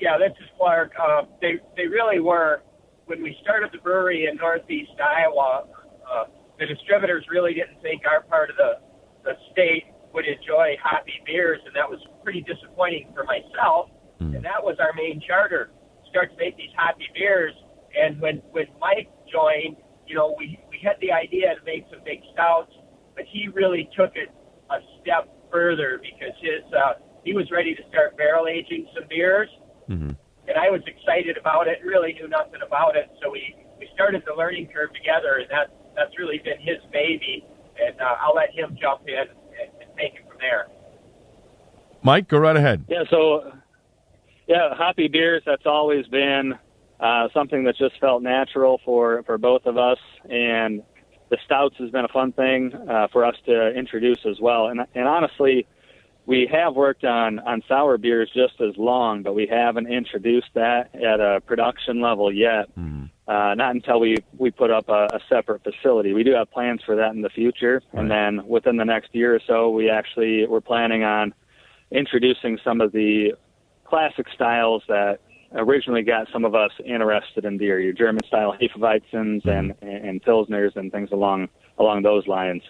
Yeah, 0.00 0.18
this 0.18 0.32
is 0.40 0.48
Clark. 0.58 0.92
Uh, 1.00 1.22
they 1.40 1.60
they 1.76 1.86
really 1.86 2.20
were. 2.20 2.62
When 3.06 3.22
we 3.22 3.36
started 3.42 3.70
the 3.72 3.78
brewery 3.78 4.26
in 4.30 4.36
Northeast 4.36 4.92
Iowa, 4.98 5.66
uh, 6.10 6.24
the 6.58 6.66
distributors 6.66 7.24
really 7.28 7.52
didn't 7.52 7.82
think 7.82 8.02
our 8.06 8.22
part 8.22 8.48
of 8.48 8.56
the 8.56 8.78
the 9.24 9.34
state 9.52 9.84
would 10.14 10.26
enjoy 10.26 10.76
hoppy 10.82 11.22
beers, 11.26 11.60
and 11.66 11.74
that 11.74 11.88
was 11.88 12.00
pretty 12.22 12.42
disappointing 12.42 13.10
for 13.14 13.24
myself. 13.24 13.90
And 14.34 14.44
that 14.44 14.62
was 14.62 14.76
our 14.78 14.92
main 14.94 15.20
charter: 15.20 15.70
start 16.10 16.30
to 16.30 16.36
make 16.36 16.56
these 16.56 16.72
hoppy 16.76 17.08
beers. 17.14 17.54
And 17.98 18.20
when 18.20 18.36
when 18.50 18.66
Mike 18.80 19.10
joined, 19.30 19.76
you 20.06 20.14
know, 20.14 20.34
we 20.38 20.58
we 20.70 20.78
had 20.82 20.96
the 21.00 21.12
idea 21.12 21.54
to 21.54 21.64
make 21.64 21.84
some 21.90 22.00
big 22.04 22.20
stouts, 22.32 22.72
but 23.14 23.24
he 23.30 23.48
really 23.48 23.88
took 23.96 24.12
it 24.14 24.30
a 24.70 24.78
step 25.00 25.28
further 25.50 26.00
because 26.00 26.34
his 26.40 26.64
uh, 26.72 26.94
he 27.24 27.34
was 27.34 27.50
ready 27.50 27.74
to 27.74 27.82
start 27.88 28.16
barrel 28.16 28.46
aging 28.46 28.86
some 28.94 29.08
beers 29.08 29.48
and 30.48 30.56
I 30.58 30.70
was 30.70 30.82
excited 30.86 31.36
about 31.36 31.68
it. 31.68 31.78
Really 31.84 32.12
knew 32.14 32.28
nothing 32.28 32.60
about 32.66 32.96
it, 32.96 33.10
so 33.22 33.30
we 33.30 33.54
we 33.78 33.88
started 33.94 34.22
the 34.26 34.34
learning 34.34 34.68
curve 34.72 34.92
together, 34.94 35.40
and 35.40 35.50
that 35.50 35.70
that's 35.96 36.16
really 36.18 36.40
been 36.44 36.58
his 36.60 36.78
baby. 36.92 37.44
And 37.80 38.00
uh, 38.00 38.20
I'll 38.20 38.34
let 38.34 38.52
him 38.52 38.76
jump 38.80 39.08
in 39.08 39.16
and, 39.16 39.70
and 39.80 39.88
take 39.96 40.14
it 40.14 40.28
from 40.28 40.31
there. 40.42 40.66
Mike, 42.02 42.28
go 42.28 42.38
right 42.38 42.56
ahead. 42.56 42.84
Yeah, 42.88 43.04
so 43.08 43.52
yeah, 44.46 44.74
hoppy 44.74 45.08
beers. 45.08 45.42
That's 45.46 45.66
always 45.66 46.06
been 46.08 46.54
uh, 47.00 47.28
something 47.32 47.64
that 47.64 47.76
just 47.76 47.98
felt 48.00 48.22
natural 48.22 48.80
for 48.84 49.22
for 49.24 49.38
both 49.38 49.66
of 49.66 49.78
us, 49.78 49.98
and 50.28 50.82
the 51.30 51.38
stouts 51.44 51.76
has 51.78 51.90
been 51.90 52.04
a 52.04 52.08
fun 52.08 52.32
thing 52.32 52.74
uh, 52.74 53.08
for 53.12 53.24
us 53.24 53.36
to 53.46 53.70
introduce 53.70 54.18
as 54.28 54.38
well. 54.40 54.66
And 54.66 54.80
and 54.94 55.08
honestly, 55.08 55.66
we 56.26 56.48
have 56.52 56.74
worked 56.74 57.04
on 57.04 57.38
on 57.40 57.62
sour 57.66 57.98
beers 57.98 58.30
just 58.34 58.60
as 58.60 58.76
long, 58.76 59.22
but 59.22 59.34
we 59.34 59.46
haven't 59.46 59.92
introduced 59.92 60.50
that 60.54 60.94
at 60.94 61.20
a 61.20 61.40
production 61.40 62.00
level 62.00 62.32
yet. 62.32 62.68
Uh, 63.28 63.54
not 63.54 63.74
until 63.74 64.00
we 64.00 64.16
we 64.36 64.50
put 64.50 64.70
up 64.70 64.88
a, 64.88 65.06
a 65.12 65.20
separate 65.28 65.62
facility. 65.62 66.12
We 66.12 66.24
do 66.24 66.32
have 66.32 66.50
plans 66.50 66.82
for 66.84 66.96
that 66.96 67.12
in 67.14 67.22
the 67.22 67.30
future, 67.30 67.82
and 67.92 68.10
then 68.10 68.46
within 68.46 68.76
the 68.76 68.84
next 68.84 69.14
year 69.14 69.34
or 69.34 69.40
so, 69.46 69.70
we 69.70 69.90
actually 69.90 70.46
we're 70.46 70.60
planning 70.60 71.02
on 71.04 71.34
introducing 71.90 72.58
some 72.64 72.80
of 72.80 72.92
the 72.92 73.34
classic 73.84 74.26
styles 74.34 74.82
that 74.88 75.20
originally 75.54 76.02
got 76.02 76.26
some 76.32 76.44
of 76.44 76.54
us 76.54 76.70
interested 76.84 77.44
in 77.44 77.58
beer, 77.58 77.78
your 77.78 77.92
German 77.92 78.24
style 78.26 78.56
Hefeweizens 78.60 79.46
and 79.46 79.74
and 79.82 80.22
Pilsners 80.22 80.76
and 80.76 80.90
things 80.90 81.10
along 81.12 81.48
along 81.78 82.02
those 82.02 82.26
lines. 82.26 82.62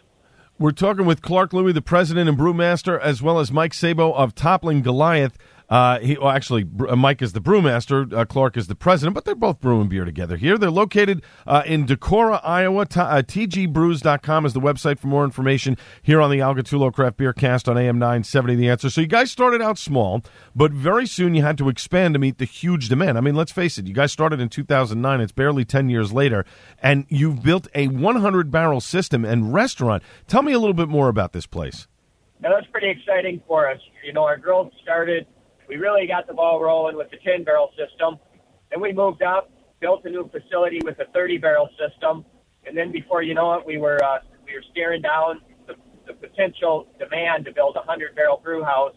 We're 0.62 0.70
talking 0.70 1.06
with 1.06 1.22
Clark 1.22 1.50
Lewey, 1.50 1.74
the 1.74 1.82
president 1.82 2.28
and 2.28 2.38
brewmaster, 2.38 2.96
as 3.00 3.20
well 3.20 3.40
as 3.40 3.50
Mike 3.50 3.74
Sabo 3.74 4.12
of 4.12 4.32
Toppling 4.36 4.80
Goliath. 4.82 5.36
Uh, 5.68 5.98
he, 6.00 6.18
well, 6.18 6.30
actually, 6.30 6.66
uh, 6.88 6.96
Mike 6.96 7.22
is 7.22 7.32
the 7.32 7.40
brewmaster, 7.40 8.12
uh, 8.12 8.24
Clark 8.24 8.56
is 8.56 8.66
the 8.66 8.74
president, 8.74 9.14
but 9.14 9.24
they're 9.24 9.34
both 9.34 9.60
brewing 9.60 9.88
beer 9.88 10.04
together 10.04 10.36
here. 10.36 10.58
They're 10.58 10.70
located 10.70 11.22
uh, 11.46 11.62
in 11.64 11.86
Decorah, 11.86 12.40
Iowa. 12.44 12.86
T- 12.86 13.00
uh, 13.00 13.22
TGBrews.com 13.22 14.46
is 14.46 14.52
the 14.52 14.60
website 14.60 14.98
for 14.98 15.06
more 15.06 15.24
information 15.24 15.76
here 16.02 16.20
on 16.20 16.30
the 16.30 16.40
Al 16.40 16.54
Gattullo 16.54 16.92
Craft 16.92 17.16
Beer 17.16 17.32
Cast 17.32 17.68
on 17.68 17.78
AM 17.78 17.98
970 17.98 18.56
The 18.56 18.68
Answer. 18.68 18.90
So 18.90 19.00
you 19.00 19.06
guys 19.06 19.30
started 19.30 19.62
out 19.62 19.78
small, 19.78 20.22
but 20.54 20.72
very 20.72 21.06
soon 21.06 21.34
you 21.34 21.42
had 21.42 21.58
to 21.58 21.68
expand 21.68 22.14
to 22.14 22.18
meet 22.18 22.38
the 22.38 22.44
huge 22.44 22.88
demand. 22.88 23.16
I 23.16 23.20
mean, 23.20 23.34
let's 23.34 23.52
face 23.52 23.78
it, 23.78 23.86
you 23.86 23.94
guys 23.94 24.12
started 24.12 24.40
in 24.40 24.48
2009. 24.48 25.20
It's 25.20 25.32
barely 25.32 25.64
10 25.64 25.88
years 25.88 26.12
later, 26.12 26.44
and 26.82 27.06
you've 27.08 27.42
built 27.42 27.68
a 27.74 27.88
100 27.88 28.50
barrel 28.50 28.80
system 28.80 29.24
and 29.24 29.54
restaurant. 29.54 30.02
Tell 30.26 30.42
me 30.42 30.52
a 30.52 30.58
little 30.58 30.74
bit 30.74 30.88
more 30.88 31.08
about 31.08 31.32
this 31.32 31.46
place. 31.46 31.86
Now, 32.40 32.50
that's 32.54 32.66
pretty 32.66 32.90
exciting 32.90 33.40
for 33.46 33.70
us. 33.70 33.78
You 34.04 34.12
know, 34.12 34.24
our 34.24 34.36
growth 34.36 34.72
started– 34.82 35.26
we 35.72 35.78
really 35.78 36.06
got 36.06 36.26
the 36.26 36.34
ball 36.34 36.60
rolling 36.60 36.96
with 36.96 37.10
the 37.10 37.16
10 37.24 37.44
barrel 37.44 37.70
system. 37.70 38.18
Then 38.70 38.82
we 38.82 38.92
moved 38.92 39.22
up, 39.22 39.50
built 39.80 40.04
a 40.04 40.10
new 40.10 40.28
facility 40.28 40.80
with 40.84 40.98
a 40.98 41.06
30 41.14 41.38
barrel 41.38 41.68
system, 41.80 42.26
and 42.66 42.76
then 42.76 42.92
before 42.92 43.22
you 43.22 43.32
know 43.32 43.54
it, 43.54 43.66
we 43.66 43.78
were 43.78 44.02
uh, 44.04 44.18
we 44.44 44.52
were 44.52 44.64
staring 44.70 45.00
down 45.00 45.40
the, 45.66 45.74
the 46.06 46.12
potential 46.12 46.86
demand 46.98 47.46
to 47.46 47.52
build 47.52 47.76
a 47.76 47.80
100 47.80 48.14
barrel 48.14 48.40
brew 48.44 48.62
house. 48.62 48.94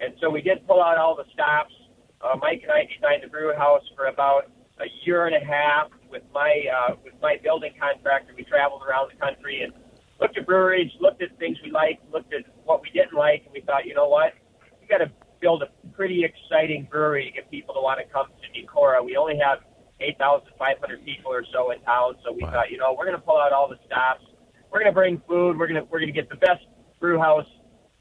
And 0.00 0.12
so 0.20 0.28
we 0.28 0.42
did 0.42 0.66
pull 0.66 0.82
out 0.82 0.98
all 0.98 1.16
the 1.16 1.24
stops. 1.32 1.72
Uh, 2.20 2.36
Mike 2.40 2.60
and 2.62 2.72
I 2.72 2.84
designed 2.92 3.22
the 3.24 3.28
brew 3.28 3.54
house 3.56 3.82
for 3.96 4.06
about 4.06 4.50
a 4.80 4.86
year 5.06 5.26
and 5.26 5.34
a 5.34 5.44
half 5.44 5.88
with 6.10 6.22
my 6.34 6.62
uh, 6.76 6.94
with 7.02 7.14
my 7.22 7.38
building 7.42 7.72
contractor. 7.80 8.34
We 8.36 8.44
traveled 8.44 8.82
around 8.86 9.10
the 9.14 9.18
country 9.18 9.62
and 9.62 9.72
looked 10.20 10.36
at 10.36 10.44
breweries, 10.44 10.90
looked 11.00 11.22
at 11.22 11.36
things 11.38 11.56
we 11.64 11.70
liked, 11.70 12.04
looked 12.12 12.34
at 12.34 12.44
what 12.64 12.82
we 12.82 12.90
didn't 12.90 13.14
like, 13.14 13.44
and 13.46 13.54
we 13.54 13.62
thought, 13.62 13.86
you 13.86 13.94
know 13.94 14.08
what, 14.08 14.34
we 14.78 14.86
got 14.86 14.98
to 14.98 15.10
build 15.42 15.62
a 15.62 15.68
pretty 15.92 16.24
exciting 16.24 16.88
brewery 16.90 17.26
to 17.26 17.30
get 17.30 17.50
people 17.50 17.74
to 17.74 17.80
want 17.80 18.00
to 18.00 18.12
come 18.12 18.26
to 18.26 18.48
Decorah. 18.50 19.04
We 19.04 19.16
only 19.16 19.38
have 19.38 19.60
8,500 20.00 21.04
people 21.04 21.32
or 21.32 21.44
so 21.52 21.70
in 21.70 21.80
town, 21.82 22.14
so 22.24 22.32
we 22.32 22.42
wow. 22.42 22.52
thought, 22.52 22.70
you 22.70 22.78
know, 22.78 22.94
we're 22.98 23.06
going 23.06 23.16
to 23.16 23.22
pull 23.22 23.38
out 23.38 23.52
all 23.52 23.68
the 23.68 23.78
stops. 23.86 24.24
We're 24.70 24.80
going 24.80 24.90
to 24.90 24.96
bring 24.96 25.22
food. 25.28 25.58
We're 25.58 25.68
going 25.68 25.80
to 25.80 25.86
we're 25.90 26.00
going 26.00 26.12
to 26.12 26.18
get 26.18 26.28
the 26.28 26.36
best 26.36 26.64
brew 26.98 27.18
house 27.18 27.46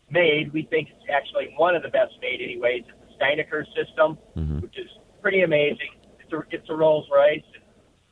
made. 0.09 0.53
We 0.53 0.63
think 0.63 0.89
it's 0.89 1.05
actually 1.11 1.53
one 1.57 1.75
of 1.75 1.83
the 1.83 1.89
best 1.89 2.13
made, 2.21 2.41
anyways. 2.41 2.83
It's 2.87 2.97
the 3.07 3.25
Steinecker 3.25 3.65
system, 3.75 4.17
mm-hmm. 4.35 4.59
which 4.59 4.77
is 4.77 4.87
pretty 5.21 5.43
amazing. 5.43 5.99
It's 6.19 6.31
a 6.31 6.41
it's 6.49 6.69
a 6.69 6.75
Rolls 6.75 7.07
Royce. 7.11 7.43
And, 7.55 7.63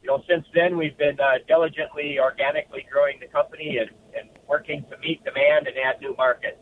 you 0.01 0.07
know, 0.07 0.23
since 0.27 0.45
then 0.53 0.77
we've 0.77 0.97
been 0.97 1.19
uh, 1.19 1.39
diligently, 1.47 2.19
organically 2.19 2.85
growing 2.91 3.19
the 3.19 3.27
company 3.27 3.77
and, 3.79 3.89
and 4.17 4.29
working 4.47 4.85
to 4.89 4.97
meet 4.99 5.23
demand 5.23 5.67
and 5.67 5.75
add 5.77 6.01
new 6.01 6.15
markets. 6.17 6.59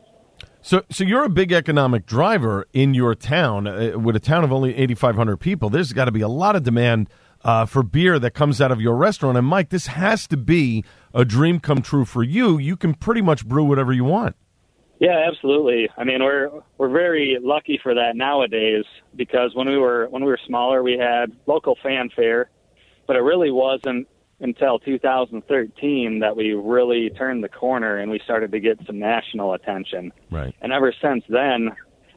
So, 0.62 0.84
so 0.90 1.04
you're 1.04 1.24
a 1.24 1.30
big 1.30 1.52
economic 1.52 2.06
driver 2.06 2.68
in 2.74 2.94
your 2.94 3.16
town. 3.16 3.68
Uh, 3.68 3.98
with 3.98 4.16
a 4.16 4.20
town 4.20 4.44
of 4.44 4.52
only 4.52 4.76
8,500 4.76 5.38
people, 5.38 5.70
there's 5.70 5.94
got 5.94 6.06
to 6.06 6.12
be 6.12 6.22
a 6.22 6.28
lot 6.28 6.56
of 6.56 6.64
demand 6.64 7.10
uh, 7.44 7.66
for 7.66 7.84
beer 7.84 8.20
that 8.20 8.32
comes 8.32 8.60
out 8.60 8.72
of 8.72 8.82
your 8.82 8.96
restaurant. 8.96 9.38
And 9.38 9.48
Mike, 9.48 9.70
this 9.70 9.88
has 9.88 10.28
to 10.28 10.38
be 10.38 10.84
a 11.14 11.24
dream 11.24 11.60
come 11.60 11.82
true 11.82 12.06
for 12.06 12.24
you. 12.24 12.58
You 12.58 12.76
can 12.76 12.94
pretty 12.94 13.22
much 13.22 13.48
brew 13.48 13.64
whatever 13.64 13.94
you 13.94 14.04
want. 14.04 14.36
Yeah, 15.00 15.28
absolutely. 15.32 15.90
I 15.96 16.04
mean, 16.04 16.24
we're 16.24 16.50
we're 16.80 16.90
very 16.90 17.38
lucky 17.40 17.80
for 17.82 17.94
that 17.94 18.16
nowadays 18.16 18.84
because 19.16 19.52
when 19.54 19.68
we 19.68 19.78
were 19.78 20.08
when 20.10 20.24
we 20.24 20.30
were 20.30 20.40
smaller, 20.48 20.82
we 20.82 20.98
had 20.98 21.32
local 21.46 21.78
fanfare, 21.84 22.50
but 23.06 23.16
it 23.16 23.20
really 23.20 23.52
wasn't 23.52 24.08
until 24.40 24.80
2013 24.80 26.20
that 26.20 26.36
we 26.36 26.54
really 26.54 27.10
turned 27.10 27.44
the 27.44 27.50
corner 27.50 27.98
and 27.98 28.12
we 28.12 28.20
started 28.24 28.52
to 28.52 28.60
get 28.60 28.78
some 28.86 29.00
national 29.00 29.54
attention. 29.54 30.12
Right. 30.30 30.56
And 30.62 30.72
ever 30.72 30.94
since 31.02 31.24
then, 31.28 31.72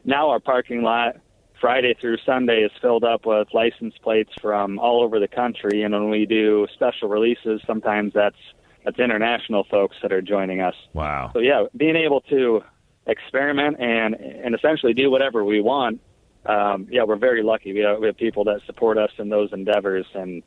now 0.05 0.29
our 0.29 0.39
parking 0.39 0.83
lot 0.83 1.15
Friday 1.59 1.95
through 1.99 2.17
Sunday 2.25 2.61
is 2.61 2.71
filled 2.81 3.03
up 3.03 3.25
with 3.25 3.47
license 3.53 3.95
plates 4.03 4.31
from 4.41 4.79
all 4.79 5.03
over 5.03 5.19
the 5.19 5.27
country 5.27 5.83
and 5.83 5.93
when 5.93 6.09
we 6.09 6.25
do 6.25 6.67
special 6.73 7.07
releases 7.07 7.61
sometimes 7.67 8.13
that's 8.13 8.35
that's 8.83 8.97
international 8.97 9.63
folks 9.69 9.95
that 10.01 10.11
are 10.11 10.23
joining 10.23 10.59
us. 10.59 10.73
Wow. 10.93 11.29
So 11.33 11.39
yeah, 11.39 11.65
being 11.77 11.95
able 11.95 12.21
to 12.21 12.61
experiment 13.05 13.77
and 13.79 14.15
and 14.15 14.55
essentially 14.55 14.93
do 14.93 15.11
whatever 15.11 15.43
we 15.43 15.61
want 15.61 16.01
um, 16.45 16.87
yeah, 16.89 17.03
we're 17.03 17.17
very 17.17 17.43
lucky. 17.43 17.73
We 17.73 17.81
have, 17.81 17.99
we 17.99 18.07
have 18.07 18.17
people 18.17 18.43
that 18.45 18.61
support 18.65 18.97
us 18.97 19.11
in 19.17 19.29
those 19.29 19.53
endeavors, 19.53 20.05
and 20.13 20.41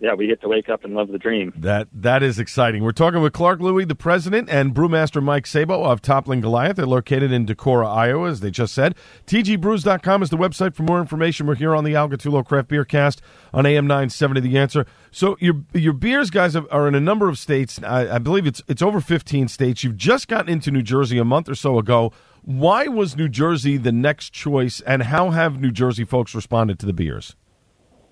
yeah, 0.00 0.14
we 0.14 0.26
get 0.26 0.40
to 0.42 0.48
wake 0.48 0.68
up 0.68 0.84
and 0.84 0.94
love 0.94 1.08
the 1.08 1.18
dream. 1.18 1.52
That 1.56 1.88
that 1.92 2.22
is 2.22 2.38
exciting. 2.38 2.82
We're 2.82 2.92
talking 2.92 3.22
with 3.22 3.32
Clark 3.32 3.60
Lewey, 3.60 3.86
the 3.86 3.94
president, 3.94 4.50
and 4.50 4.74
brewmaster 4.74 5.22
Mike 5.22 5.46
Sabo 5.46 5.84
of 5.84 6.02
Toppling 6.02 6.40
Goliath. 6.40 6.76
They're 6.76 6.86
located 6.86 7.32
in 7.32 7.46
Decorah, 7.46 7.86
Iowa, 7.86 8.28
as 8.28 8.40
they 8.40 8.50
just 8.50 8.74
said. 8.74 8.94
TGBrews.com 9.26 10.22
is 10.22 10.30
the 10.30 10.36
website 10.36 10.74
for 10.74 10.82
more 10.82 11.00
information. 11.00 11.46
We're 11.46 11.54
here 11.54 11.74
on 11.74 11.84
the 11.84 11.94
Al 11.94 12.08
Gattullo 12.08 12.44
Craft 12.44 12.68
Beer 12.68 12.84
Cast 12.84 13.22
on 13.52 13.66
AM 13.66 13.86
970 13.86 14.40
The 14.40 14.58
Answer. 14.58 14.86
So 15.10 15.36
your 15.40 15.62
your 15.72 15.92
beers, 15.92 16.30
guys, 16.30 16.56
are 16.56 16.88
in 16.88 16.94
a 16.94 17.00
number 17.00 17.28
of 17.28 17.38
states. 17.38 17.80
I, 17.82 18.16
I 18.16 18.18
believe 18.18 18.46
it's 18.46 18.62
it's 18.68 18.82
over 18.82 19.00
15 19.00 19.48
states. 19.48 19.84
You've 19.84 19.96
just 19.96 20.28
gotten 20.28 20.52
into 20.52 20.70
New 20.70 20.82
Jersey 20.82 21.18
a 21.18 21.24
month 21.24 21.48
or 21.48 21.54
so 21.54 21.78
ago. 21.78 22.12
Why 22.42 22.88
was 22.88 23.16
New 23.16 23.28
Jersey 23.28 23.78
the 23.78 23.92
next 23.92 24.30
choice, 24.34 24.82
and 24.82 25.04
how 25.04 25.30
have 25.30 25.60
New 25.60 25.70
Jersey 25.70 26.04
folks 26.04 26.34
responded 26.34 26.78
to 26.80 26.86
the 26.86 26.92
beers? 26.92 27.36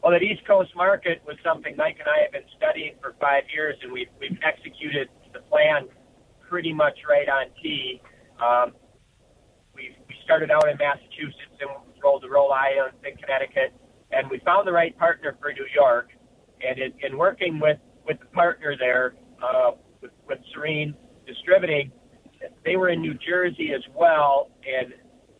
Well, 0.02 0.10
that 0.10 0.22
East 0.22 0.44
Coast 0.48 0.74
market 0.74 1.22
was 1.24 1.36
something 1.44 1.76
Mike 1.76 1.96
and 2.00 2.08
I 2.08 2.22
have 2.26 2.32
been 2.32 2.50
studying 2.56 2.94
for 3.00 3.14
five 3.20 3.44
years, 3.54 3.76
and 3.82 3.92
we've, 3.92 4.10
we've 4.18 4.36
executed 4.42 5.08
the 5.32 5.38
plan 5.46 5.86
pretty 6.50 6.72
much 6.72 6.98
right 7.08 7.28
on 7.28 7.46
T. 7.62 8.02
Um, 8.42 8.72
we 9.76 9.94
we 10.08 10.14
started 10.24 10.50
out 10.50 10.68
in 10.68 10.76
Massachusetts 10.76 11.54
and 11.60 11.70
rolled 12.02 12.22
to 12.22 12.28
Rhode 12.28 12.50
Island 12.50 12.94
and 13.04 13.16
Connecticut, 13.16 13.74
and 14.10 14.28
we 14.28 14.40
found 14.44 14.66
the 14.66 14.72
right 14.72 14.96
partner 14.98 15.36
for 15.40 15.52
New 15.52 15.66
York. 15.72 16.10
And 16.66 16.78
in, 16.80 16.92
in 17.06 17.16
working 17.16 17.60
with, 17.60 17.78
with 18.04 18.18
the 18.18 18.26
partner 18.26 18.74
there, 18.76 19.14
uh, 19.42 19.72
with, 20.00 20.10
with 20.26 20.38
Serene 20.52 20.96
Distributing, 21.26 21.92
they 22.64 22.74
were 22.74 22.88
in 22.88 23.00
New 23.00 23.14
Jersey 23.14 23.70
as 23.72 23.82
well, 23.94 24.50
and 24.66 24.92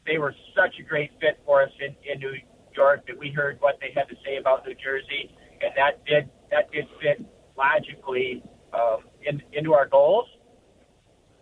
they 0.06 0.18
were 0.18 0.34
such 0.54 0.74
a 0.78 0.82
great 0.84 1.10
fit 1.20 1.40
for 1.44 1.62
us 1.62 1.70
in, 1.80 1.96
in 2.10 2.20
New 2.20 2.34
York 2.74 3.06
that 3.06 3.18
we 3.18 3.30
heard 3.30 3.58
what 3.60 3.78
they 3.80 3.92
had 3.94 4.08
to 4.08 4.16
say 4.24 4.36
about 4.36 4.66
New 4.66 4.74
Jersey, 4.74 5.34
and 5.60 5.72
that 5.76 6.04
did 6.04 6.30
that 6.50 6.70
did 6.70 6.86
fit 7.00 7.24
logically 7.56 8.42
um, 8.74 8.98
in, 9.24 9.42
into 9.52 9.74
our 9.74 9.86
goals. 9.86 10.26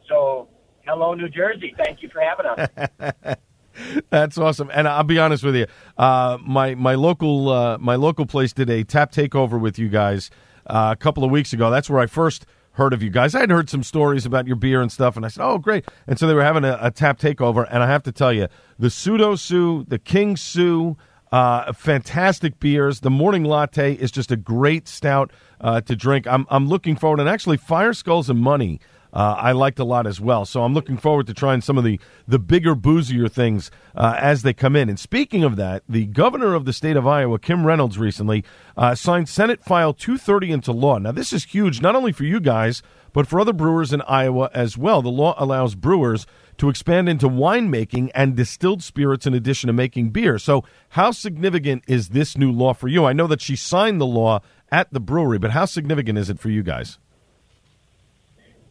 So, 0.09 0.49
hello, 0.87 1.15
New 1.15 1.29
Jersey. 1.29 1.75
Thank 1.77 2.03
you 2.03 2.09
for 2.09 2.21
having 2.21 2.47
us. 2.47 3.37
That's 4.11 4.37
awesome, 4.37 4.71
and 4.73 4.89
I'll 4.89 5.05
be 5.05 5.19
honest 5.19 5.45
with 5.45 5.57
you. 5.57 5.67
Uh, 5.97 6.39
my 6.45 6.75
my 6.75 6.95
local 6.95 7.49
uh, 7.49 7.79
my 7.79 7.95
local 7.95 8.27
place 8.27 8.53
did 8.53 8.69
a 8.69 8.85
tap 8.85 9.13
takeover 9.13 9.61
with 9.61 9.79
you 9.79 9.89
guys 9.89 10.31
uh, 10.67 10.91
a 10.93 10.97
couple 10.97 11.25
of 11.25 11.31
weeks 11.31 11.53
ago. 11.53 11.71
That's 11.71 11.89
where 11.89 12.01
I 12.01 12.07
first 12.07 12.47
heard 12.73 12.93
of 12.93 13.03
you 13.03 13.11
guys. 13.11 13.35
I 13.35 13.41
had 13.41 13.51
heard 13.51 13.71
some 13.71 13.83
stories 13.83 14.27
about 14.27 14.47
your 14.47 14.57
beer 14.57 14.81
and 14.81 14.91
stuff, 14.91 15.17
and 15.17 15.25
I 15.25 15.29
said, 15.29 15.45
"Oh, 15.45 15.59
great!" 15.59 15.87
And 16.07 16.19
so 16.19 16.27
they 16.27 16.35
were 16.35 16.43
having 16.43 16.65
a, 16.65 16.79
a 16.81 16.91
tap 16.91 17.19
takeover, 17.19 17.67
and 17.71 17.83
I 17.83 17.87
have 17.87 18.03
to 18.05 18.13
tell 18.13 18.33
you, 18.33 18.49
the 18.79 18.91
Pseudo 18.91 19.37
Sue, 19.37 19.85
the 19.87 19.99
King 19.99 20.37
Sue, 20.37 20.97
uh, 21.33 21.73
fantastic 21.73 22.59
beers. 22.59 23.01
The 23.01 23.11
morning 23.11 23.45
latte 23.45 23.95
is 23.95 24.11
just 24.11 24.33
a 24.33 24.37
great 24.37 24.89
stout 24.89 25.31
uh, 25.61 25.81
to 25.83 25.97
drink. 25.97 26.27
I'm 26.27 26.47
I'm 26.51 26.69
looking 26.69 26.97
forward, 26.97 27.21
and 27.21 27.29
actually, 27.29 27.57
Fire 27.57 27.93
Skulls 27.93 28.29
and 28.31 28.41
Money. 28.41 28.81
Uh, 29.13 29.35
I 29.39 29.53
liked 29.53 29.81
a 29.81 29.85
lot 29.85 30.07
as 30.07 30.21
well, 30.21 30.45
so 30.45 30.63
I'm 30.63 30.73
looking 30.73 30.97
forward 30.97 31.27
to 31.27 31.35
trying 31.35 31.63
some 31.63 31.77
of 31.77 31.83
the, 31.83 31.99
the 32.29 32.39
bigger, 32.39 32.77
boozier 32.77 33.29
things 33.29 33.71
uh, 33.97 34.15
as 34.17 34.43
they 34.43 34.53
come 34.53 34.77
in. 34.77 34.89
And 34.89 35.01
speaking 35.01 35.43
of 35.43 35.57
that, 35.57 35.83
the 35.89 36.07
governor 36.07 36.55
of 36.55 36.65
the 36.65 36.73
state 36.73 36.97
of 36.97 37.09
Iowa, 37.09 37.41
Kim 37.41 37.67
Reynolds, 37.67 37.99
recently 37.99 38.45
uh, 38.77 38.95
signed 38.95 39.29
Senate 39.29 39.65
File 39.65 39.93
230 39.93 40.53
into 40.53 40.73
law. 40.73 40.99
Now, 40.99 41.11
this 41.11 41.33
is 41.33 41.45
huge, 41.45 41.81
not 41.83 41.97
only 41.97 42.13
for 42.13 42.23
you 42.23 42.39
guys, 42.39 42.83
but 43.13 43.27
for 43.27 43.41
other 43.41 43.53
brewers 43.53 43.93
in 43.93 44.01
Iowa 44.03 44.49
as 44.55 44.79
well. 44.79 45.03
The 45.03 45.09
law 45.09 45.35
allows 45.39 45.75
brewers 45.75 46.25
to 46.61 46.69
expand 46.69 47.09
into 47.09 47.27
winemaking 47.27 48.11
and 48.15 48.37
distilled 48.37 48.83
spirits 48.83 49.27
in 49.27 49.33
addition 49.33 49.69
to 49.69 49.73
making 49.73 50.11
beer. 50.11 50.39
So, 50.39 50.63
how 50.91 51.11
significant 51.11 51.85
is 51.87 52.11
this 52.11 52.37
new 52.37 52.53
law 52.53 52.75
for 52.75 52.87
you? 52.87 53.07
I 53.07 53.15
know 53.15 53.27
that 53.29 53.41
she 53.41 53.57
signed 53.57 53.99
the 53.99 54.07
law 54.07 54.43
at 54.71 54.93
the 54.93 55.01
brewery, 55.01 55.39
but 55.39 55.53
how 55.53 55.65
significant 55.65 56.19
is 56.19 56.29
it 56.29 56.39
for 56.39 56.51
you 56.51 56.63
guys? 56.63 56.99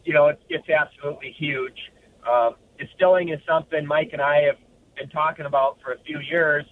You 0.04 0.14
know, 0.14 0.28
it's, 0.28 0.42
it's 0.48 0.68
absolutely 0.70 1.34
huge. 1.36 1.76
Uh, 2.24 2.50
distilling 2.78 3.30
is 3.30 3.40
something 3.44 3.84
Mike 3.84 4.10
and 4.12 4.22
I 4.22 4.42
have 4.42 4.56
been 4.96 5.08
talking 5.08 5.46
about 5.46 5.78
for 5.82 5.92
a 5.92 5.98
few 6.06 6.20
years. 6.20 6.64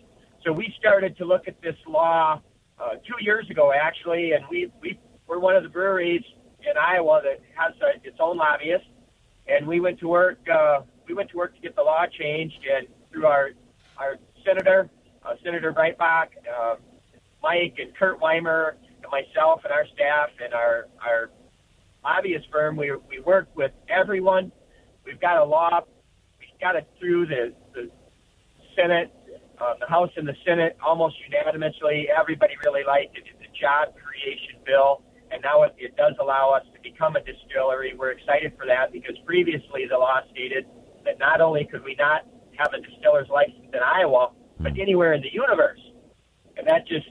So 0.47 0.53
we 0.53 0.73
started 0.79 1.19
to 1.19 1.25
look 1.25 1.49
at 1.49 1.61
this 1.61 1.77
law 1.89 2.41
uh, 2.79 2.91
two 2.91 3.25
years 3.25 3.51
ago, 3.51 3.73
actually, 3.73 4.33
and 4.33 4.45
we, 4.49 4.71
we 4.81 5.01
we're 5.27 5.41
one 5.41 5.57
of 5.57 5.65
the 5.65 5.69
breweries 5.69 6.23
in 6.61 6.79
Iowa 6.81 7.23
that 7.25 7.41
has 7.57 7.75
a, 7.83 8.07
its 8.07 8.19
own 8.21 8.37
lobbyist, 8.37 8.87
and 9.49 9.67
we 9.67 9.81
went 9.81 9.99
to 9.99 10.07
work 10.07 10.39
uh, 10.49 10.83
we 11.09 11.15
went 11.15 11.31
to 11.31 11.37
work 11.37 11.55
to 11.55 11.61
get 11.61 11.75
the 11.75 11.83
law 11.83 12.05
changed, 12.07 12.59
and 12.77 12.87
through 13.11 13.27
our 13.27 13.51
our 13.97 14.17
senator, 14.45 14.91
uh, 15.25 15.35
Senator 15.43 15.73
Breitbach, 15.73 16.29
uh, 16.49 16.77
Mike 17.43 17.75
and 17.79 17.97
Kurt 17.97 18.21
Weimer, 18.21 18.77
and 19.03 19.11
myself 19.11 19.63
and 19.65 19.73
our 19.73 19.87
staff 19.95 20.31
and 20.43 20.55
our 20.55 20.89
our 21.05 21.31
lobbyist 22.05 22.47
firm, 22.53 22.77
we 22.77 22.93
we 23.09 23.21
worked 23.21 23.57
with 23.57 23.73
everyone. 23.89 24.53
We've 25.05 25.21
got 25.21 25.39
a 25.39 25.45
law. 25.45 25.81
We 26.39 26.47
got 26.61 26.77
it 26.77 26.87
through 26.99 27.27
the 27.27 27.55
the 27.75 27.91
Senate 28.77 29.13
um, 29.61 29.75
the 29.81 29.87
House 29.87 30.11
and 30.17 30.29
the 30.29 30.37
Senate 30.47 30.77
almost 30.85 31.17
unanimously. 31.27 32.09
Everybody 32.17 32.55
really 32.65 32.85
liked 32.87 33.17
it. 33.17 33.25
It's 33.27 33.43
a 33.43 33.51
job 33.59 33.95
creation 33.97 34.61
bill, 34.65 35.03
and 35.33 35.43
now 35.43 35.63
it, 35.65 35.75
it 35.79 35.97
does 35.97 36.15
allow 36.21 36.51
us 36.51 36.63
to 36.75 36.79
become 36.81 37.17
a 37.17 37.21
distillery. 37.21 37.95
We're 37.99 38.13
excited 38.13 38.53
for 38.57 38.67
that 38.67 38.93
because 38.93 39.17
previously 39.27 39.87
the 39.91 39.99
law 39.99 40.21
stated 40.31 40.67
that 41.09 41.19
not 41.19 41.41
only 41.41 41.65
could 41.65 41.83
we 41.83 41.95
not 41.95 42.27
have 42.59 42.73
a 42.75 42.81
distiller's 42.81 43.29
license 43.29 43.65
in 43.73 43.81
Iowa, 43.81 44.31
but 44.61 44.79
anywhere 44.79 45.15
in 45.15 45.23
the 45.23 45.33
universe, 45.33 45.81
and 46.57 46.67
that 46.67 46.87
just 46.87 47.07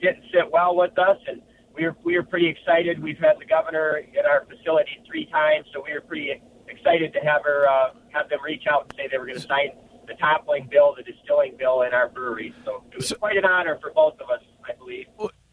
didn't 0.00 0.24
sit 0.32 0.50
well 0.50 0.74
with 0.74 0.98
us. 0.98 1.18
And 1.28 1.42
we 1.74 1.84
were 1.84 1.96
we 2.02 2.16
were 2.16 2.24
pretty 2.24 2.48
excited. 2.48 3.00
We've 3.00 3.18
had 3.18 3.38
the 3.38 3.44
governor 3.44 4.02
at 4.18 4.26
our 4.26 4.46
facility 4.46 4.98
three 5.06 5.26
times, 5.26 5.66
so 5.72 5.82
we 5.86 5.92
were 5.92 6.00
pretty 6.00 6.42
excited 6.68 7.12
to 7.12 7.20
have 7.20 7.42
her 7.44 7.68
uh, 7.68 7.90
have 8.10 8.28
them 8.28 8.40
reach 8.44 8.64
out 8.68 8.86
and 8.88 8.92
say 8.96 9.08
they 9.08 9.18
were 9.18 9.26
going 9.26 9.38
to 9.38 9.46
sign 9.46 9.70
the 10.08 10.14
toppling 10.14 10.68
bill, 10.68 10.94
the 10.96 11.04
distilling 11.04 11.56
bill 11.56 11.82
in 11.82 11.94
our 11.94 12.08
brewery. 12.08 12.52
So 12.64 12.82
it 12.90 12.96
was 12.96 13.12
quite 13.12 13.36
an 13.36 13.44
honor 13.44 13.78
for 13.80 13.92
both 13.92 14.14
of 14.14 14.28
us, 14.30 14.42
I 14.68 14.74
believe. 14.76 15.06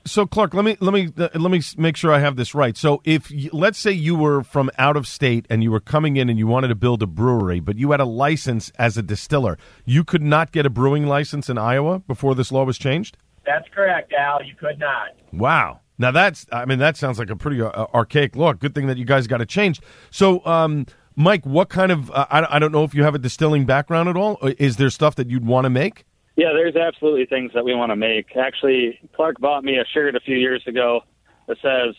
So 0.08 0.26
Clark, 0.26 0.54
let 0.54 0.64
me 0.64 0.78
let 0.80 0.94
me 0.94 1.10
uh, 1.18 1.30
let 1.36 1.52
me 1.52 1.62
make 1.78 1.98
sure 1.98 2.14
I 2.14 2.20
have 2.20 2.38
this 2.38 2.56
right. 2.56 2.76
So 2.78 3.02
if 3.04 3.32
let's 3.52 3.78
say 3.78 3.92
you 3.92 4.16
were 4.16 4.42
from 4.44 4.72
out 4.78 4.96
of 4.96 5.06
state 5.06 5.46
and 5.50 5.62
you 5.62 5.70
were 5.70 5.80
coming 5.80 6.18
in 6.18 6.30
and 6.30 6.40
you 6.40 6.48
wanted 6.48 6.70
to 6.70 6.76
build 6.76 7.04
a 7.04 7.08
brewery, 7.08 7.60
but 7.60 7.78
you 7.78 7.92
had 7.92 8.00
a 8.00 8.06
license 8.06 8.72
as 8.80 8.98
a 8.98 9.04
distiller, 9.04 9.58
you 9.86 10.04
could 10.04 10.24
not 10.24 10.52
get 10.52 10.66
a 10.66 10.70
brewing 10.70 11.06
license 11.06 11.50
in 11.50 11.58
Iowa 11.58 12.00
before 12.00 12.36
this 12.36 12.52
law 12.52 12.64
was 12.64 12.78
changed. 12.78 13.18
That's 13.46 13.68
correct, 13.74 14.14
Al. 14.14 14.44
You 14.44 14.56
could 14.56 14.80
not. 14.80 15.10
Wow. 15.34 15.82
Now 15.98 16.12
that's 16.12 16.46
I 16.52 16.66
mean 16.66 16.80
that 16.80 16.96
sounds 16.96 17.20
like 17.20 17.30
a 17.30 17.36
pretty 17.36 17.62
uh, 17.62 17.88
archaic 17.94 18.36
law. 18.36 18.54
Good 18.54 18.74
thing 18.74 18.88
that 18.88 18.98
you 18.98 19.06
guys 19.06 19.28
got 19.28 19.42
it 19.42 19.50
changed. 19.50 19.84
So 20.10 20.46
um, 20.46 20.86
Mike, 21.16 21.46
what 21.46 21.70
kind 21.70 21.92
of 21.92 22.12
uh, 22.12 22.28
I, 22.30 22.56
I 22.56 22.60
don't 22.60 22.72
know 22.72 22.84
if 22.84 22.94
you 22.96 23.04
have 23.04 23.16
a 23.16 23.20
distilling 23.20 23.66
background 23.66 24.08
at 24.08 24.16
all. 24.16 24.38
Uh, 24.42 24.54
Is 24.58 24.78
there 24.78 24.90
stuff 24.90 25.16
that 25.16 25.30
you'd 25.30 25.46
want 25.46 25.66
to 25.66 25.70
make? 25.70 26.06
Yeah, 26.38 26.54
there's 26.54 26.76
absolutely 26.76 27.26
things 27.26 27.52
that 27.56 27.66
we 27.66 27.74
want 27.74 27.92
to 27.92 27.96
make. 27.96 28.38
Actually, 28.38 29.00
Clark 29.14 29.40
bought 29.40 29.64
me 29.64 29.80
a 29.80 29.86
shirt 29.86 30.16
a 30.16 30.20
few 30.20 30.38
years 30.38 30.62
ago 30.68 31.02
that 31.48 31.58
says, 31.64 31.96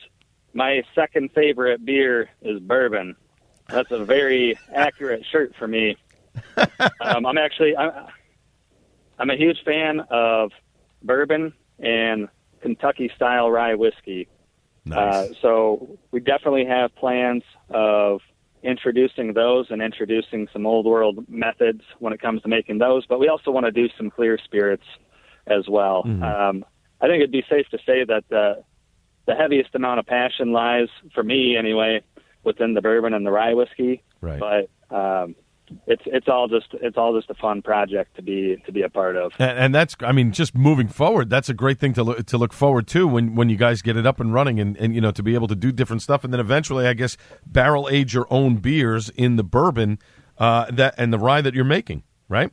"My 0.54 0.84
second 0.94 1.32
favorite 1.32 1.84
beer 1.84 2.30
is 2.40 2.60
bourbon." 2.60 3.16
That's 3.68 3.90
a 3.90 4.04
very 4.04 4.56
accurate 4.72 5.26
shirt 5.30 5.54
for 5.58 5.68
me. 5.68 5.96
Um, 7.00 7.26
I'm 7.26 7.38
actually 7.38 7.76
I'm, 7.76 7.90
I'm 9.18 9.30
a 9.30 9.36
huge 9.36 9.58
fan 9.64 10.00
of 10.10 10.52
bourbon 11.02 11.52
and 11.80 12.28
Kentucky 12.60 13.10
style 13.16 13.50
rye 13.50 13.74
whiskey. 13.74 14.28
Uh, 14.90 15.26
so 15.42 15.98
we 16.12 16.20
definitely 16.20 16.64
have 16.64 16.94
plans 16.94 17.42
of 17.70 18.20
introducing 18.62 19.34
those 19.34 19.66
and 19.70 19.80
introducing 19.80 20.48
some 20.52 20.66
old 20.66 20.86
world 20.86 21.28
methods 21.28 21.82
when 21.98 22.12
it 22.12 22.20
comes 22.20 22.42
to 22.42 22.48
making 22.48 22.78
those. 22.78 23.06
But 23.06 23.20
we 23.20 23.28
also 23.28 23.50
want 23.50 23.66
to 23.66 23.72
do 23.72 23.88
some 23.96 24.10
clear 24.10 24.38
spirits 24.42 24.84
as 25.46 25.68
well. 25.68 26.02
Um, 26.22 26.64
I 27.00 27.06
think 27.06 27.20
it'd 27.20 27.32
be 27.32 27.44
safe 27.48 27.66
to 27.70 27.78
say 27.86 28.04
that 28.04 28.24
the 28.28 28.64
the 29.26 29.34
heaviest 29.34 29.74
amount 29.74 30.00
of 30.00 30.06
passion 30.06 30.52
lies, 30.52 30.88
for 31.14 31.22
me 31.22 31.54
anyway, 31.56 32.02
within 32.44 32.72
the 32.72 32.80
bourbon 32.80 33.12
and 33.12 33.26
the 33.26 33.30
rye 33.30 33.52
whiskey. 33.52 34.02
Right. 34.22 34.40
But 34.40 34.96
um, 34.96 35.34
it's 35.86 36.02
it's 36.06 36.28
all 36.28 36.48
just 36.48 36.66
it's 36.74 36.96
all 36.96 37.16
just 37.16 37.30
a 37.30 37.34
fun 37.34 37.62
project 37.62 38.16
to 38.16 38.22
be 38.22 38.62
to 38.66 38.72
be 38.72 38.82
a 38.82 38.88
part 38.88 39.16
of. 39.16 39.32
And, 39.38 39.58
and 39.58 39.74
that's, 39.74 39.96
I 40.00 40.12
mean, 40.12 40.32
just 40.32 40.54
moving 40.54 40.88
forward, 40.88 41.30
that's 41.30 41.48
a 41.48 41.54
great 41.54 41.78
thing 41.78 41.92
to 41.94 42.02
look, 42.02 42.26
to 42.26 42.38
look 42.38 42.52
forward 42.52 42.86
to 42.88 43.06
when, 43.06 43.34
when 43.34 43.48
you 43.48 43.56
guys 43.56 43.82
get 43.82 43.96
it 43.96 44.06
up 44.06 44.20
and 44.20 44.32
running 44.32 44.60
and, 44.60 44.76
and, 44.76 44.94
you 44.94 45.00
know, 45.00 45.10
to 45.10 45.22
be 45.22 45.34
able 45.34 45.48
to 45.48 45.56
do 45.56 45.72
different 45.72 46.02
stuff. 46.02 46.24
And 46.24 46.32
then 46.32 46.40
eventually, 46.40 46.86
I 46.86 46.94
guess, 46.94 47.16
barrel 47.46 47.88
age 47.90 48.14
your 48.14 48.26
own 48.30 48.56
beers 48.56 49.10
in 49.10 49.36
the 49.36 49.44
bourbon 49.44 49.98
uh, 50.38 50.70
that 50.70 50.94
and 50.98 51.12
the 51.12 51.18
rye 51.18 51.40
that 51.40 51.54
you're 51.54 51.64
making, 51.64 52.02
right? 52.28 52.50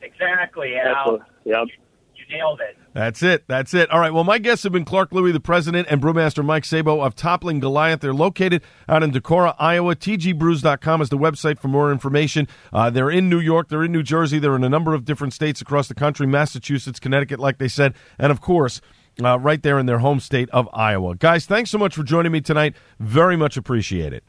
Exactly, 0.00 0.76
Al. 0.76 0.96
Absolutely. 0.96 1.26
Yep. 1.44 1.68
You 2.32 2.38
nailed 2.38 2.60
it. 2.60 2.76
That's 2.94 3.22
it. 3.22 3.44
That's 3.48 3.72
it. 3.74 3.90
All 3.90 4.00
right. 4.00 4.12
Well, 4.12 4.24
my 4.24 4.38
guests 4.38 4.64
have 4.64 4.72
been 4.72 4.84
Clark 4.84 5.10
Lewey, 5.10 5.32
the 5.32 5.40
president, 5.40 5.88
and 5.90 6.00
brewmaster 6.00 6.44
Mike 6.44 6.64
Sabo 6.64 7.00
of 7.00 7.14
Toppling 7.14 7.58
Goliath. 7.60 8.00
They're 8.00 8.12
located 8.12 8.62
out 8.88 9.02
in 9.02 9.12
Decorah, 9.12 9.54
Iowa. 9.58 9.96
TGBrews.com 9.96 11.00
is 11.00 11.08
the 11.08 11.16
website 11.16 11.58
for 11.58 11.68
more 11.68 11.90
information. 11.90 12.46
Uh, 12.72 12.90
they're 12.90 13.10
in 13.10 13.28
New 13.30 13.38
York. 13.40 13.68
They're 13.68 13.84
in 13.84 13.92
New 13.92 14.02
Jersey. 14.02 14.38
They're 14.38 14.56
in 14.56 14.64
a 14.64 14.68
number 14.68 14.92
of 14.92 15.04
different 15.04 15.32
states 15.32 15.60
across 15.62 15.88
the 15.88 15.94
country, 15.94 16.26
Massachusetts, 16.26 17.00
Connecticut, 17.00 17.40
like 17.40 17.56
they 17.58 17.68
said. 17.68 17.94
And 18.18 18.30
of 18.30 18.40
course, 18.42 18.82
uh, 19.22 19.38
right 19.38 19.62
there 19.62 19.78
in 19.78 19.86
their 19.86 19.98
home 20.00 20.20
state 20.20 20.50
of 20.50 20.68
Iowa. 20.74 21.14
Guys, 21.16 21.46
thanks 21.46 21.70
so 21.70 21.78
much 21.78 21.94
for 21.94 22.02
joining 22.02 22.32
me 22.32 22.40
tonight. 22.42 22.74
Very 22.98 23.36
much 23.36 23.56
appreciate 23.56 24.12
it. 24.12 24.24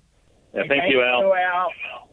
Yeah, 0.54 0.64
thank, 0.70 0.84
you, 0.90 1.02
Al. 1.02 1.20
You, 1.22 1.34
Al. 1.34 1.68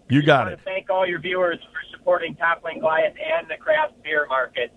You 0.08 0.22
got 0.22 0.48
I 0.48 0.52
it. 0.52 0.56
to 0.56 0.62
thank 0.64 0.90
all 0.90 1.06
your 1.06 1.20
viewers 1.20 1.58
for 1.72 1.96
supporting 1.96 2.34
Toppling 2.34 2.80
Goliath 2.80 3.14
and 3.14 3.48
the 3.48 3.56
craft 3.56 4.02
beer 4.02 4.26
market. 4.28 4.72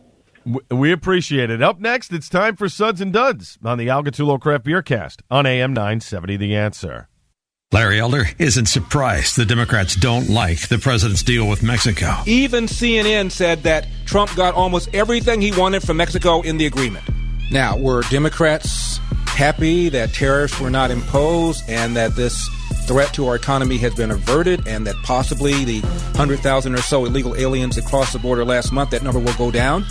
W- 0.45 0.65
We 0.69 0.91
appreciate 0.91 1.49
it. 1.49 1.61
Up 1.61 1.79
next, 1.79 2.11
it's 2.11 2.29
time 2.29 2.55
for 2.55 2.69
Suds 2.69 3.01
and 3.01 3.13
Duds 3.13 3.57
on 3.63 3.77
the 3.77 3.89
Al 3.89 4.03
Gattullo 4.03 4.39
Craft 4.39 4.65
Beer 4.65 4.81
Cast 4.81 5.21
on 5.31 5.45
AM 5.45 5.73
970 5.73 6.37
The 6.37 6.55
Answer. 6.55 7.07
Larry 7.71 7.99
Elder 7.99 8.25
isn't 8.37 8.67
surprised 8.67 9.35
the 9.35 9.45
Democrats 9.45 9.95
don't 9.95 10.29
like 10.29 10.67
the 10.67 10.77
president's 10.77 11.23
deal 11.23 11.49
with 11.49 11.63
Mexico. 11.63 12.17
Even 12.27 12.65
CNN 12.65 13.31
said 13.31 13.63
that 13.63 13.87
Trump 14.05 14.35
got 14.35 14.53
almost 14.53 14.93
everything 14.93 15.41
he 15.41 15.51
wanted 15.51 15.81
from 15.81 15.97
Mexico 15.97 16.41
in 16.41 16.57
the 16.57 16.67
agreement. 16.67 17.03
Now, 17.51 17.75
were 17.75 18.03
Democrats 18.11 18.99
happy 19.25 19.89
that 19.89 20.13
tariffs 20.13 20.59
were 20.59 20.69
not 20.69 20.91
imposed 20.91 21.67
and 21.67 21.95
that 21.95 22.15
this 22.15 22.47
threat 22.85 23.11
to 23.15 23.25
our 23.27 23.35
economy 23.35 23.77
has 23.77 23.95
been 23.95 24.11
averted 24.11 24.67
and 24.67 24.85
that 24.85 24.95
possibly 25.03 25.65
the 25.65 25.79
100,000 25.81 26.75
or 26.75 26.77
so 26.77 27.05
illegal 27.05 27.35
aliens 27.35 27.75
that 27.75 27.85
crossed 27.85 28.13
the 28.13 28.19
border 28.19 28.45
last 28.45 28.71
month, 28.71 28.91
that 28.91 29.01
number 29.01 29.19
will 29.19 29.33
go 29.33 29.49
down? 29.49 29.83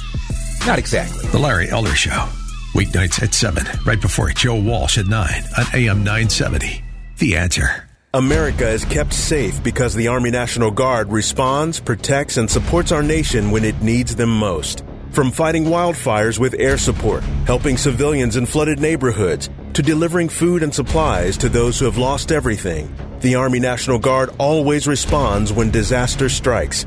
Not 0.66 0.78
exactly. 0.78 1.28
The 1.30 1.38
Larry 1.38 1.68
Elder 1.68 1.94
Show. 1.94 2.28
Weeknights 2.74 3.20
at 3.22 3.34
7, 3.34 3.66
right 3.84 4.00
before 4.00 4.30
Joe 4.30 4.60
Walsh 4.60 4.96
at 4.96 5.06
9 5.06 5.28
on 5.58 5.66
AM 5.74 6.04
970. 6.04 6.84
The 7.18 7.36
answer. 7.36 7.88
America 8.14 8.68
is 8.68 8.84
kept 8.84 9.12
safe 9.12 9.60
because 9.64 9.94
the 9.94 10.08
Army 10.08 10.30
National 10.30 10.70
Guard 10.70 11.10
responds, 11.10 11.80
protects, 11.80 12.36
and 12.36 12.48
supports 12.48 12.92
our 12.92 13.02
nation 13.02 13.50
when 13.50 13.64
it 13.64 13.82
needs 13.82 14.14
them 14.14 14.30
most. 14.30 14.84
From 15.10 15.30
fighting 15.30 15.64
wildfires 15.64 16.38
with 16.38 16.54
air 16.54 16.78
support, 16.78 17.24
helping 17.46 17.76
civilians 17.76 18.36
in 18.36 18.46
flooded 18.46 18.78
neighborhoods, 18.78 19.50
to 19.72 19.82
delivering 19.82 20.28
food 20.28 20.62
and 20.62 20.72
supplies 20.72 21.36
to 21.38 21.48
those 21.48 21.78
who 21.78 21.86
have 21.86 21.98
lost 21.98 22.30
everything, 22.30 22.94
the 23.20 23.34
Army 23.34 23.58
National 23.58 23.98
Guard 23.98 24.30
always 24.38 24.86
responds 24.86 25.52
when 25.52 25.70
disaster 25.70 26.28
strikes. 26.28 26.86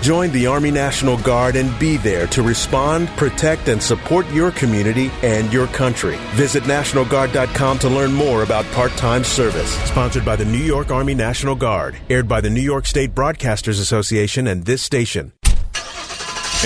Join 0.00 0.30
the 0.30 0.46
Army 0.46 0.70
National 0.70 1.18
Guard 1.18 1.56
and 1.56 1.76
be 1.78 1.96
there 1.96 2.26
to 2.28 2.42
respond, 2.42 3.08
protect, 3.10 3.68
and 3.68 3.82
support 3.82 4.28
your 4.30 4.50
community 4.52 5.10
and 5.22 5.52
your 5.52 5.66
country. 5.68 6.16
Visit 6.32 6.64
NationalGuard.com 6.64 7.78
to 7.80 7.88
learn 7.88 8.12
more 8.12 8.42
about 8.42 8.64
part 8.66 8.92
time 8.92 9.24
service. 9.24 9.72
Sponsored 9.88 10.24
by 10.24 10.36
the 10.36 10.44
New 10.44 10.58
York 10.58 10.90
Army 10.90 11.14
National 11.14 11.54
Guard. 11.54 11.96
Aired 12.08 12.28
by 12.28 12.40
the 12.40 12.50
New 12.50 12.60
York 12.60 12.86
State 12.86 13.14
Broadcasters 13.14 13.80
Association 13.80 14.46
and 14.46 14.64
this 14.64 14.82
station. 14.82 15.32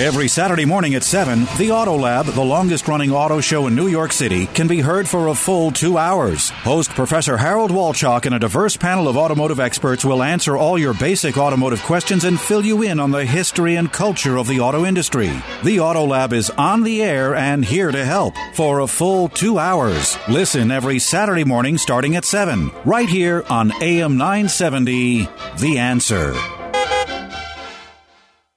Every 0.00 0.26
Saturday 0.26 0.64
morning 0.64 0.94
at 0.94 1.02
7, 1.02 1.46
the 1.58 1.72
Auto 1.72 1.94
Lab, 1.98 2.24
the 2.24 2.42
longest 2.42 2.88
running 2.88 3.10
auto 3.10 3.42
show 3.42 3.66
in 3.66 3.74
New 3.74 3.88
York 3.88 4.12
City, 4.12 4.46
can 4.46 4.66
be 4.66 4.80
heard 4.80 5.06
for 5.06 5.28
a 5.28 5.34
full 5.34 5.70
two 5.70 5.98
hours. 5.98 6.48
Host 6.48 6.92
Professor 6.92 7.36
Harold 7.36 7.70
Walchuk 7.70 8.24
and 8.24 8.34
a 8.34 8.38
diverse 8.38 8.74
panel 8.74 9.06
of 9.06 9.18
automotive 9.18 9.60
experts 9.60 10.02
will 10.02 10.22
answer 10.22 10.56
all 10.56 10.78
your 10.78 10.94
basic 10.94 11.36
automotive 11.36 11.82
questions 11.82 12.24
and 12.24 12.40
fill 12.40 12.64
you 12.64 12.80
in 12.80 12.98
on 12.98 13.10
the 13.10 13.26
history 13.26 13.76
and 13.76 13.92
culture 13.92 14.38
of 14.38 14.48
the 14.48 14.60
auto 14.60 14.86
industry. 14.86 15.30
The 15.62 15.80
Auto 15.80 16.06
Lab 16.06 16.32
is 16.32 16.48
on 16.48 16.84
the 16.84 17.02
air 17.02 17.34
and 17.34 17.62
here 17.62 17.92
to 17.92 18.02
help 18.06 18.34
for 18.54 18.80
a 18.80 18.86
full 18.86 19.28
two 19.28 19.58
hours. 19.58 20.16
Listen 20.26 20.70
every 20.70 21.00
Saturday 21.00 21.44
morning 21.44 21.76
starting 21.76 22.16
at 22.16 22.24
7, 22.24 22.70
right 22.86 23.10
here 23.10 23.44
on 23.50 23.70
AM 23.82 24.16
970, 24.16 25.28
The 25.58 25.78
Answer. 25.78 26.61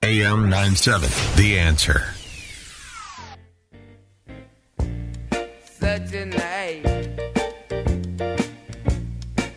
AM 0.05 0.51
970. 0.51 1.07
The 1.41 1.57
answer. 1.57 2.05
such 5.79 6.13
a 6.13 6.25
night. 6.25 6.85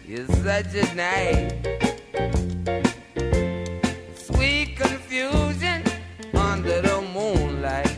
It's 0.09 0.39
such 0.39 0.75
a 0.75 0.95
night. 0.95 1.53
Sweet 4.17 4.75
confusion 4.77 5.83
under 6.35 6.81
the 6.81 7.03
moonlight. 7.13 7.95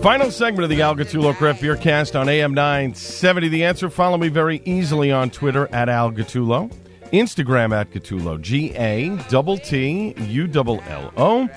Final 0.00 0.30
segment 0.30 0.62
of 0.62 0.70
the 0.70 0.80
Al 0.82 0.94
Gattullo 0.94 1.34
Craft 1.34 1.60
Beer 1.60 1.76
Cast 1.76 2.14
on 2.14 2.28
AM 2.28 2.54
970. 2.54 3.48
The 3.48 3.64
answer. 3.64 3.90
Follow 3.90 4.16
me 4.16 4.28
very 4.28 4.62
easily 4.64 5.10
on 5.10 5.30
Twitter 5.30 5.68
at 5.72 5.88
Al 5.88 6.12
Gattullo, 6.12 6.70
Instagram 7.12 7.74
at 7.74 7.90
Gattullo, 7.90 8.40
G 8.40 8.74
A 8.74 9.16
T 9.28 9.58
T 9.64 10.14
U 10.24 10.50
L 10.54 10.82
L 10.86 11.12
O, 11.16 11.48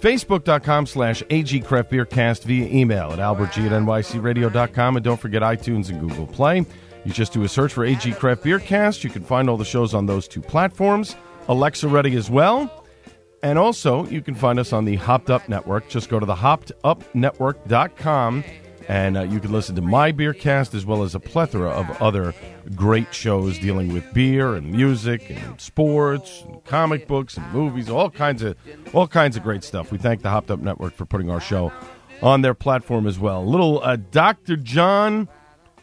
Facebook.com 0.00 0.86
slash 0.86 1.22
AG 1.30 1.60
Craft 1.60 1.90
Beer 1.90 2.04
Cast 2.04 2.44
via 2.44 2.66
email 2.66 3.12
at 3.12 3.18
AlbertG 3.18 3.66
at 3.66 3.72
NYCRadio.com. 3.72 4.96
And 4.96 5.04
don't 5.04 5.20
forget 5.20 5.42
iTunes 5.42 5.90
and 5.90 6.00
Google 6.00 6.26
Play. 6.26 6.64
You 7.04 7.12
just 7.12 7.32
do 7.32 7.42
a 7.42 7.48
search 7.48 7.72
for 7.72 7.84
AG 7.84 8.10
Craft 8.12 8.42
Beer 8.42 8.58
Cast. 8.58 9.04
You 9.04 9.10
can 9.10 9.22
find 9.22 9.50
all 9.50 9.56
the 9.56 9.64
shows 9.64 9.94
on 9.94 10.06
those 10.06 10.26
two 10.26 10.40
platforms. 10.40 11.14
Alexa 11.48 11.88
ready 11.88 12.16
as 12.16 12.30
well. 12.30 12.84
And 13.42 13.58
also, 13.58 14.06
you 14.06 14.22
can 14.22 14.34
find 14.34 14.58
us 14.58 14.72
on 14.72 14.86
the 14.86 14.96
Hopped 14.96 15.28
Up 15.28 15.46
Network. 15.50 15.90
Just 15.90 16.08
go 16.08 16.18
to 16.18 16.24
the 16.24 16.34
hoppedupnetwork.com 16.34 18.44
and 18.88 19.16
uh, 19.16 19.22
you 19.22 19.40
can 19.40 19.52
listen 19.52 19.74
to 19.74 19.82
my 19.82 20.12
beer 20.12 20.32
cast 20.32 20.74
as 20.74 20.84
well 20.84 21.02
as 21.02 21.14
a 21.14 21.20
plethora 21.20 21.70
of 21.70 21.90
other 22.02 22.34
great 22.74 23.12
shows 23.14 23.58
dealing 23.58 23.92
with 23.92 24.12
beer 24.12 24.54
and 24.54 24.70
music 24.70 25.30
and 25.30 25.60
sports 25.60 26.42
and 26.46 26.64
comic 26.64 27.06
books 27.06 27.36
and 27.36 27.52
movies 27.52 27.88
all 27.88 28.10
kinds 28.10 28.42
of 28.42 28.56
all 28.92 29.06
kinds 29.06 29.36
of 29.36 29.42
great 29.42 29.64
stuff 29.64 29.90
we 29.90 29.98
thank 29.98 30.22
the 30.22 30.30
hopped 30.30 30.50
up 30.50 30.60
network 30.60 30.94
for 30.94 31.04
putting 31.04 31.30
our 31.30 31.40
show 31.40 31.72
on 32.22 32.42
their 32.42 32.54
platform 32.54 33.06
as 33.06 33.18
well 33.18 33.44
little 33.44 33.82
uh, 33.82 33.96
dr 33.96 34.56
john 34.56 35.28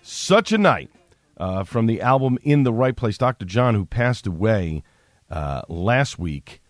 such 0.02 0.52
a 0.52 0.58
night 0.58 0.90
uh, 1.38 1.64
from 1.64 1.88
the 1.88 2.02
album 2.02 2.38
in 2.44 2.64
the 2.64 2.74
right 2.74 2.96
place 2.96 3.18
dr 3.18 3.46
john 3.46 3.76
who 3.76 3.86
passed 3.86 4.26
away 4.28 4.84
uh, 5.30 5.62
last 5.70 6.20
week 6.20 6.62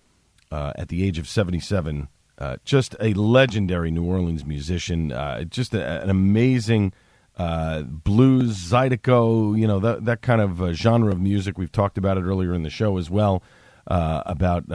uh, 0.51 0.73
at 0.75 0.89
the 0.89 1.03
age 1.03 1.17
of 1.17 1.27
77. 1.27 2.07
Uh, 2.41 2.57
just 2.65 2.95
a 2.99 3.13
legendary 3.13 3.91
New 3.91 4.03
Orleans 4.03 4.43
musician. 4.43 5.11
Uh, 5.11 5.43
just 5.43 5.75
a, 5.75 6.01
an 6.01 6.09
amazing 6.09 6.91
uh, 7.37 7.83
blues, 7.83 8.57
zydeco, 8.57 9.55
you 9.57 9.67
know, 9.67 9.79
that, 9.79 10.05
that 10.05 10.23
kind 10.23 10.41
of 10.41 10.59
uh, 10.59 10.73
genre 10.73 11.11
of 11.11 11.21
music. 11.21 11.59
We've 11.59 11.71
talked 11.71 11.99
about 11.99 12.17
it 12.17 12.21
earlier 12.21 12.55
in 12.55 12.63
the 12.63 12.71
show 12.71 12.97
as 12.97 13.11
well. 13.11 13.43
Uh, 13.87 14.21
about 14.27 14.65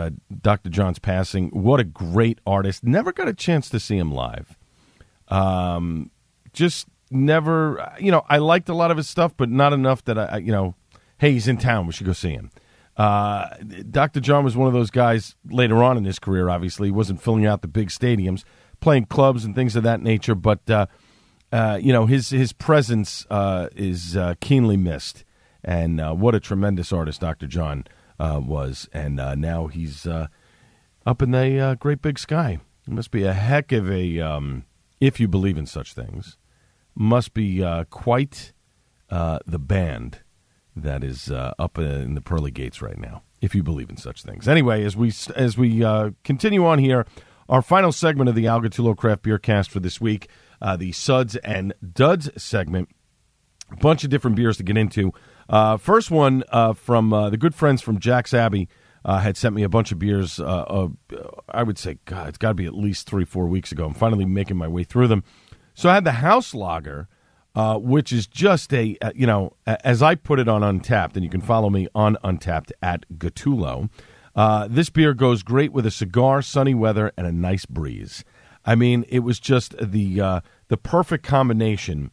Dr. 0.42 0.68
John's 0.68 0.98
passing. 0.98 1.48
What 1.50 1.78
a 1.78 1.84
great 1.84 2.40
artist. 2.44 2.82
Never 2.82 3.12
got 3.12 3.28
a 3.28 3.32
chance 3.34 3.70
to 3.70 3.78
see 3.78 3.96
him 3.96 4.10
live. 4.10 4.58
Um, 5.28 6.10
just 6.52 6.88
never, 7.10 7.92
you 8.00 8.10
know, 8.10 8.24
I 8.28 8.38
liked 8.38 8.68
a 8.68 8.74
lot 8.74 8.90
of 8.90 8.96
his 8.96 9.08
stuff, 9.08 9.32
but 9.36 9.48
not 9.48 9.72
enough 9.72 10.04
that 10.06 10.18
I, 10.18 10.38
you 10.38 10.50
know, 10.50 10.74
hey, 11.18 11.32
he's 11.32 11.46
in 11.46 11.56
town. 11.56 11.86
We 11.86 11.92
should 11.92 12.06
go 12.06 12.12
see 12.12 12.30
him. 12.30 12.50
Uh, 12.96 13.48
Dr. 13.90 14.20
John 14.20 14.44
was 14.44 14.56
one 14.56 14.68
of 14.68 14.72
those 14.72 14.90
guys 14.90 15.36
later 15.50 15.82
on 15.82 15.96
in 15.96 16.04
his 16.04 16.18
career, 16.18 16.48
obviously. 16.48 16.88
He 16.88 16.92
wasn't 16.92 17.22
filling 17.22 17.44
out 17.44 17.62
the 17.62 17.68
big 17.68 17.88
stadiums, 17.90 18.42
playing 18.80 19.06
clubs 19.06 19.44
and 19.44 19.54
things 19.54 19.76
of 19.76 19.82
that 19.82 20.00
nature, 20.00 20.34
but, 20.34 20.68
uh, 20.70 20.86
uh, 21.52 21.78
you 21.80 21.92
know, 21.92 22.06
his, 22.06 22.30
his 22.30 22.52
presence 22.52 23.26
uh, 23.28 23.68
is 23.76 24.16
uh, 24.16 24.34
keenly 24.40 24.76
missed. 24.76 25.24
And 25.62 26.00
uh, 26.00 26.14
what 26.14 26.34
a 26.34 26.40
tremendous 26.40 26.92
artist 26.92 27.20
Dr. 27.20 27.46
John 27.46 27.84
was. 28.18 28.88
And 28.92 29.16
now 29.16 29.66
he's 29.66 30.06
up 30.06 31.22
in 31.22 31.32
the 31.32 31.76
great 31.80 32.00
big 32.00 32.18
sky. 32.18 32.60
It 32.86 32.92
must 32.92 33.10
be 33.10 33.24
a 33.24 33.32
heck 33.32 33.72
of 33.72 33.90
a, 33.90 34.20
um, 34.20 34.64
if 35.00 35.18
you 35.18 35.26
believe 35.26 35.58
in 35.58 35.66
such 35.66 35.92
things, 35.92 36.38
must 36.94 37.34
be 37.34 37.64
quite 37.90 38.52
the 39.10 39.58
band 39.58 40.20
that 40.76 41.02
is 41.02 41.30
uh, 41.30 41.54
up 41.58 41.78
in 41.78 42.14
the 42.14 42.20
pearly 42.20 42.50
gates 42.50 42.82
right 42.82 42.98
now, 42.98 43.22
if 43.40 43.54
you 43.54 43.62
believe 43.62 43.90
in 43.90 43.96
such 43.96 44.22
things. 44.22 44.46
Anyway, 44.46 44.84
as 44.84 44.96
we 44.96 45.12
as 45.34 45.56
we 45.56 45.82
uh, 45.82 46.10
continue 46.22 46.64
on 46.66 46.78
here, 46.78 47.06
our 47.48 47.62
final 47.62 47.92
segment 47.92 48.28
of 48.28 48.34
the 48.34 48.46
Al 48.46 48.60
Gattullo 48.60 48.96
Craft 48.96 49.22
Beer 49.22 49.38
Cast 49.38 49.70
for 49.70 49.80
this 49.80 50.00
week, 50.00 50.28
uh, 50.60 50.76
the 50.76 50.92
Suds 50.92 51.36
and 51.36 51.72
Duds 51.92 52.30
segment. 52.40 52.90
A 53.72 53.76
bunch 53.76 54.04
of 54.04 54.10
different 54.10 54.36
beers 54.36 54.58
to 54.58 54.62
get 54.62 54.76
into. 54.76 55.12
Uh, 55.48 55.76
first 55.76 56.08
one 56.10 56.44
uh, 56.50 56.72
from 56.72 57.12
uh, 57.12 57.30
the 57.30 57.36
good 57.36 57.54
friends 57.54 57.82
from 57.82 57.98
Jack's 57.98 58.32
Abbey. 58.32 58.68
had 59.04 59.36
sent 59.36 59.56
me 59.56 59.64
a 59.64 59.68
bunch 59.68 59.90
of 59.90 59.98
beers. 59.98 60.38
I 60.38 61.62
would 61.64 61.78
say, 61.78 61.98
God, 62.04 62.28
it's 62.28 62.38
got 62.38 62.50
to 62.50 62.54
be 62.54 62.66
at 62.66 62.74
least 62.74 63.08
three, 63.08 63.24
four 63.24 63.46
weeks 63.46 63.72
ago. 63.72 63.86
I'm 63.86 63.94
finally 63.94 64.24
making 64.24 64.56
my 64.56 64.68
way 64.68 64.84
through 64.84 65.08
them. 65.08 65.24
So 65.74 65.88
I 65.88 65.94
had 65.94 66.04
the 66.04 66.12
House 66.12 66.54
Lager, 66.54 67.08
uh, 67.56 67.78
which 67.78 68.12
is 68.12 68.26
just 68.26 68.72
a, 68.74 68.96
uh, 69.00 69.10
you 69.14 69.26
know, 69.26 69.54
as 69.66 70.02
I 70.02 70.14
put 70.14 70.38
it 70.38 70.46
on 70.46 70.60
Untappd, 70.60 71.14
and 71.14 71.24
you 71.24 71.30
can 71.30 71.40
follow 71.40 71.70
me 71.70 71.88
on 71.94 72.16
Untappd 72.22 72.70
at 72.82 73.06
Gattullo. 73.18 73.88
Uh, 74.34 74.68
this 74.68 74.90
beer 74.90 75.14
goes 75.14 75.42
great 75.42 75.72
with 75.72 75.86
a 75.86 75.90
cigar, 75.90 76.42
sunny 76.42 76.74
weather, 76.74 77.10
and 77.16 77.26
a 77.26 77.32
nice 77.32 77.64
breeze. 77.64 78.22
I 78.66 78.74
mean, 78.74 79.06
it 79.08 79.20
was 79.20 79.40
just 79.40 79.74
the 79.80 80.20
uh, 80.20 80.40
the 80.68 80.76
perfect 80.76 81.24
combination 81.24 82.10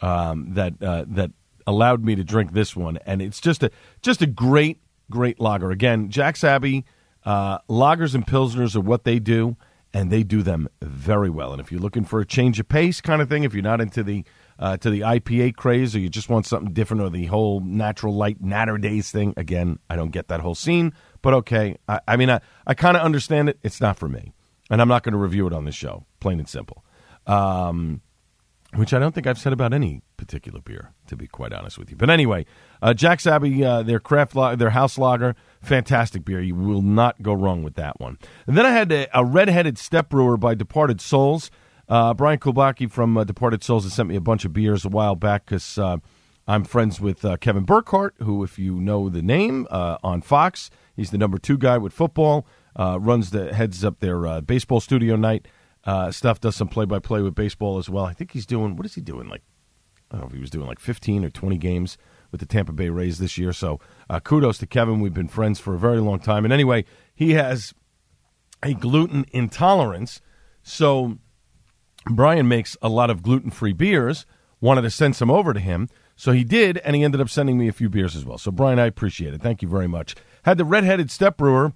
um, 0.00 0.52
that 0.52 0.74
uh, 0.82 1.06
that 1.08 1.30
allowed 1.66 2.04
me 2.04 2.14
to 2.14 2.22
drink 2.22 2.52
this 2.52 2.76
one, 2.76 2.98
and 3.06 3.22
it's 3.22 3.40
just 3.40 3.62
a 3.62 3.70
just 4.02 4.20
a 4.20 4.26
great 4.26 4.78
great 5.10 5.40
lager. 5.40 5.70
Again, 5.70 6.10
Jack's 6.10 6.44
Abbey 6.44 6.84
uh, 7.24 7.58
lagers 7.70 8.14
and 8.14 8.26
pilsners 8.26 8.76
are 8.76 8.80
what 8.80 9.04
they 9.04 9.18
do, 9.18 9.56
and 9.94 10.10
they 10.10 10.22
do 10.22 10.42
them 10.42 10.68
very 10.82 11.30
well. 11.30 11.52
And 11.52 11.60
if 11.60 11.72
you're 11.72 11.80
looking 11.80 12.04
for 12.04 12.20
a 12.20 12.26
change 12.26 12.60
of 12.60 12.68
pace 12.68 13.00
kind 13.00 13.22
of 13.22 13.30
thing, 13.30 13.44
if 13.44 13.54
you're 13.54 13.62
not 13.62 13.80
into 13.80 14.02
the 14.02 14.24
uh, 14.58 14.76
to 14.78 14.90
the 14.90 15.00
IPA 15.00 15.56
craze, 15.56 15.94
or 15.94 15.98
you 15.98 16.08
just 16.08 16.28
want 16.28 16.46
something 16.46 16.72
different, 16.72 17.02
or 17.02 17.10
the 17.10 17.26
whole 17.26 17.60
natural 17.60 18.14
light 18.14 18.40
natter 18.40 18.78
days 18.78 19.10
thing. 19.10 19.34
Again, 19.36 19.78
I 19.90 19.96
don't 19.96 20.10
get 20.10 20.28
that 20.28 20.40
whole 20.40 20.54
scene, 20.54 20.92
but 21.20 21.34
okay. 21.34 21.76
I, 21.88 22.00
I 22.08 22.16
mean, 22.16 22.30
I, 22.30 22.40
I 22.66 22.74
kind 22.74 22.96
of 22.96 23.02
understand 23.02 23.48
it. 23.48 23.58
It's 23.62 23.80
not 23.80 23.98
for 23.98 24.08
me, 24.08 24.32
and 24.70 24.80
I'm 24.80 24.88
not 24.88 25.02
going 25.02 25.12
to 25.12 25.18
review 25.18 25.46
it 25.46 25.52
on 25.52 25.64
this 25.64 25.74
show, 25.74 26.04
plain 26.20 26.38
and 26.38 26.48
simple. 26.48 26.84
Um, 27.26 28.00
which 28.74 28.94
I 28.94 28.98
don't 28.98 29.14
think 29.14 29.26
I've 29.26 29.38
said 29.38 29.52
about 29.52 29.74
any 29.74 30.00
particular 30.16 30.60
beer, 30.60 30.92
to 31.08 31.16
be 31.16 31.26
quite 31.26 31.52
honest 31.52 31.78
with 31.78 31.90
you. 31.90 31.96
But 31.96 32.08
anyway, 32.08 32.46
uh, 32.80 32.94
Jack's 32.94 33.26
Abbey, 33.26 33.62
uh, 33.62 33.82
their 33.82 34.00
craft, 34.00 34.34
lo- 34.34 34.56
their 34.56 34.70
house 34.70 34.96
lager, 34.96 35.36
fantastic 35.60 36.24
beer. 36.24 36.40
You 36.40 36.54
will 36.54 36.80
not 36.80 37.20
go 37.20 37.34
wrong 37.34 37.62
with 37.62 37.74
that 37.74 38.00
one. 38.00 38.18
And 38.46 38.56
then 38.56 38.64
I 38.64 38.70
had 38.70 38.90
a, 38.90 39.18
a 39.18 39.24
red-headed 39.24 39.76
step 39.76 40.08
brewer 40.08 40.38
by 40.38 40.54
Departed 40.54 41.00
Soles. 41.02 41.50
Uh, 41.92 42.14
Brian 42.14 42.38
Kulbacki 42.38 42.90
from 42.90 43.18
uh, 43.18 43.24
Departed 43.24 43.62
Soles 43.62 43.84
has 43.84 43.92
sent 43.92 44.08
me 44.08 44.16
a 44.16 44.20
bunch 44.22 44.46
of 44.46 44.54
beers 44.54 44.86
a 44.86 44.88
while 44.88 45.14
back 45.14 45.44
because 45.44 45.76
uh, 45.76 45.98
I'm 46.48 46.64
friends 46.64 47.02
with 47.02 47.22
uh, 47.22 47.36
Kevin 47.36 47.64
Burkhardt, 47.64 48.14
who, 48.20 48.42
if 48.42 48.58
you 48.58 48.80
know 48.80 49.10
the 49.10 49.20
name, 49.20 49.66
uh, 49.70 49.98
on 50.02 50.22
Fox, 50.22 50.70
he's 50.96 51.10
the 51.10 51.18
number 51.18 51.36
two 51.36 51.58
guy 51.58 51.76
with 51.76 51.92
football. 51.92 52.46
Uh, 52.74 52.98
runs 52.98 53.28
the 53.28 53.52
heads 53.52 53.84
up 53.84 54.00
their 54.00 54.40
baseball 54.40 54.80
studio 54.80 55.16
night 55.16 55.46
stuff. 56.12 56.40
Does 56.40 56.56
some 56.56 56.68
play 56.68 56.86
by 56.86 56.98
play 56.98 57.20
with 57.20 57.34
baseball 57.34 57.76
as 57.76 57.90
well. 57.90 58.06
I 58.06 58.14
think 58.14 58.30
he's 58.30 58.46
doing 58.46 58.74
what 58.74 58.86
is 58.86 58.94
he 58.94 59.02
doing? 59.02 59.28
Like 59.28 59.42
I 60.10 60.14
don't 60.14 60.22
know 60.22 60.28
if 60.28 60.32
he 60.32 60.40
was 60.40 60.48
doing 60.48 60.66
like 60.66 60.80
15 60.80 61.26
or 61.26 61.28
20 61.28 61.58
games 61.58 61.98
with 62.30 62.40
the 62.40 62.46
Tampa 62.46 62.72
Bay 62.72 62.88
Rays 62.88 63.18
this 63.18 63.36
year. 63.36 63.52
So 63.52 63.80
kudos 64.24 64.56
to 64.58 64.66
Kevin. 64.66 65.00
We've 65.00 65.12
been 65.12 65.28
friends 65.28 65.60
for 65.60 65.74
a 65.74 65.78
very 65.78 66.00
long 66.00 66.20
time. 66.20 66.44
And 66.44 66.54
anyway, 66.54 66.86
he 67.14 67.32
has 67.32 67.74
a 68.62 68.72
gluten 68.72 69.26
intolerance, 69.30 70.22
so 70.62 71.18
Brian 72.10 72.48
makes 72.48 72.76
a 72.82 72.88
lot 72.88 73.10
of 73.10 73.22
gluten 73.22 73.50
free 73.50 73.72
beers, 73.72 74.26
wanted 74.60 74.82
to 74.82 74.90
send 74.90 75.16
some 75.16 75.30
over 75.30 75.52
to 75.52 75.60
him. 75.60 75.88
So 76.16 76.32
he 76.32 76.44
did, 76.44 76.78
and 76.78 76.94
he 76.94 77.04
ended 77.04 77.20
up 77.20 77.28
sending 77.28 77.58
me 77.58 77.68
a 77.68 77.72
few 77.72 77.88
beers 77.88 78.14
as 78.14 78.24
well. 78.24 78.38
So, 78.38 78.50
Brian, 78.50 78.78
I 78.78 78.86
appreciate 78.86 79.34
it. 79.34 79.40
Thank 79.40 79.62
you 79.62 79.68
very 79.68 79.88
much. 79.88 80.14
Had 80.44 80.58
the 80.58 80.64
Redheaded 80.64 81.10
Step 81.10 81.36
Brewer, 81.36 81.72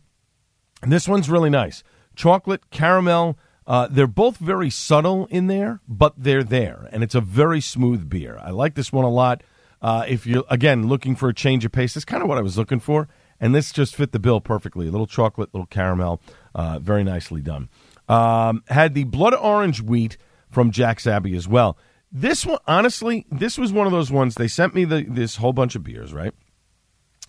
and 0.82 0.92
this 0.92 1.08
one's 1.08 1.30
really 1.30 1.50
nice. 1.50 1.82
Chocolate, 2.14 2.70
caramel. 2.70 3.38
Uh, 3.66 3.88
they're 3.90 4.06
both 4.06 4.36
very 4.36 4.70
subtle 4.70 5.26
in 5.30 5.48
there, 5.48 5.80
but 5.88 6.14
they're 6.16 6.44
there, 6.44 6.88
and 6.92 7.02
it's 7.02 7.14
a 7.14 7.20
very 7.20 7.60
smooth 7.60 8.08
beer. 8.08 8.38
I 8.40 8.50
like 8.50 8.74
this 8.74 8.92
one 8.92 9.04
a 9.04 9.10
lot. 9.10 9.42
Uh, 9.82 10.04
if 10.06 10.26
you're, 10.26 10.44
again, 10.48 10.86
looking 10.86 11.16
for 11.16 11.28
a 11.28 11.34
change 11.34 11.64
of 11.64 11.72
pace, 11.72 11.94
that's 11.94 12.04
kind 12.04 12.22
of 12.22 12.28
what 12.28 12.38
I 12.38 12.42
was 12.42 12.56
looking 12.56 12.80
for, 12.80 13.08
and 13.40 13.54
this 13.54 13.72
just 13.72 13.96
fit 13.96 14.12
the 14.12 14.18
bill 14.18 14.40
perfectly. 14.40 14.86
A 14.86 14.90
little 14.90 15.06
chocolate, 15.06 15.52
little 15.52 15.66
caramel, 15.66 16.20
uh, 16.54 16.78
very 16.78 17.02
nicely 17.02 17.40
done. 17.40 17.68
Um, 18.08 18.62
had 18.68 18.94
the 18.94 19.04
blood 19.04 19.34
orange 19.34 19.82
wheat 19.82 20.16
from 20.48 20.70
Jack's 20.70 21.06
Abbey 21.06 21.34
as 21.36 21.48
well. 21.48 21.76
This 22.12 22.46
one, 22.46 22.58
honestly, 22.66 23.26
this 23.30 23.58
was 23.58 23.72
one 23.72 23.86
of 23.86 23.92
those 23.92 24.10
ones. 24.10 24.36
They 24.36 24.48
sent 24.48 24.74
me 24.74 24.84
the, 24.84 25.04
this 25.08 25.36
whole 25.36 25.52
bunch 25.52 25.74
of 25.74 25.82
beers, 25.82 26.14
right? 26.14 26.32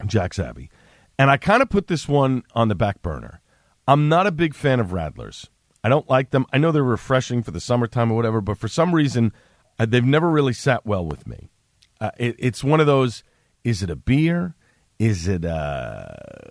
Jack's 0.06 0.40
Abbey. 0.40 0.70
And 1.18 1.32
I 1.32 1.38
kind 1.38 1.62
of 1.62 1.70
put 1.70 1.88
this 1.88 2.08
one 2.08 2.44
on 2.54 2.68
the 2.68 2.76
back 2.76 3.02
burner. 3.02 3.42
I'm 3.88 4.08
not 4.08 4.28
a 4.28 4.32
big 4.32 4.54
fan 4.54 4.80
of 4.80 4.90
Radlers. 4.90 5.48
I 5.84 5.90
don't 5.90 6.10
like 6.10 6.32
them. 6.32 6.46
I 6.54 6.58
know 6.58 6.72
they're 6.72 6.84
refreshing 6.84 7.42
for 7.42 7.52
the 7.52 7.60
summertime 7.60 8.12
or 8.12 8.16
whatever, 8.16 8.42
but 8.42 8.58
for 8.58 8.68
some 8.68 8.94
reason, 8.94 9.34
uh, 9.80 9.86
they've 9.86 10.04
never 10.04 10.30
really 10.30 10.54
sat 10.54 10.86
well 10.86 11.06
with 11.06 11.26
me. 11.26 11.50
Uh, 12.00 12.12
it, 12.18 12.36
it's 12.38 12.64
one 12.64 12.80
of 12.80 12.88
those 12.88 13.24
is 13.64 13.84
it 13.84 13.90
a 13.90 13.96
beer? 13.96 14.56
Is 15.00 15.28
it 15.28 15.44
a, 15.44 15.54
uh, 15.54 16.47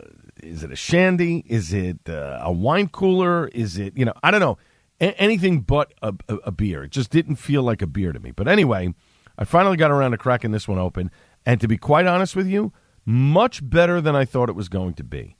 is 0.47 0.63
it 0.63 0.73
a 0.73 0.77
shandy? 0.77 1.45
Is 1.47 1.73
it 1.73 2.09
uh, 2.09 2.41
a 2.43 2.53
wine 2.53 2.89
cooler? 2.89 3.49
Is 3.49 3.79
it, 3.79 3.97
you 3.97 4.05
know, 4.05 4.15
I 4.23 4.31
don't 4.31 4.41
know. 4.41 4.59
A- 5.01 5.21
anything 5.21 5.61
but 5.61 5.93
a, 6.03 6.15
a, 6.29 6.37
a 6.37 6.53
beer. 6.53 6.85
It 6.85 6.93
just 6.93 7.11
didn't 7.11 7.37
feel 7.37 7.63
like 7.63 7.83
a 7.83 7.87
beer 7.87 8.13
to 8.13 8.21
me. 8.21 8.31
But 8.31 8.49
anyway, 8.49 8.95
I 9.37 9.45
finally 9.45 9.77
got 9.77 9.91
around 9.91 10.13
to 10.13 10.19
cracking 10.19 10.53
this 10.53 10.67
one 10.67 10.79
open. 10.79 11.11
And 11.45 11.61
to 11.61 11.69
be 11.69 11.77
quite 11.77 12.07
honest 12.07 12.35
with 12.35 12.47
you, 12.47 12.73
much 13.05 13.69
better 13.69 14.01
than 14.01 14.17
I 14.17 14.25
thought 14.25 14.49
it 14.49 14.57
was 14.57 14.69
going 14.69 14.95
to 14.95 15.05
be. 15.05 15.37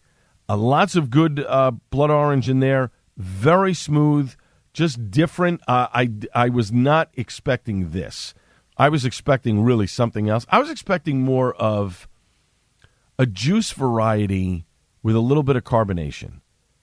Uh, 0.49 0.57
lots 0.57 0.95
of 0.95 1.11
good 1.11 1.45
uh, 1.49 1.73
blood 1.91 2.11
orange 2.11 2.49
in 2.49 2.61
there, 2.61 2.93
very 3.17 3.75
smooth, 3.75 4.35
just 4.73 5.11
different. 5.11 5.61
Uh, 5.67 5.89
I 5.93 6.11
I 6.35 6.49
was 6.51 6.71
not 6.71 7.11
expecting 7.15 7.91
this. 7.91 8.35
I 8.77 8.89
was 8.89 9.05
expecting 9.05 9.65
really 9.65 9.87
something 9.87 10.29
else. 10.29 10.47
I 10.49 10.59
was 10.61 10.71
expecting 10.71 11.23
more 11.23 11.55
of 11.55 12.07
a 13.19 13.27
juice 13.27 13.73
variety 13.73 14.67
with 15.07 15.15
a 15.15 15.21
little 15.21 15.45
bit 15.45 15.55
of 15.55 15.63
carbonation, 15.63 16.41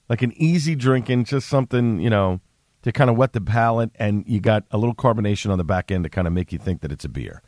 like 0.08 0.22
an 0.22 0.32
easy 0.38 0.74
drinking, 0.74 1.24
just 1.24 1.46
something 1.46 2.00
you 2.00 2.08
know 2.08 2.40
to 2.80 2.90
kind 2.90 3.10
of 3.10 3.18
wet 3.18 3.34
the 3.34 3.40
palate, 3.40 3.90
and 3.96 4.24
you 4.26 4.40
got 4.40 4.64
a 4.70 4.78
little 4.78 4.94
carbonation 4.94 5.50
on 5.50 5.58
the 5.58 5.64
back 5.64 5.90
end 5.90 6.04
to 6.04 6.08
kind 6.08 6.26
of 6.26 6.32
make 6.32 6.50
you 6.50 6.58
think 6.58 6.80
that 6.80 6.90
it's 6.90 7.04
a 7.04 7.08
beer. 7.10 7.42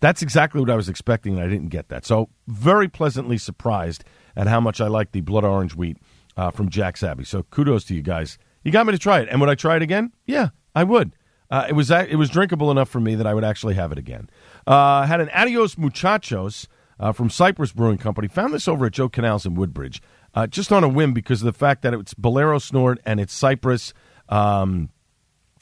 That's 0.00 0.22
exactly 0.22 0.58
what 0.58 0.70
I 0.70 0.74
was 0.74 0.88
expecting, 0.88 1.34
and 1.34 1.44
I 1.44 1.48
didn't 1.48 1.68
get 1.68 1.90
that. 1.90 2.06
So 2.06 2.30
very 2.46 2.88
pleasantly 2.88 3.36
surprised 3.36 4.04
at 4.34 4.46
how 4.46 4.58
much 4.58 4.80
I 4.80 4.86
like 4.86 5.12
the 5.12 5.20
blood 5.20 5.44
orange 5.44 5.74
wheat 5.74 5.98
uh, 6.34 6.50
from 6.50 6.70
Jack's 6.70 7.02
Abbey. 7.02 7.24
So 7.24 7.42
kudos 7.42 7.84
to 7.84 7.94
you 7.94 8.00
guys. 8.00 8.38
You 8.64 8.72
got 8.72 8.86
me 8.86 8.92
to 8.92 8.98
try 8.98 9.20
it, 9.20 9.28
and 9.28 9.38
would 9.38 9.50
I 9.50 9.54
try 9.54 9.76
it 9.76 9.82
again? 9.82 10.12
Yeah, 10.24 10.48
I 10.74 10.84
would. 10.84 11.14
Uh, 11.50 11.66
it 11.68 11.74
was 11.74 11.90
it 11.90 12.16
was 12.16 12.30
drinkable 12.30 12.70
enough 12.70 12.88
for 12.88 13.00
me 13.00 13.16
that 13.16 13.26
I 13.26 13.34
would 13.34 13.44
actually 13.44 13.74
have 13.74 13.92
it 13.92 13.98
again. 13.98 14.30
Uh, 14.66 15.04
had 15.04 15.20
an 15.20 15.28
Adios 15.28 15.76
Muchachos 15.76 16.68
uh, 17.02 17.12
from 17.12 17.28
Cypress 17.28 17.72
Brewing 17.72 17.98
Company. 17.98 18.28
Found 18.28 18.54
this 18.54 18.68
over 18.68 18.86
at 18.86 18.92
Joe 18.92 19.08
Canals 19.08 19.44
in 19.44 19.54
Woodbridge, 19.54 20.00
uh, 20.34 20.46
just 20.46 20.72
on 20.72 20.84
a 20.84 20.88
whim 20.88 21.12
because 21.12 21.42
of 21.42 21.46
the 21.46 21.52
fact 21.52 21.82
that 21.82 21.94
it's 21.94 22.14
Bolero 22.14 22.58
Snort 22.58 23.00
and 23.04 23.20
it's 23.20 23.32
Cypress. 23.32 23.92
Um, 24.28 24.90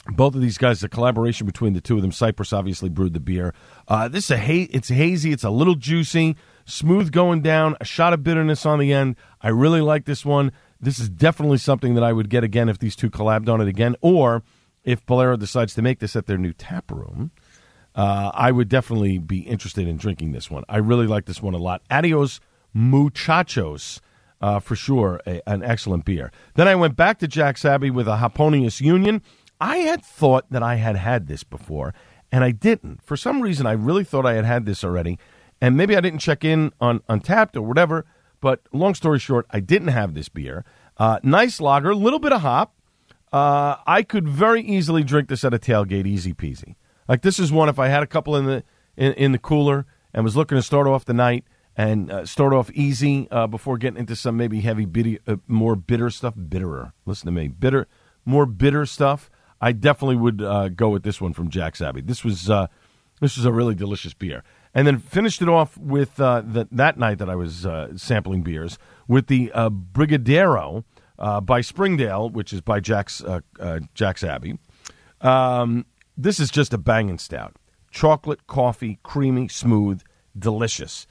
both 0.07 0.35
of 0.35 0.41
these 0.41 0.59
guys, 0.59 0.81
the 0.81 0.89
collaboration 0.89 1.47
between 1.47 1.75
the 1.75 1.81
two 1.81 1.97
of 1.97 2.03
them. 2.03 2.13
Cypress 2.13 2.53
obviously 2.53 2.89
brewed 2.89 3.13
the 3.13 3.21
beer. 3.21 3.55
Uh, 3.87 4.09
this 4.09 4.25
is 4.25 4.31
a 4.31 4.39
ha- 4.39 4.69
it's 4.71 4.89
hazy. 4.89 5.33
It's 5.33 5.45
a 5.45 5.51
little 5.51 5.75
juicy, 5.75 6.37
smooth 6.65 7.13
going 7.13 7.43
down. 7.43 7.77
A 7.81 7.85
shot 7.85 8.13
of 8.13 8.23
bitterness 8.23 8.65
on 8.65 8.79
the 8.79 8.93
end. 8.93 9.17
I 9.43 9.49
really 9.49 9.81
like 9.81 10.07
this 10.07 10.25
one. 10.25 10.53
This 10.81 10.99
is 10.99 11.11
definitely 11.11 11.59
something 11.59 11.95
that 11.95 12.05
I 12.05 12.13
would 12.13 12.31
get 12.31 12.45
again 12.45 12.69
if 12.69 12.79
these 12.79 12.97
two 12.97 13.11
collabed 13.11 13.49
on 13.49 13.61
it 13.61 13.69
again, 13.69 13.95
or 14.01 14.43
if 14.85 15.05
Bolero 15.05 15.37
decides 15.37 15.75
to 15.75 15.83
make 15.83 15.99
this 15.99 16.17
at 16.17 16.27
their 16.27 16.39
new 16.39 16.55
tap 16.55 16.91
room. 16.91 17.31
Uh, 17.95 18.31
I 18.33 18.53
would 18.53 18.69
definitely 18.69 19.19
be 19.19 19.41
interested 19.41 19.87
in 19.87 19.97
drinking 19.97 20.33
this 20.33 20.51
one. 20.51 20.65
I 20.69 20.79
really 20.79 21.07
like 21.07 21.27
this 21.27 21.43
one 21.43 21.55
a 21.55 21.59
lot. 21.59 21.83
Adios 21.91 22.41
Muchachos. 22.73 24.01
Uh, 24.41 24.59
for 24.59 24.75
sure, 24.75 25.21
a, 25.27 25.47
an 25.47 25.63
excellent 25.63 26.07
beer. 26.07 26.33
Then 26.55 26.67
I 26.67 26.75
went 26.75 26.97
back 26.97 27.19
to 27.19 27.29
Jack's 27.29 27.65
Abbey 27.65 27.91
with 27.91 28.09
a 28.09 28.17
Hoponius 28.17 28.81
Union. 28.81 29.21
I 29.61 29.77
had 29.79 30.03
thought 30.03 30.51
that 30.51 30.63
I 30.63 30.77
had 30.77 30.97
had 30.97 31.27
this 31.27 31.45
before, 31.45 31.93
and 32.33 32.43
I 32.43 32.51
didn't. 32.51 33.03
For 33.03 33.19
some 33.19 33.43
reason, 33.43 33.67
I 33.67 33.73
really 33.73 34.05
thought 34.05 34.25
I 34.25 34.33
had 34.33 34.47
had 34.47 34.65
this 34.65 34.83
already, 34.83 35.19
and 35.61 35.77
maybe 35.77 35.95
I 35.95 36.01
didn't 36.01 36.21
check 36.21 36.43
in 36.43 36.73
on 36.81 37.01
Untappd 37.01 37.57
or 37.57 37.63
whatever. 37.63 38.07
But 38.41 38.63
long 38.73 38.95
story 38.95 39.19
short, 39.19 39.47
I 39.51 39.61
didn't 39.61 39.89
have 39.89 40.15
this 40.15 40.31
beer. 40.31 40.65
Uh, 40.97 41.21
nice 41.23 41.61
lager, 41.61 41.95
little 41.95 42.19
bit 42.19 42.33
of 42.33 42.41
hop. 42.41 42.75
Uh, 43.33 43.77
I 43.87 44.03
could 44.03 44.27
very 44.27 44.63
easily 44.63 45.05
drink 45.05 45.29
this 45.29 45.45
at 45.45 45.55
a 45.55 45.59
tailgate, 45.59 46.07
easy 46.07 46.33
peasy. 46.33 46.77
Like 47.09 47.23
this 47.23 47.39
is 47.39 47.53
one 47.53 47.69
if 47.69 47.79
I 47.79 47.89
had 47.89 48.03
a 48.03 48.07
couple 48.07 48.37
in 48.37 48.47
the 48.47 48.65
in, 48.97 49.13
in 49.15 49.33
the 49.33 49.39
cooler 49.39 49.87
and 50.13 50.25
was 50.25 50.37
looking 50.37 50.57
to 50.57 50.63
start 50.63 50.87
off 50.87 51.05
the 51.05 51.15
night 51.15 51.45
and 51.77 52.11
uh, 52.11 52.27
start 52.27 52.53
off 52.53 52.71
easy 52.73 53.29
uh, 53.31 53.47
before 53.47 53.79
getting 53.79 53.99
into 53.99 54.17
some 54.17 54.37
maybe 54.37 54.61
heavy, 54.61 54.85
bitty, 54.85 55.19
uh, 55.27 55.37
more 55.47 55.77
bitter 55.77 56.11
stuff. 56.11 56.35
Bitterer. 56.35 56.93
Listen 57.07 57.27
to 57.27 57.33
me, 57.33 57.49
bitter, 57.49 57.87
more 58.25 58.47
bitter 58.47 58.87
stuff. 58.87 59.31
I 59.61 59.73
definitely 59.73 60.17
would 60.17 60.43
uh, 60.43 60.69
go 60.69 60.89
with 60.89 61.03
this 61.03 61.21
one 61.21 61.33
from 61.33 61.51
Jack's 61.51 61.81
Abbey. 61.81 62.01
This 62.01 62.25
was 62.25 62.49
uh, 62.49 62.67
this 63.21 63.37
was 63.37 63.45
a 63.45 63.53
really 63.53 63.75
delicious 63.75 64.15
beer, 64.15 64.43
and 64.75 64.87
then 64.87 64.99
finished 64.99 65.43
it 65.43 65.49
off 65.49 65.77
with 65.77 66.21
uh, 66.21 66.43
the, 66.45 66.67
that 66.73 66.99
night 66.99 67.19
that 67.19 67.29
I 67.29 67.37
was 67.37 67.67
sampling 67.97 68.43
beers 68.43 68.79
with 69.07 69.27
the 69.27 69.51
Brigadero 69.55 70.85
by 71.43 71.61
Springdale, 71.61 72.31
which 72.31 72.53
is 72.53 72.63
by 72.63 72.81
Jack's 72.81 73.23
Jack's 73.95 74.25
Abbey. 74.25 74.59
Um, 75.21 75.85
this 76.17 76.41
is 76.41 76.51
just 76.51 76.73
a 76.73 76.79
banging 76.79 77.19
stout, 77.19 77.57
chocolate, 77.91 78.47
coffee, 78.47 78.99
creamy, 79.03 79.49
smooth, 79.49 80.03
delicious, 80.39 81.07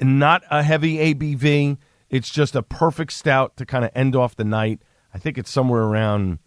not 0.00 0.42
a 0.50 0.62
heavy 0.62 1.14
ABV. 1.14 1.78
It's 2.10 2.30
just 2.30 2.54
a 2.54 2.62
perfect 2.62 3.12
stout 3.12 3.56
to 3.56 3.66
kind 3.66 3.84
of 3.84 3.90
end 3.94 4.14
off 4.14 4.36
the 4.36 4.44
night. 4.44 4.80
I 5.12 5.18
think 5.18 5.38
it's 5.38 5.50
somewhere 5.50 5.82
around 5.82 6.38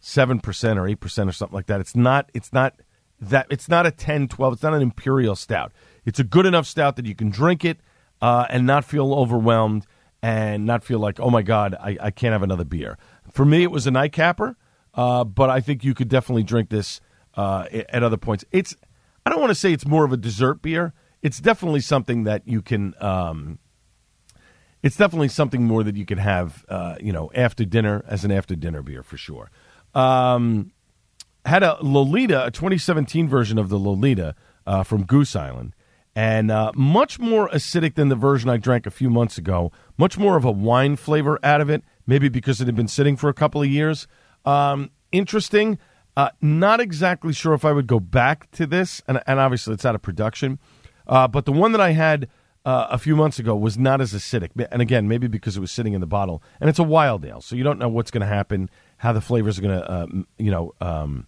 seven 0.00 0.40
percent 0.40 0.78
or 0.78 0.86
eight 0.86 1.00
percent 1.00 1.28
or 1.28 1.32
something 1.32 1.54
like 1.54 1.66
that. 1.66 1.80
It's 1.80 1.96
not. 1.96 2.30
It's 2.34 2.52
not 2.52 2.80
that. 3.20 3.46
It's 3.50 3.68
not 3.68 3.86
a 3.86 3.90
10, 3.90 4.28
12. 4.28 4.54
It's 4.54 4.62
not 4.62 4.74
an 4.74 4.82
imperial 4.82 5.36
stout. 5.36 5.72
It's 6.04 6.18
a 6.18 6.24
good 6.24 6.46
enough 6.46 6.66
stout 6.66 6.96
that 6.96 7.06
you 7.06 7.14
can 7.14 7.30
drink 7.30 7.64
it 7.64 7.78
uh, 8.20 8.46
and 8.48 8.66
not 8.66 8.84
feel 8.84 9.12
overwhelmed 9.12 9.86
and 10.22 10.66
not 10.66 10.84
feel 10.84 10.98
like, 10.98 11.20
oh 11.20 11.30
my 11.30 11.42
god, 11.42 11.76
I, 11.78 11.96
I 12.00 12.10
can't 12.10 12.32
have 12.32 12.42
another 12.42 12.64
beer. 12.64 12.98
For 13.30 13.44
me, 13.44 13.62
it 13.62 13.70
was 13.70 13.86
a 13.86 13.90
nightcapper, 13.90 14.56
uh, 14.94 15.24
but 15.24 15.50
I 15.50 15.60
think 15.60 15.84
you 15.84 15.94
could 15.94 16.08
definitely 16.08 16.42
drink 16.42 16.70
this 16.70 17.00
uh, 17.36 17.66
at 17.72 18.02
other 18.02 18.16
points. 18.16 18.44
It's. 18.50 18.74
I 19.24 19.30
don't 19.30 19.40
want 19.40 19.50
to 19.50 19.56
say 19.56 19.72
it's 19.72 19.86
more 19.86 20.04
of 20.06 20.12
a 20.12 20.16
dessert 20.16 20.62
beer. 20.62 20.94
It's 21.22 21.40
definitely 21.40 21.80
something 21.80 22.24
that 22.24 22.46
you 22.46 22.62
can. 22.62 22.94
Um, 23.00 23.58
it's 24.82 24.96
definitely 24.96 25.28
something 25.28 25.64
more 25.64 25.82
that 25.82 25.96
you 25.96 26.06
could 26.06 26.20
have, 26.20 26.64
uh, 26.68 26.96
you 27.00 27.12
know, 27.12 27.30
after 27.34 27.64
dinner 27.64 28.04
as 28.06 28.24
an 28.24 28.30
after 28.30 28.54
dinner 28.54 28.82
beer 28.82 29.02
for 29.02 29.16
sure. 29.16 29.50
Um, 29.94 30.72
had 31.44 31.62
a 31.62 31.78
Lolita, 31.80 32.46
a 32.46 32.50
2017 32.50 33.28
version 33.28 33.58
of 33.58 33.68
the 33.68 33.78
Lolita 33.78 34.34
uh, 34.66 34.84
from 34.84 35.04
Goose 35.04 35.34
Island, 35.34 35.74
and 36.14 36.50
uh, 36.50 36.72
much 36.74 37.18
more 37.18 37.48
acidic 37.48 37.94
than 37.94 38.08
the 38.08 38.16
version 38.16 38.50
I 38.50 38.56
drank 38.56 38.86
a 38.86 38.90
few 38.90 39.10
months 39.10 39.38
ago. 39.38 39.72
Much 39.96 40.18
more 40.18 40.36
of 40.36 40.44
a 40.44 40.50
wine 40.50 40.96
flavor 40.96 41.38
out 41.42 41.60
of 41.60 41.70
it, 41.70 41.82
maybe 42.06 42.28
because 42.28 42.60
it 42.60 42.66
had 42.66 42.76
been 42.76 42.88
sitting 42.88 43.16
for 43.16 43.28
a 43.28 43.34
couple 43.34 43.62
of 43.62 43.68
years. 43.68 44.06
Um, 44.44 44.90
interesting. 45.10 45.78
Uh, 46.16 46.30
not 46.40 46.80
exactly 46.80 47.32
sure 47.32 47.54
if 47.54 47.64
I 47.64 47.72
would 47.72 47.86
go 47.86 48.00
back 48.00 48.50
to 48.52 48.66
this, 48.66 49.00
and, 49.06 49.22
and 49.26 49.38
obviously 49.38 49.74
it's 49.74 49.84
out 49.84 49.94
of 49.94 50.02
production. 50.02 50.58
Uh, 51.08 51.26
but 51.28 51.44
the 51.44 51.52
one 51.52 51.72
that 51.72 51.80
I 51.80 51.92
had 51.92 52.28
uh, 52.64 52.88
a 52.90 52.98
few 52.98 53.16
months 53.16 53.38
ago 53.38 53.56
was 53.56 53.78
not 53.78 54.00
as 54.00 54.12
acidic. 54.12 54.50
And 54.70 54.82
again, 54.82 55.08
maybe 55.08 55.26
because 55.26 55.56
it 55.56 55.60
was 55.60 55.70
sitting 55.70 55.94
in 55.94 56.00
the 56.00 56.06
bottle. 56.06 56.42
And 56.60 56.68
it's 56.68 56.78
a 56.78 56.84
wild 56.84 57.24
ale, 57.24 57.40
so 57.40 57.56
you 57.56 57.64
don't 57.64 57.78
know 57.78 57.88
what's 57.88 58.10
going 58.10 58.20
to 58.20 58.26
happen 58.26 58.68
how 58.98 59.12
the 59.12 59.20
flavors 59.20 59.58
are 59.58 59.62
going 59.62 59.78
to, 59.78 59.90
uh, 59.90 60.06
you 60.38 60.50
know, 60.50 60.74
um, 60.80 61.26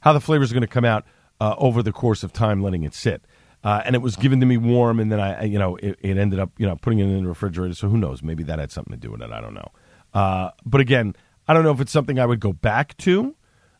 how 0.00 0.12
the 0.12 0.20
flavors 0.20 0.50
are 0.50 0.54
going 0.54 0.62
to 0.62 0.66
come 0.66 0.84
out 0.84 1.04
uh, 1.40 1.54
over 1.58 1.82
the 1.82 1.92
course 1.92 2.22
of 2.22 2.32
time, 2.32 2.62
letting 2.62 2.82
it 2.82 2.94
sit. 2.94 3.22
Uh, 3.64 3.82
and 3.84 3.94
it 3.94 4.00
was 4.00 4.16
given 4.16 4.38
to 4.40 4.46
me 4.46 4.56
warm, 4.56 5.00
and 5.00 5.10
then 5.10 5.18
I, 5.18 5.44
you 5.44 5.58
know, 5.58 5.76
it, 5.76 5.98
it, 6.00 6.18
ended 6.18 6.38
up, 6.38 6.50
you 6.58 6.66
know, 6.66 6.76
putting 6.76 6.98
it 6.98 7.04
in 7.04 7.22
the 7.22 7.28
refrigerator. 7.28 7.74
So 7.74 7.88
who 7.88 7.96
knows? 7.96 8.22
Maybe 8.22 8.44
that 8.44 8.58
had 8.58 8.70
something 8.70 8.92
to 8.92 8.98
do 8.98 9.10
with 9.10 9.22
it. 9.22 9.30
I 9.30 9.40
don't 9.40 9.54
know. 9.54 9.70
Uh, 10.14 10.50
but 10.64 10.80
again, 10.80 11.16
I 11.48 11.54
don't 11.54 11.64
know 11.64 11.72
if 11.72 11.80
it's 11.80 11.92
something 11.92 12.18
I 12.18 12.26
would 12.26 12.40
go 12.40 12.52
back 12.52 12.96
to. 12.98 13.34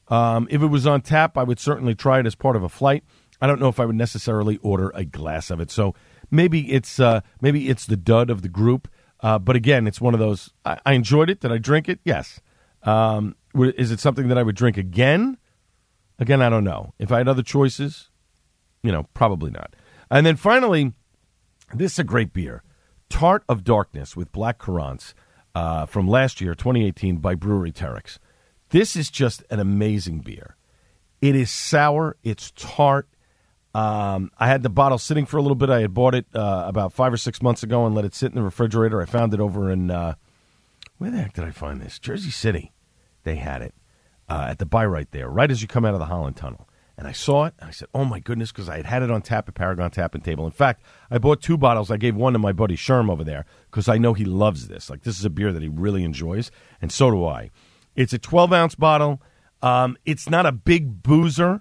Um, 0.08 0.48
if 0.50 0.62
it 0.62 0.66
was 0.66 0.86
on 0.86 1.02
tap, 1.02 1.36
I 1.36 1.42
would 1.42 1.58
certainly 1.58 1.94
try 1.94 2.20
it 2.20 2.26
as 2.26 2.34
part 2.34 2.56
of 2.56 2.62
a 2.62 2.68
flight. 2.68 3.04
I 3.40 3.46
don't 3.46 3.60
know 3.60 3.68
if 3.68 3.80
I 3.80 3.84
would 3.84 3.96
necessarily 3.96 4.58
order 4.58 4.90
a 4.94 5.04
glass 5.04 5.50
of 5.50 5.60
it. 5.60 5.70
So 5.70 5.94
maybe 6.30 6.72
it's 6.72 6.98
uh, 7.00 7.20
maybe 7.40 7.68
it's 7.68 7.86
the 7.86 7.96
dud 7.96 8.30
of 8.30 8.42
the 8.42 8.48
group. 8.48 8.88
Uh, 9.20 9.38
but 9.38 9.56
again, 9.56 9.86
it's 9.86 10.00
one 10.00 10.14
of 10.14 10.20
those. 10.20 10.50
I, 10.64 10.78
I 10.84 10.92
enjoyed 10.92 11.30
it. 11.30 11.40
Did 11.40 11.52
I 11.52 11.58
drink 11.58 11.88
it? 11.88 12.00
Yes. 12.04 12.40
Um, 12.82 13.36
is 13.54 13.90
it 13.90 14.00
something 14.00 14.28
that 14.28 14.38
I 14.38 14.42
would 14.42 14.56
drink 14.56 14.76
again? 14.76 15.38
Again, 16.18 16.40
I 16.40 16.48
don't 16.48 16.64
know. 16.64 16.94
If 16.98 17.12
I 17.12 17.18
had 17.18 17.28
other 17.28 17.42
choices, 17.42 18.10
you 18.82 18.92
know, 18.92 19.08
probably 19.14 19.50
not. 19.50 19.74
And 20.10 20.24
then 20.24 20.36
finally, 20.36 20.92
this 21.74 21.94
is 21.94 21.98
a 21.98 22.04
great 22.04 22.32
beer 22.32 22.62
Tart 23.08 23.44
of 23.48 23.64
Darkness 23.64 24.16
with 24.16 24.32
Black 24.32 24.58
Currants 24.58 25.14
uh, 25.54 25.86
from 25.86 26.08
last 26.08 26.40
year, 26.40 26.54
2018, 26.54 27.16
by 27.16 27.34
Bruery 27.34 27.72
Terreux. 27.72 28.18
This 28.70 28.96
is 28.96 29.10
just 29.10 29.42
an 29.50 29.60
amazing 29.60 30.20
beer. 30.20 30.56
It 31.20 31.34
is 31.34 31.50
sour, 31.50 32.16
it's 32.22 32.52
tart. 32.56 33.08
Um, 33.76 34.30
I 34.38 34.46
had 34.46 34.62
the 34.62 34.70
bottle 34.70 34.96
sitting 34.96 35.26
for 35.26 35.36
a 35.36 35.42
little 35.42 35.56
bit. 35.56 35.68
I 35.68 35.80
had 35.80 35.92
bought 35.92 36.14
it 36.14 36.26
uh, 36.34 36.64
about 36.66 36.92
five 36.94 37.12
or 37.12 37.18
six 37.18 37.42
months 37.42 37.62
ago 37.62 37.84
and 37.84 37.94
let 37.94 38.06
it 38.06 38.14
sit 38.14 38.32
in 38.32 38.36
the 38.36 38.42
refrigerator. 38.42 39.02
I 39.02 39.04
found 39.04 39.34
it 39.34 39.40
over 39.40 39.70
in, 39.70 39.90
uh, 39.90 40.14
where 40.96 41.10
the 41.10 41.18
heck 41.18 41.34
did 41.34 41.44
I 41.44 41.50
find 41.50 41.80
this? 41.80 41.98
Jersey 41.98 42.30
City 42.30 42.72
they 43.24 43.36
had 43.36 43.60
it 43.60 43.74
uh, 44.30 44.46
at 44.48 44.58
the 44.58 44.64
buy 44.64 44.86
right 44.86 45.10
there, 45.10 45.28
right 45.28 45.50
as 45.50 45.60
you 45.60 45.68
come 45.68 45.84
out 45.84 45.92
of 45.92 46.00
the 46.00 46.06
Holland 46.06 46.36
Tunnel. 46.36 46.66
And 46.96 47.06
I 47.06 47.12
saw 47.12 47.44
it, 47.44 47.54
and 47.58 47.68
I 47.68 47.72
said, 47.72 47.88
"Oh 47.92 48.06
my 48.06 48.20
goodness!" 48.20 48.50
Because 48.50 48.70
I 48.70 48.78
had 48.78 48.86
had 48.86 49.02
it 49.02 49.10
on 49.10 49.20
tap 49.20 49.46
at 49.50 49.54
Paragon 49.54 49.90
Tap 49.90 50.14
and 50.14 50.24
Table. 50.24 50.46
In 50.46 50.52
fact, 50.52 50.82
I 51.10 51.18
bought 51.18 51.42
two 51.42 51.58
bottles. 51.58 51.90
I 51.90 51.98
gave 51.98 52.16
one 52.16 52.32
to 52.32 52.38
my 52.38 52.52
buddy 52.52 52.74
Sherm 52.74 53.10
over 53.10 53.22
there 53.22 53.44
because 53.70 53.86
I 53.86 53.98
know 53.98 54.14
he 54.14 54.24
loves 54.24 54.68
this. 54.68 54.88
Like 54.88 55.02
this 55.02 55.18
is 55.18 55.24
a 55.26 55.28
beer 55.28 55.52
that 55.52 55.60
he 55.60 55.68
really 55.68 56.04
enjoys, 56.04 56.50
and 56.80 56.90
so 56.90 57.10
do 57.10 57.26
I. 57.26 57.50
It's 57.94 58.14
a 58.14 58.18
12 58.18 58.50
ounce 58.54 58.74
bottle. 58.76 59.20
Um, 59.60 59.98
it's 60.06 60.30
not 60.30 60.46
a 60.46 60.52
big 60.52 61.02
boozer, 61.02 61.60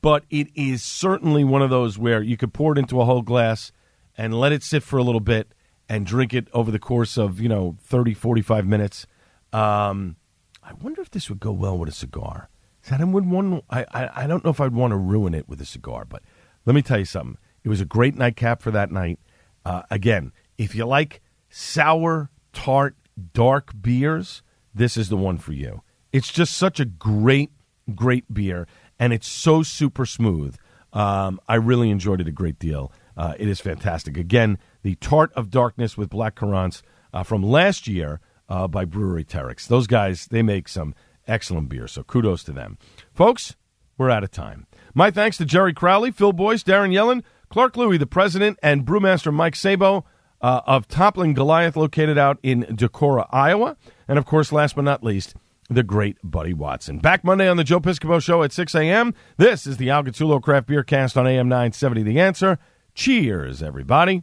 but 0.00 0.24
it 0.30 0.48
is 0.54 0.82
certainly 0.82 1.44
one 1.44 1.62
of 1.62 1.70
those 1.70 1.98
where 1.98 2.22
you 2.22 2.36
could 2.36 2.52
pour 2.52 2.72
it 2.72 2.78
into 2.78 3.00
a 3.00 3.04
whole 3.04 3.22
glass 3.22 3.72
and 4.16 4.38
let 4.38 4.52
it 4.52 4.62
sit 4.62 4.82
for 4.82 4.98
a 4.98 5.02
little 5.02 5.20
bit 5.20 5.52
and 5.88 6.06
drink 6.06 6.34
it 6.34 6.48
over 6.52 6.70
the 6.70 6.78
course 6.78 7.16
of 7.16 7.40
you 7.40 7.48
know 7.48 7.76
30, 7.82 8.14
45 8.14 8.66
minutes. 8.66 9.06
Um, 9.52 10.16
I 10.62 10.72
wonder 10.72 11.00
if 11.00 11.10
this 11.10 11.28
would 11.28 11.40
go 11.40 11.52
well 11.52 11.78
with 11.78 11.88
a 11.88 11.92
cigar. 11.92 12.48
I 12.90 13.02
would 13.02 13.28
want. 13.28 13.64
I, 13.68 13.84
I, 13.92 14.10
I 14.22 14.26
don't 14.26 14.44
know 14.44 14.50
if 14.50 14.60
I'd 14.60 14.72
want 14.72 14.92
to 14.92 14.96
ruin 14.96 15.34
it 15.34 15.48
with 15.48 15.60
a 15.60 15.64
cigar, 15.64 16.04
but 16.04 16.22
let 16.64 16.74
me 16.74 16.82
tell 16.82 16.98
you 16.98 17.04
something. 17.04 17.38
It 17.64 17.68
was 17.68 17.80
a 17.80 17.84
great 17.84 18.16
nightcap 18.16 18.62
for 18.62 18.70
that 18.70 18.92
night. 18.92 19.18
Uh, 19.64 19.82
again, 19.90 20.32
if 20.56 20.74
you 20.74 20.86
like 20.86 21.20
sour, 21.50 22.30
tart, 22.52 22.96
dark 23.32 23.72
beers, 23.80 24.42
this 24.72 24.96
is 24.96 25.08
the 25.08 25.16
one 25.16 25.38
for 25.38 25.52
you. 25.52 25.82
It's 26.12 26.32
just 26.32 26.56
such 26.56 26.78
a 26.78 26.84
great 26.84 27.50
great 27.94 28.32
beer, 28.32 28.66
and 28.98 29.12
it's 29.12 29.28
so 29.28 29.62
super 29.62 30.06
smooth. 30.06 30.56
Um, 30.92 31.40
I 31.48 31.56
really 31.56 31.90
enjoyed 31.90 32.20
it 32.20 32.28
a 32.28 32.32
great 32.32 32.58
deal. 32.58 32.92
Uh, 33.16 33.34
it 33.38 33.48
is 33.48 33.60
fantastic. 33.60 34.16
Again, 34.16 34.58
the 34.82 34.94
Tart 34.96 35.32
of 35.34 35.50
Darkness 35.50 35.96
with 35.96 36.10
Black 36.10 36.34
Currants 36.34 36.82
uh, 37.12 37.22
from 37.22 37.42
last 37.42 37.88
year 37.88 38.20
uh, 38.48 38.68
by 38.68 38.84
Bruery 38.84 39.26
Terreux. 39.26 39.66
Those 39.68 39.86
guys, 39.86 40.26
they 40.26 40.42
make 40.42 40.68
some 40.68 40.94
excellent 41.26 41.68
beer, 41.68 41.88
so 41.88 42.02
kudos 42.02 42.44
to 42.44 42.52
them. 42.52 42.78
Folks, 43.12 43.56
we're 43.98 44.10
out 44.10 44.24
of 44.24 44.30
time. 44.30 44.66
My 44.94 45.10
thanks 45.10 45.36
to 45.38 45.44
Jerry 45.44 45.72
Crowley, 45.72 46.10
Phil 46.10 46.32
Boyce, 46.32 46.62
Darren 46.62 46.92
Yellen, 46.92 47.22
Clark 47.48 47.74
Lewey, 47.74 47.98
the 47.98 48.06
president, 48.06 48.58
and 48.62 48.84
brewmaster 48.84 49.32
Mike 49.32 49.56
Sabo 49.56 50.04
uh, 50.40 50.60
of 50.66 50.86
Toppling 50.88 51.34
Goliath, 51.34 51.76
located 51.76 52.18
out 52.18 52.38
in 52.42 52.64
Decorah, 52.64 53.28
Iowa. 53.30 53.76
And 54.08 54.18
of 54.18 54.26
course, 54.26 54.52
last 54.52 54.76
but 54.76 54.82
not 54.82 55.02
least, 55.02 55.34
the 55.68 55.82
great 55.82 56.18
Buddy 56.22 56.54
Watson. 56.54 56.98
Back 56.98 57.24
Monday 57.24 57.48
on 57.48 57.56
the 57.56 57.64
Joe 57.64 57.80
Piscopo 57.80 58.22
Show 58.22 58.42
at 58.42 58.52
6 58.52 58.74
a.m. 58.74 59.14
This 59.36 59.66
is 59.66 59.76
the 59.76 59.90
Al 59.90 60.04
Gattullo 60.04 60.40
Craft 60.42 60.66
Beer 60.66 60.82
Cast 60.82 61.16
on 61.16 61.26
AM 61.26 61.48
970 61.48 62.02
The 62.02 62.20
Answer. 62.20 62.58
Cheers, 62.94 63.62
everybody. 63.62 64.22